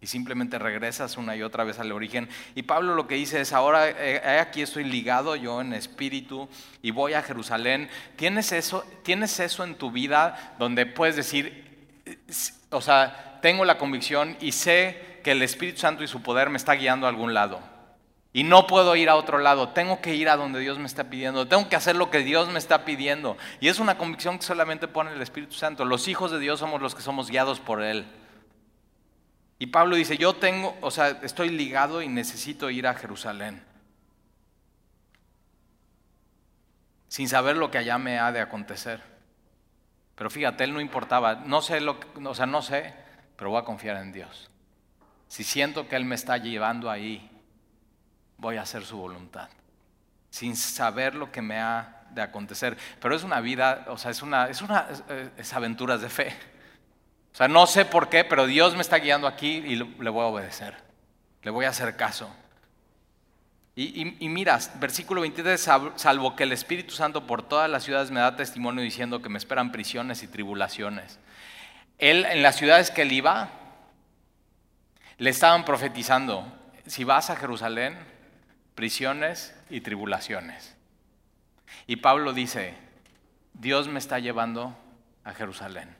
Y 0.00 0.06
simplemente 0.06 0.58
regresas 0.58 1.16
una 1.16 1.34
y 1.34 1.42
otra 1.42 1.64
vez 1.64 1.80
al 1.80 1.90
origen. 1.90 2.28
Y 2.54 2.62
Pablo 2.62 2.94
lo 2.94 3.08
que 3.08 3.16
dice 3.16 3.40
es, 3.40 3.52
ahora 3.52 3.88
eh, 3.88 4.38
aquí 4.40 4.62
estoy 4.62 4.84
ligado 4.84 5.34
yo 5.34 5.60
en 5.60 5.72
espíritu 5.72 6.48
y 6.82 6.92
voy 6.92 7.14
a 7.14 7.22
Jerusalén. 7.22 7.88
¿Tienes 8.16 8.52
eso, 8.52 8.84
¿Tienes 9.02 9.40
eso 9.40 9.64
en 9.64 9.74
tu 9.74 9.90
vida 9.90 10.54
donde 10.58 10.86
puedes 10.86 11.16
decir, 11.16 11.64
o 12.70 12.80
sea, 12.80 13.40
tengo 13.42 13.64
la 13.64 13.78
convicción 13.78 14.36
y 14.40 14.52
sé 14.52 15.20
que 15.24 15.32
el 15.32 15.42
Espíritu 15.42 15.80
Santo 15.80 16.04
y 16.04 16.08
su 16.08 16.22
poder 16.22 16.48
me 16.48 16.58
está 16.58 16.74
guiando 16.74 17.06
a 17.06 17.10
algún 17.10 17.34
lado? 17.34 17.60
Y 18.32 18.44
no 18.44 18.66
puedo 18.66 18.94
ir 18.94 19.08
a 19.08 19.16
otro 19.16 19.38
lado, 19.38 19.70
tengo 19.70 20.00
que 20.00 20.14
ir 20.14 20.28
a 20.28 20.36
donde 20.36 20.60
Dios 20.60 20.78
me 20.78 20.86
está 20.86 21.04
pidiendo, 21.10 21.48
tengo 21.48 21.68
que 21.68 21.76
hacer 21.76 21.96
lo 21.96 22.10
que 22.10 22.18
Dios 22.18 22.48
me 22.48 22.58
está 22.58 22.84
pidiendo. 22.84 23.36
Y 23.58 23.68
es 23.68 23.80
una 23.80 23.98
convicción 23.98 24.38
que 24.38 24.44
solamente 24.44 24.86
pone 24.86 25.12
el 25.12 25.22
Espíritu 25.22 25.54
Santo. 25.54 25.84
Los 25.84 26.06
hijos 26.06 26.30
de 26.30 26.38
Dios 26.38 26.60
somos 26.60 26.80
los 26.80 26.94
que 26.94 27.02
somos 27.02 27.30
guiados 27.30 27.58
por 27.58 27.82
Él. 27.82 28.06
Y 29.58 29.66
Pablo 29.66 29.96
dice, 29.96 30.16
yo 30.16 30.34
tengo, 30.34 30.76
o 30.80 30.90
sea, 30.90 31.08
estoy 31.22 31.48
ligado 31.48 32.00
y 32.02 32.08
necesito 32.08 32.70
ir 32.70 32.86
a 32.86 32.94
Jerusalén. 32.94 33.62
Sin 37.08 37.28
saber 37.28 37.56
lo 37.56 37.70
que 37.70 37.78
allá 37.78 37.98
me 37.98 38.18
ha 38.18 38.30
de 38.30 38.40
acontecer. 38.40 39.02
Pero 40.14 40.30
fíjate, 40.30 40.64
él 40.64 40.74
no 40.74 40.80
importaba, 40.80 41.36
no 41.36 41.62
sé 41.62 41.80
lo 41.80 41.98
o 42.24 42.34
sea, 42.34 42.46
no 42.46 42.60
sé, 42.60 42.92
pero 43.36 43.50
voy 43.50 43.60
a 43.60 43.64
confiar 43.64 43.96
en 43.96 44.12
Dios. 44.12 44.50
Si 45.28 45.44
siento 45.44 45.88
que 45.88 45.96
Él 45.96 46.04
me 46.04 46.16
está 46.16 46.38
llevando 46.38 46.90
ahí, 46.90 47.30
voy 48.38 48.56
a 48.56 48.62
hacer 48.62 48.84
su 48.84 48.96
voluntad, 48.96 49.48
sin 50.30 50.56
saber 50.56 51.14
lo 51.14 51.30
que 51.30 51.42
me 51.42 51.60
ha 51.60 52.02
de 52.10 52.22
acontecer. 52.22 52.76
Pero 53.00 53.14
es 53.14 53.22
una 53.22 53.40
vida, 53.40 53.84
o 53.88 53.98
sea, 53.98 54.10
es 54.10 54.22
una, 54.22 54.48
es 54.48 54.62
una, 54.62 54.88
es, 55.36 55.52
aventuras 55.52 56.00
de 56.00 56.08
fe. 56.08 56.36
O 57.38 57.40
sea, 57.40 57.46
no 57.46 57.68
sé 57.68 57.84
por 57.84 58.08
qué, 58.08 58.24
pero 58.24 58.46
Dios 58.46 58.74
me 58.74 58.80
está 58.80 58.96
guiando 58.96 59.28
aquí 59.28 59.62
y 59.64 59.76
le 59.76 60.10
voy 60.10 60.24
a 60.24 60.26
obedecer, 60.26 60.74
le 61.44 61.52
voy 61.52 61.66
a 61.66 61.68
hacer 61.68 61.94
caso. 61.94 62.28
Y, 63.76 64.16
y, 64.18 64.28
mira, 64.28 64.58
versículo 64.80 65.20
23, 65.20 65.68
salvo 65.94 66.34
que 66.34 66.42
el 66.42 66.50
Espíritu 66.50 66.94
Santo 66.94 67.28
por 67.28 67.44
todas 67.44 67.70
las 67.70 67.84
ciudades 67.84 68.10
me 68.10 68.18
da 68.18 68.34
testimonio 68.34 68.82
diciendo 68.82 69.22
que 69.22 69.28
me 69.28 69.38
esperan 69.38 69.70
prisiones 69.70 70.24
y 70.24 70.26
tribulaciones. 70.26 71.20
Él, 71.98 72.24
en 72.24 72.42
las 72.42 72.56
ciudades 72.56 72.90
que 72.90 73.02
él 73.02 73.12
iba, 73.12 73.50
le 75.18 75.30
estaban 75.30 75.64
profetizando, 75.64 76.44
si 76.88 77.04
vas 77.04 77.30
a 77.30 77.36
Jerusalén, 77.36 77.96
prisiones 78.74 79.54
y 79.70 79.80
tribulaciones. 79.80 80.74
Y 81.86 81.98
Pablo 81.98 82.32
dice, 82.32 82.74
Dios 83.54 83.86
me 83.86 84.00
está 84.00 84.18
llevando 84.18 84.76
a 85.22 85.34
Jerusalén. 85.34 85.97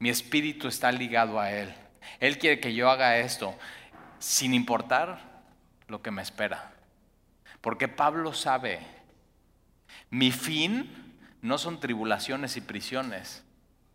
Mi 0.00 0.08
espíritu 0.08 0.66
está 0.66 0.90
ligado 0.90 1.38
a 1.38 1.52
Él. 1.52 1.72
Él 2.18 2.38
quiere 2.38 2.58
que 2.58 2.74
yo 2.74 2.90
haga 2.90 3.18
esto 3.18 3.56
sin 4.18 4.54
importar 4.54 5.42
lo 5.88 6.02
que 6.02 6.10
me 6.10 6.22
espera. 6.22 6.72
Porque 7.60 7.86
Pablo 7.86 8.32
sabe, 8.32 8.80
mi 10.08 10.32
fin 10.32 10.90
no 11.42 11.58
son 11.58 11.80
tribulaciones 11.80 12.56
y 12.56 12.62
prisiones. 12.62 13.44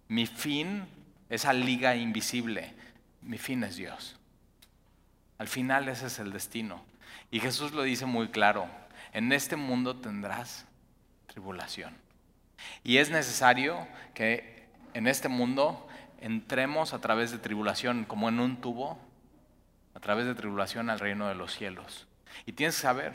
Mi 0.07 0.27
fin, 0.27 0.85
esa 1.29 1.53
liga 1.53 1.95
invisible, 1.95 2.73
mi 3.21 3.39
fin 3.39 3.63
es 3.63 3.75
Dios. 3.75 4.15
Al 5.39 5.47
final 5.47 5.89
ese 5.89 6.05
es 6.05 6.19
el 6.19 6.31
destino. 6.31 6.85
Y 7.31 7.39
Jesús 7.39 7.71
lo 7.71 7.81
dice 7.81 8.05
muy 8.05 8.27
claro, 8.27 8.69
en 9.11 9.31
este 9.31 9.55
mundo 9.55 9.95
tendrás 9.95 10.65
tribulación. 11.25 11.97
Y 12.83 12.97
es 12.97 13.09
necesario 13.09 13.87
que 14.13 14.67
en 14.93 15.07
este 15.07 15.27
mundo 15.27 15.87
entremos 16.25 16.95
a 16.95 17.01
través 17.01 17.29
de 17.29 17.37
tribulación, 17.37 18.03
como 18.03 18.29
en 18.29 18.39
un 18.39 18.59
tubo, 18.59 18.97
a 19.93 19.99
través 19.99 20.25
de 20.25 20.33
tribulación 20.33 20.89
al 20.89 20.99
reino 20.99 21.27
de 21.27 21.35
los 21.35 21.53
cielos. 21.53 22.07
Y 22.47 22.53
tienes 22.53 22.75
que 22.77 22.81
saber, 22.81 23.13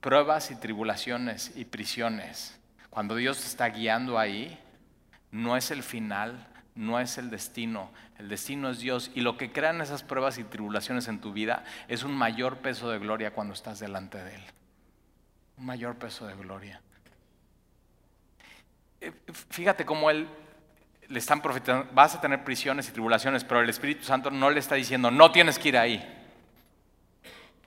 pruebas 0.00 0.52
y 0.52 0.54
tribulaciones 0.54 1.52
y 1.56 1.64
prisiones, 1.64 2.56
cuando 2.88 3.16
Dios 3.16 3.40
te 3.40 3.46
está 3.46 3.68
guiando 3.70 4.16
ahí, 4.16 4.60
no 5.32 5.56
es 5.56 5.72
el 5.72 5.82
final, 5.82 6.46
no 6.76 7.00
es 7.00 7.18
el 7.18 7.30
destino, 7.30 7.90
el 8.16 8.28
destino 8.28 8.70
es 8.70 8.78
Dios 8.78 9.10
y 9.12 9.22
lo 9.22 9.36
que 9.36 9.50
crean 9.50 9.80
esas 9.80 10.04
pruebas 10.04 10.38
y 10.38 10.44
tribulaciones 10.44 11.08
en 11.08 11.20
tu 11.20 11.32
vida 11.32 11.64
es 11.88 12.04
un 12.04 12.14
mayor 12.14 12.58
peso 12.58 12.90
de 12.90 13.00
gloria 13.00 13.32
cuando 13.32 13.54
estás 13.54 13.80
delante 13.80 14.18
de 14.22 14.36
Él. 14.36 14.42
Un 15.58 15.66
mayor 15.66 15.96
peso 15.96 16.28
de 16.28 16.36
gloria. 16.36 16.80
Eh, 19.00 19.12
fíjate 19.32 19.84
cómo 19.84 20.10
Él 20.10 20.28
le 21.10 21.18
están 21.18 21.42
profetizando, 21.42 21.88
vas 21.92 22.14
a 22.14 22.20
tener 22.20 22.44
prisiones 22.44 22.88
y 22.88 22.92
tribulaciones, 22.92 23.42
pero 23.42 23.60
el 23.60 23.68
Espíritu 23.68 24.04
Santo 24.04 24.30
no 24.30 24.48
le 24.48 24.60
está 24.60 24.76
diciendo, 24.76 25.10
no 25.10 25.32
tienes 25.32 25.58
que 25.58 25.68
ir 25.68 25.76
ahí. 25.76 26.16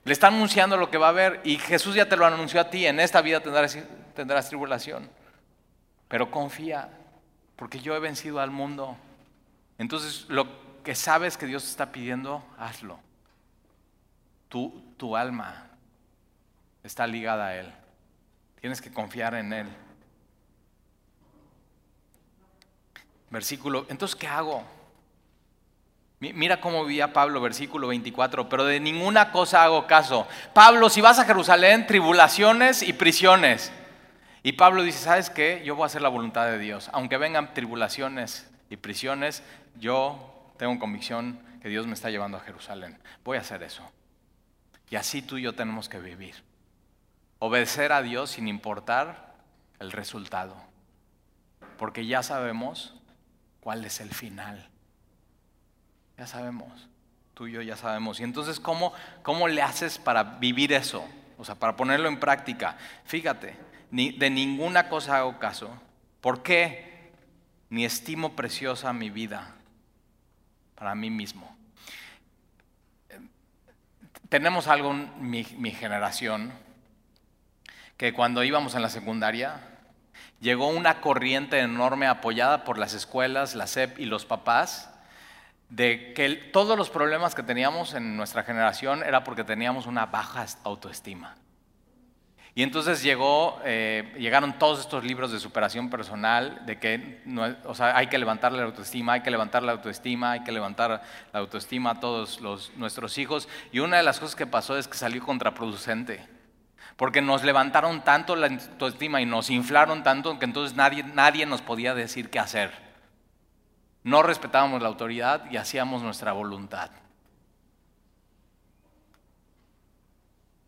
Le 0.02 0.12
está 0.12 0.28
anunciando 0.28 0.78
lo 0.78 0.90
que 0.90 0.96
va 0.96 1.06
a 1.06 1.10
haber 1.10 1.40
y 1.44 1.58
Jesús 1.58 1.94
ya 1.94 2.08
te 2.08 2.16
lo 2.16 2.24
anunció 2.24 2.60
a 2.60 2.70
ti, 2.70 2.86
en 2.86 2.98
esta 3.00 3.20
vida 3.20 3.40
tendrás, 3.40 3.78
tendrás 4.14 4.48
tribulación. 4.48 5.10
Pero 6.08 6.30
confía, 6.30 6.88
porque 7.56 7.80
yo 7.80 7.94
he 7.94 8.00
vencido 8.00 8.40
al 8.40 8.50
mundo. 8.50 8.96
Entonces, 9.76 10.24
lo 10.28 10.82
que 10.82 10.94
sabes 10.94 11.36
que 11.36 11.46
Dios 11.46 11.68
está 11.68 11.92
pidiendo, 11.92 12.42
hazlo. 12.58 12.98
Tu 14.48 15.16
alma 15.16 15.66
está 16.82 17.06
ligada 17.06 17.48
a 17.48 17.56
Él. 17.56 17.72
Tienes 18.60 18.80
que 18.80 18.90
confiar 18.90 19.34
en 19.34 19.52
Él. 19.52 19.68
Versículo, 23.34 23.84
entonces, 23.88 24.14
¿qué 24.14 24.28
hago? 24.28 24.62
Mira 26.20 26.60
cómo 26.60 26.84
vivía 26.84 27.12
Pablo, 27.12 27.40
versículo 27.40 27.88
24, 27.88 28.48
pero 28.48 28.64
de 28.64 28.78
ninguna 28.78 29.32
cosa 29.32 29.64
hago 29.64 29.88
caso. 29.88 30.28
Pablo, 30.52 30.88
si 30.88 31.00
vas 31.00 31.18
a 31.18 31.24
Jerusalén, 31.24 31.84
tribulaciones 31.88 32.84
y 32.84 32.92
prisiones. 32.92 33.72
Y 34.44 34.52
Pablo 34.52 34.84
dice, 34.84 35.00
¿sabes 35.00 35.30
qué? 35.30 35.62
Yo 35.64 35.74
voy 35.74 35.82
a 35.82 35.86
hacer 35.86 36.00
la 36.00 36.10
voluntad 36.10 36.46
de 36.46 36.60
Dios. 36.60 36.88
Aunque 36.92 37.16
vengan 37.16 37.52
tribulaciones 37.54 38.48
y 38.70 38.76
prisiones, 38.76 39.42
yo 39.80 40.52
tengo 40.56 40.78
convicción 40.78 41.40
que 41.60 41.68
Dios 41.68 41.88
me 41.88 41.94
está 41.94 42.10
llevando 42.10 42.36
a 42.36 42.40
Jerusalén. 42.40 43.00
Voy 43.24 43.36
a 43.36 43.40
hacer 43.40 43.64
eso. 43.64 43.82
Y 44.90 44.94
así 44.94 45.22
tú 45.22 45.38
y 45.38 45.42
yo 45.42 45.56
tenemos 45.56 45.88
que 45.88 45.98
vivir. 45.98 46.36
Obedecer 47.40 47.90
a 47.90 48.00
Dios 48.00 48.30
sin 48.30 48.46
importar 48.46 49.34
el 49.80 49.90
resultado. 49.90 50.54
Porque 51.78 52.06
ya 52.06 52.22
sabemos 52.22 52.94
cuál 53.64 53.82
es 53.86 53.98
el 54.00 54.10
final. 54.10 54.68
Ya 56.18 56.26
sabemos. 56.26 56.86
Tú 57.32 57.46
y 57.46 57.52
yo 57.52 57.62
ya 57.62 57.78
sabemos. 57.78 58.20
Y 58.20 58.22
entonces, 58.22 58.60
¿cómo, 58.60 58.92
cómo 59.22 59.48
le 59.48 59.62
haces 59.62 59.96
para 59.96 60.22
vivir 60.22 60.74
eso? 60.74 61.02
O 61.38 61.44
sea, 61.46 61.54
para 61.54 61.74
ponerlo 61.74 62.08
en 62.08 62.20
práctica. 62.20 62.76
Fíjate, 63.06 63.56
ni, 63.90 64.12
de 64.12 64.28
ninguna 64.28 64.90
cosa 64.90 65.16
hago 65.16 65.38
caso. 65.38 65.70
¿Por 66.20 66.42
qué? 66.42 67.10
Ni 67.70 67.86
estimo 67.86 68.36
preciosa 68.36 68.92
mi 68.92 69.08
vida 69.08 69.54
para 70.74 70.94
mí 70.94 71.08
mismo. 71.08 71.56
Tenemos 74.28 74.68
algo 74.68 74.92
mi, 74.92 75.44
mi 75.56 75.70
generación 75.70 76.52
que 77.96 78.12
cuando 78.12 78.44
íbamos 78.44 78.74
en 78.74 78.82
la 78.82 78.90
secundaria 78.90 79.73
llegó 80.44 80.68
una 80.68 81.00
corriente 81.00 81.58
enorme 81.58 82.06
apoyada 82.06 82.64
por 82.64 82.76
las 82.76 82.92
escuelas, 82.92 83.54
la 83.54 83.66
SEP 83.66 83.98
y 83.98 84.04
los 84.04 84.26
papás 84.26 84.90
de 85.70 86.12
que 86.12 86.34
todos 86.34 86.76
los 86.76 86.90
problemas 86.90 87.34
que 87.34 87.42
teníamos 87.42 87.94
en 87.94 88.14
nuestra 88.18 88.42
generación 88.42 89.02
era 89.02 89.24
porque 89.24 89.42
teníamos 89.42 89.86
una 89.86 90.04
baja 90.04 90.44
autoestima. 90.62 91.34
Y 92.54 92.62
entonces 92.62 93.02
eh, 93.04 94.14
llegaron 94.18 94.58
todos 94.58 94.80
estos 94.80 95.02
libros 95.02 95.32
de 95.32 95.40
superación 95.40 95.88
personal, 95.88 96.64
de 96.66 96.78
que 96.78 97.22
hay 97.80 98.06
que 98.06 98.18
levantar 98.18 98.52
la 98.52 98.62
autoestima, 98.64 99.14
hay 99.14 99.22
que 99.22 99.30
levantar 99.30 99.62
la 99.62 99.72
autoestima, 99.72 100.32
hay 100.32 100.44
que 100.44 100.52
levantar 100.52 101.02
la 101.32 101.40
autoestima 101.40 101.92
a 101.92 102.00
todos 102.00 102.42
los, 102.42 102.70
nuestros 102.76 103.16
hijos. 103.16 103.48
Y 103.72 103.78
una 103.78 103.96
de 103.96 104.02
las 104.02 104.20
cosas 104.20 104.36
que 104.36 104.46
pasó 104.46 104.76
es 104.76 104.86
que 104.86 104.96
salió 104.98 105.24
contraproducente, 105.24 106.28
porque 106.96 107.20
nos 107.20 107.42
levantaron 107.42 108.02
tanto 108.04 108.36
la 108.36 108.46
autoestima 108.46 109.20
y 109.20 109.26
nos 109.26 109.50
inflaron 109.50 110.02
tanto 110.02 110.38
que 110.38 110.44
entonces 110.44 110.76
nadie, 110.76 111.02
nadie 111.02 111.44
nos 111.46 111.60
podía 111.60 111.94
decir 111.94 112.30
qué 112.30 112.38
hacer. 112.38 112.72
No 114.04 114.22
respetábamos 114.22 114.82
la 114.82 114.88
autoridad 114.88 115.50
y 115.50 115.56
hacíamos 115.56 116.02
nuestra 116.02 116.32
voluntad. 116.32 116.90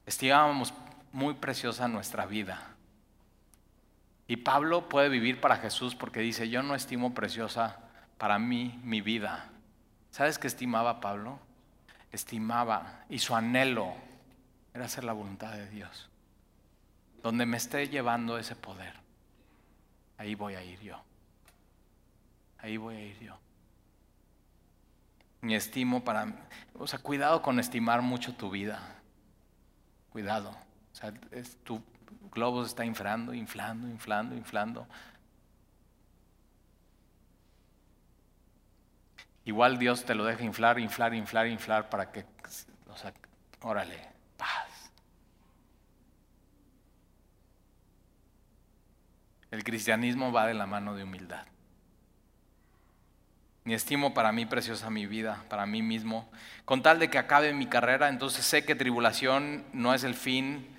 Estimábamos 0.06 0.72
muy 1.12 1.34
preciosa 1.34 1.86
nuestra 1.86 2.26
vida. 2.26 2.76
Y 4.28 4.36
Pablo 4.36 4.88
puede 4.88 5.08
vivir 5.08 5.40
para 5.40 5.56
Jesús 5.56 5.94
porque 5.94 6.20
dice, 6.20 6.48
yo 6.48 6.62
no 6.62 6.74
estimo 6.74 7.14
preciosa 7.14 7.78
para 8.18 8.38
mí 8.38 8.80
mi 8.82 9.00
vida. 9.00 9.50
¿Sabes 10.10 10.38
qué 10.38 10.46
estimaba 10.46 11.00
Pablo? 11.00 11.38
Estimaba 12.10 13.04
y 13.08 13.18
su 13.18 13.36
anhelo 13.36 13.94
era 14.74 14.86
hacer 14.86 15.04
la 15.04 15.12
voluntad 15.12 15.52
de 15.52 15.68
Dios. 15.68 16.08
Donde 17.26 17.44
me 17.44 17.56
esté 17.56 17.88
llevando 17.88 18.38
ese 18.38 18.54
poder, 18.54 18.94
ahí 20.16 20.36
voy 20.36 20.54
a 20.54 20.62
ir 20.62 20.78
yo. 20.78 21.02
Ahí 22.58 22.76
voy 22.76 22.94
a 22.94 23.04
ir 23.04 23.18
yo. 23.18 23.36
Mi 25.40 25.56
estimo 25.56 26.04
para... 26.04 26.32
O 26.74 26.86
sea, 26.86 27.00
cuidado 27.00 27.42
con 27.42 27.58
estimar 27.58 28.00
mucho 28.00 28.36
tu 28.36 28.48
vida. 28.48 28.80
Cuidado. 30.10 30.50
O 30.50 30.94
sea, 30.94 31.12
tu 31.64 31.82
globo 32.30 32.62
se 32.62 32.68
está 32.68 32.84
inflando, 32.84 33.34
inflando, 33.34 33.88
inflando, 33.88 34.36
inflando. 34.36 34.86
Igual 39.44 39.80
Dios 39.80 40.04
te 40.04 40.14
lo 40.14 40.26
deja 40.26 40.44
inflar, 40.44 40.78
inflar, 40.78 41.12
inflar, 41.12 41.48
inflar 41.48 41.90
para 41.90 42.12
que, 42.12 42.24
o 42.88 42.96
sea, 42.96 43.12
órale, 43.62 44.10
paz. 44.36 44.75
El 49.56 49.64
cristianismo 49.64 50.32
va 50.32 50.46
de 50.46 50.52
la 50.52 50.66
mano 50.66 50.94
de 50.94 51.04
humildad. 51.04 51.46
Ni 53.64 53.72
estimo 53.72 54.12
para 54.12 54.30
mí 54.32 54.44
preciosa 54.44 54.90
mi 54.90 55.06
vida, 55.06 55.44
para 55.48 55.64
mí 55.64 55.80
mismo. 55.80 56.30
Con 56.66 56.82
tal 56.82 56.98
de 56.98 57.08
que 57.08 57.16
acabe 57.16 57.54
mi 57.54 57.66
carrera, 57.66 58.10
entonces 58.10 58.44
sé 58.44 58.66
que 58.66 58.74
tribulación 58.74 59.64
no 59.72 59.94
es 59.94 60.04
el 60.04 60.14
fin, 60.14 60.76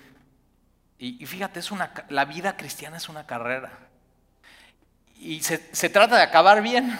y, 0.96 1.26
fíjate, 1.26 1.58
es 1.58 1.72
una, 1.72 1.92
la 2.08 2.24
vida 2.24 2.56
cristiana 2.56 2.96
es 2.96 3.08
una 3.08 3.26
carrera. 3.26 3.70
Y 5.16 5.40
se, 5.40 5.68
se 5.74 5.88
trata 5.88 6.16
de 6.16 6.22
acabar 6.22 6.62
bien. 6.62 6.96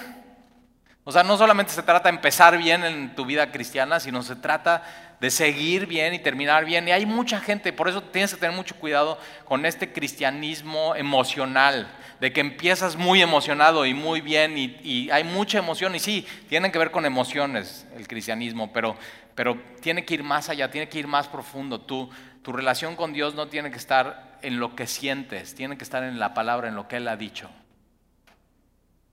O 1.04 1.12
sea, 1.12 1.22
no 1.22 1.36
solamente 1.36 1.72
se 1.72 1.82
trata 1.84 2.08
de 2.08 2.16
empezar 2.16 2.58
bien 2.58 2.82
en 2.84 3.14
tu 3.14 3.24
vida 3.24 3.52
cristiana, 3.52 4.00
sino 4.00 4.24
se 4.24 4.34
trata 4.34 4.82
de 5.20 5.30
seguir 5.30 5.86
bien 5.86 6.14
y 6.14 6.18
terminar 6.18 6.64
bien. 6.64 6.86
Y 6.86 6.92
hay 6.92 7.06
mucha 7.06 7.40
gente, 7.40 7.72
por 7.72 7.88
eso 7.88 8.02
tienes 8.02 8.32
que 8.32 8.40
tener 8.40 8.54
mucho 8.54 8.76
cuidado 8.76 9.18
con 9.44 9.66
este 9.66 9.92
cristianismo 9.92 10.94
emocional, 10.94 11.88
de 12.20 12.32
que 12.32 12.40
empiezas 12.40 12.96
muy 12.96 13.22
emocionado 13.22 13.86
y 13.86 13.94
muy 13.94 14.20
bien 14.20 14.56
y, 14.56 15.08
hay 15.10 15.24
mucha 15.24 15.58
emoción. 15.58 15.94
Y 15.94 16.00
sí, 16.00 16.26
tienen 16.48 16.72
que 16.72 16.78
ver 16.78 16.90
con 16.90 17.04
emociones 17.04 17.86
el 17.96 18.06
cristianismo, 18.06 18.72
pero, 18.72 18.96
pero 19.34 19.60
tiene 19.80 20.04
que 20.04 20.14
ir 20.14 20.22
más 20.22 20.48
allá, 20.48 20.70
tiene 20.70 20.88
que 20.88 20.98
ir 20.98 21.06
más 21.06 21.28
profundo. 21.28 21.80
Tú, 21.80 22.10
tu 22.42 22.52
relación 22.52 22.96
con 22.96 23.12
Dios 23.12 23.34
no 23.34 23.48
tiene 23.48 23.70
que 23.70 23.78
estar 23.78 24.38
en 24.42 24.60
lo 24.60 24.76
que 24.76 24.86
sientes, 24.86 25.54
tiene 25.54 25.76
que 25.76 25.84
estar 25.84 26.02
en 26.02 26.18
la 26.18 26.34
palabra, 26.34 26.68
en 26.68 26.74
lo 26.74 26.88
que 26.88 26.96
Él 26.96 27.08
ha 27.08 27.16
dicho. 27.16 27.50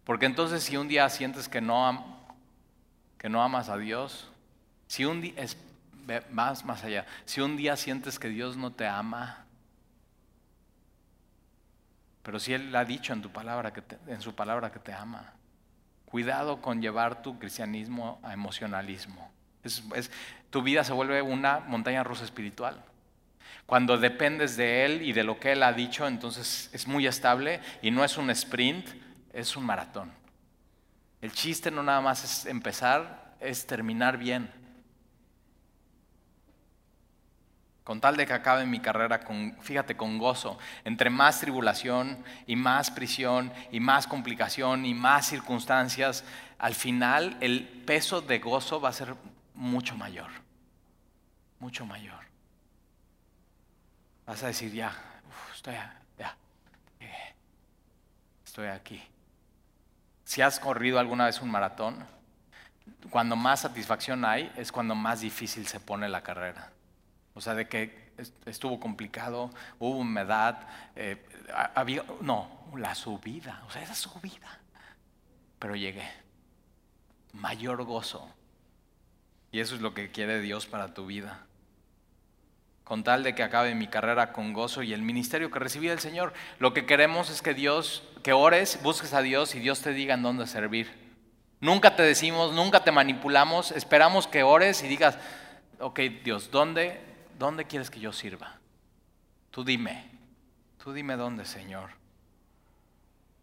Porque 0.03 0.28
entonces 0.28 0.64
si 0.64 0.78
un 0.78 0.88
día 0.88 1.10
sientes 1.10 1.49
que 1.49 1.62
no, 1.62 2.20
que 3.18 3.28
no 3.28 3.41
amas 3.41 3.70
a 3.70 3.78
Dios, 3.78 4.30
si 4.88 5.03
un 5.03 5.22
día, 5.22 5.34
más, 6.32 6.66
más 6.66 6.84
allá, 6.84 7.06
si 7.26 7.41
un 7.41 7.58
día 7.58 7.76
sientes 7.76 8.20
que 8.20 8.30
Dios 8.30 8.58
no 8.58 8.72
te 8.72 8.88
ama, 8.88 9.45
pero 12.24 12.39
si 12.39 12.53
Él 12.53 12.76
ha 12.76 12.86
dicho 12.86 13.14
en, 13.14 13.22
tu 13.22 13.32
palabra 13.32 13.72
que 13.72 13.84
en 14.08 14.22
su 14.22 14.34
palabra 14.34 14.72
que 14.72 14.80
te 14.80 14.93
ama, 14.93 15.34
cuidado 16.06 16.62
con 16.62 16.82
llevar 16.82 17.22
tu 17.22 17.38
cristianismo 17.38 18.20
a 18.24 18.34
emocionalismo. 18.34 19.32
tu 20.49 20.64
vida 20.64 20.84
se 20.84 20.93
vuelve 20.93 21.22
una 21.22 21.60
montaña 21.60 22.03
rusa 22.03 22.24
espiritual. 22.24 22.84
Cuando 23.66 23.97
dependes 23.97 24.58
de 24.58 24.86
Él 24.86 25.01
y 25.01 25.14
de 25.14 25.24
lo 25.24 25.39
que 25.39 25.51
Él 25.51 25.62
ha 25.62 25.74
dicho, 25.74 26.08
entonces 26.08 26.70
es 26.74 26.88
muy 26.88 27.06
estable 27.06 27.60
y 27.82 27.91
no 27.91 28.03
es 28.03 28.18
un 28.18 28.30
sprint, 28.30 28.88
es 29.34 29.56
un 29.56 29.66
maratón. 29.66 30.12
El 31.22 31.32
chiste 31.32 31.72
no 31.72 31.84
nada 31.84 32.01
más 32.01 32.24
es 32.24 32.45
empezar, 32.45 33.36
es 33.39 33.68
terminar 33.68 34.18
bien. 34.18 34.49
Con 37.86 38.02
tal 38.02 38.18
de 38.18 38.26
que 38.26 38.34
acabe 38.34 38.66
mi 38.66 38.80
carrera, 38.80 39.20
con, 39.20 39.56
fíjate, 39.62 39.96
con 39.96 40.18
gozo. 40.18 40.58
Entre 40.86 41.12
más 41.12 41.40
tribulación 41.40 42.26
y 42.48 42.56
más 42.56 42.90
prisión 42.90 43.54
y 43.72 43.80
más 43.80 44.08
complicación 44.08 44.88
y 44.88 44.96
más 44.96 45.28
circunstancias, 45.28 46.24
al 46.58 46.74
final 46.74 47.38
el 47.42 47.64
peso 47.86 48.22
de 48.22 48.40
gozo 48.40 48.82
va 48.82 48.90
a 48.90 48.92
ser 48.92 49.14
mucho 49.54 49.96
mayor. 49.96 50.32
Mucho 51.60 51.86
mayor. 51.86 52.26
Vas 54.26 54.42
a 54.42 54.48
decir, 54.48 54.74
ya, 54.74 54.92
estoy, 55.54 55.76
ya, 56.18 56.36
estoy 58.44 58.68
aquí. 58.70 59.00
Si 60.24 60.42
has 60.42 60.60
corrido 60.60 60.98
alguna 60.98 61.28
vez 61.28 61.40
un 61.40 61.52
maratón, 61.52 62.04
cuando 63.12 63.36
más 63.36 63.60
satisfacción 63.60 64.26
hay 64.26 64.52
es 64.58 64.72
cuando 64.72 64.96
más 64.96 65.22
difícil 65.22 65.68
se 65.68 65.80
pone 65.80 66.10
la 66.10 66.24
carrera. 66.24 66.72
O 67.36 67.42
sea, 67.42 67.54
de 67.54 67.68
que 67.68 68.12
estuvo 68.46 68.80
complicado, 68.80 69.52
hubo 69.78 70.00
humedad, 70.00 70.68
eh, 70.96 71.24
había, 71.76 72.04
no, 72.22 72.50
la 72.76 72.96
subida, 72.96 73.64
o 73.68 73.72
sea, 73.72 73.84
esa 73.84 73.94
subida. 73.94 74.60
Pero 75.60 75.76
llegué. 75.76 76.10
Mayor 77.34 77.84
gozo. 77.84 78.28
Y 79.52 79.60
eso 79.60 79.76
es 79.76 79.82
lo 79.82 79.94
que 79.94 80.10
quiere 80.12 80.42
Dios 80.42 80.66
para 80.66 80.94
tu 80.94 81.06
vida 81.06 81.46
con 82.86 83.04
tal 83.04 83.24
de 83.24 83.34
que 83.34 83.44
acabe 83.44 83.74
mi 83.74 83.88
carrera 83.88 84.32
con 84.32 84.54
gozo 84.54 84.84
y 84.84 84.94
el 84.94 85.02
ministerio 85.02 85.50
que 85.50 85.58
recibí 85.60 85.88
del 85.88 86.00
Señor. 86.00 86.34
Lo 86.60 86.74
que 86.74 86.86
queremos 86.86 87.32
es 87.32 87.42
que 87.42 87.56
Dios, 87.56 88.04
que 88.22 88.32
ores, 88.32 88.80
busques 88.84 89.14
a 89.14 89.24
Dios 89.24 89.56
y 89.56 89.60
Dios 89.60 89.82
te 89.82 89.92
diga 89.92 90.14
en 90.14 90.22
dónde 90.22 90.46
servir. 90.46 90.94
Nunca 91.60 91.96
te 91.96 92.04
decimos, 92.04 92.54
nunca 92.54 92.84
te 92.84 92.92
manipulamos, 92.92 93.72
esperamos 93.72 94.28
que 94.28 94.44
ores 94.44 94.84
y 94.84 94.88
digas, 94.88 95.18
ok 95.80 96.00
Dios, 96.24 96.52
¿dónde, 96.52 97.02
dónde 97.38 97.66
quieres 97.66 97.90
que 97.90 98.00
yo 98.00 98.14
sirva? 98.14 98.60
Tú 99.52 99.64
dime, 99.64 100.10
tú 100.84 100.94
dime 100.94 101.16
dónde, 101.16 101.46
Señor. 101.46 101.92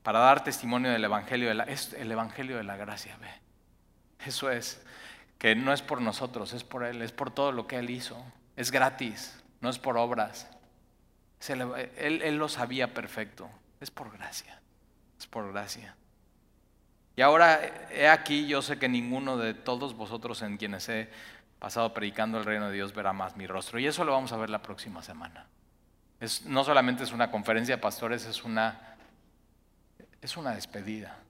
Para 0.02 0.18
dar 0.18 0.44
testimonio 0.44 0.90
del 0.90 1.04
Evangelio 1.04 1.48
de 1.48 1.54
la, 1.54 1.64
es 1.64 1.92
el 1.94 2.10
Evangelio 2.10 2.56
de 2.56 2.64
la 2.64 2.76
gracia, 2.76 3.16
ve. 3.18 3.30
Eso 4.26 4.50
es, 4.50 4.82
que 5.38 5.54
no 5.54 5.72
es 5.72 5.82
por 5.82 6.00
nosotros, 6.00 6.52
es 6.52 6.64
por 6.64 6.84
Él, 6.84 7.02
es 7.02 7.12
por 7.12 7.30
todo 7.30 7.52
lo 7.52 7.66
que 7.66 7.76
Él 7.76 7.90
hizo. 7.90 8.22
Es 8.56 8.70
gratis, 8.70 9.42
no 9.60 9.70
es 9.70 9.78
por 9.78 9.96
obras. 9.96 10.48
Él, 11.48 12.36
lo 12.36 12.48
sabía 12.48 12.94
perfecto. 12.94 13.50
Es 13.80 13.90
por 13.90 14.12
gracia. 14.12 14.60
Es 15.18 15.26
por 15.26 15.50
gracia. 15.52 15.96
Y 17.16 17.22
ahora, 17.22 17.88
he 17.90 18.08
aquí, 18.08 18.46
yo 18.46 18.62
sé 18.62 18.78
que 18.78 18.88
ninguno 18.88 19.36
de 19.36 19.54
todos 19.54 19.94
vosotros 19.96 20.42
en 20.42 20.56
quienes 20.56 20.88
he 20.88 21.08
pasado 21.62 21.94
predicando 21.94 22.38
el 22.38 22.44
reino 22.44 22.66
de 22.66 22.74
Dios 22.74 22.92
verá 22.92 23.12
más 23.12 23.36
mi 23.36 23.46
rostro. 23.46 23.78
Y 23.78 23.86
eso 23.86 24.02
lo 24.02 24.10
vamos 24.10 24.32
a 24.32 24.36
ver 24.36 24.50
la 24.50 24.60
próxima 24.60 25.00
semana. 25.00 25.46
No 26.46 26.64
solamente 26.64 27.04
es 27.04 27.12
una 27.12 27.30
conferencia 27.30 27.76
de 27.76 27.80
pastores, 27.80 28.26
es 28.26 28.42
una, 28.42 28.96
es 30.20 30.36
una 30.36 30.56
despedida. 30.56 31.21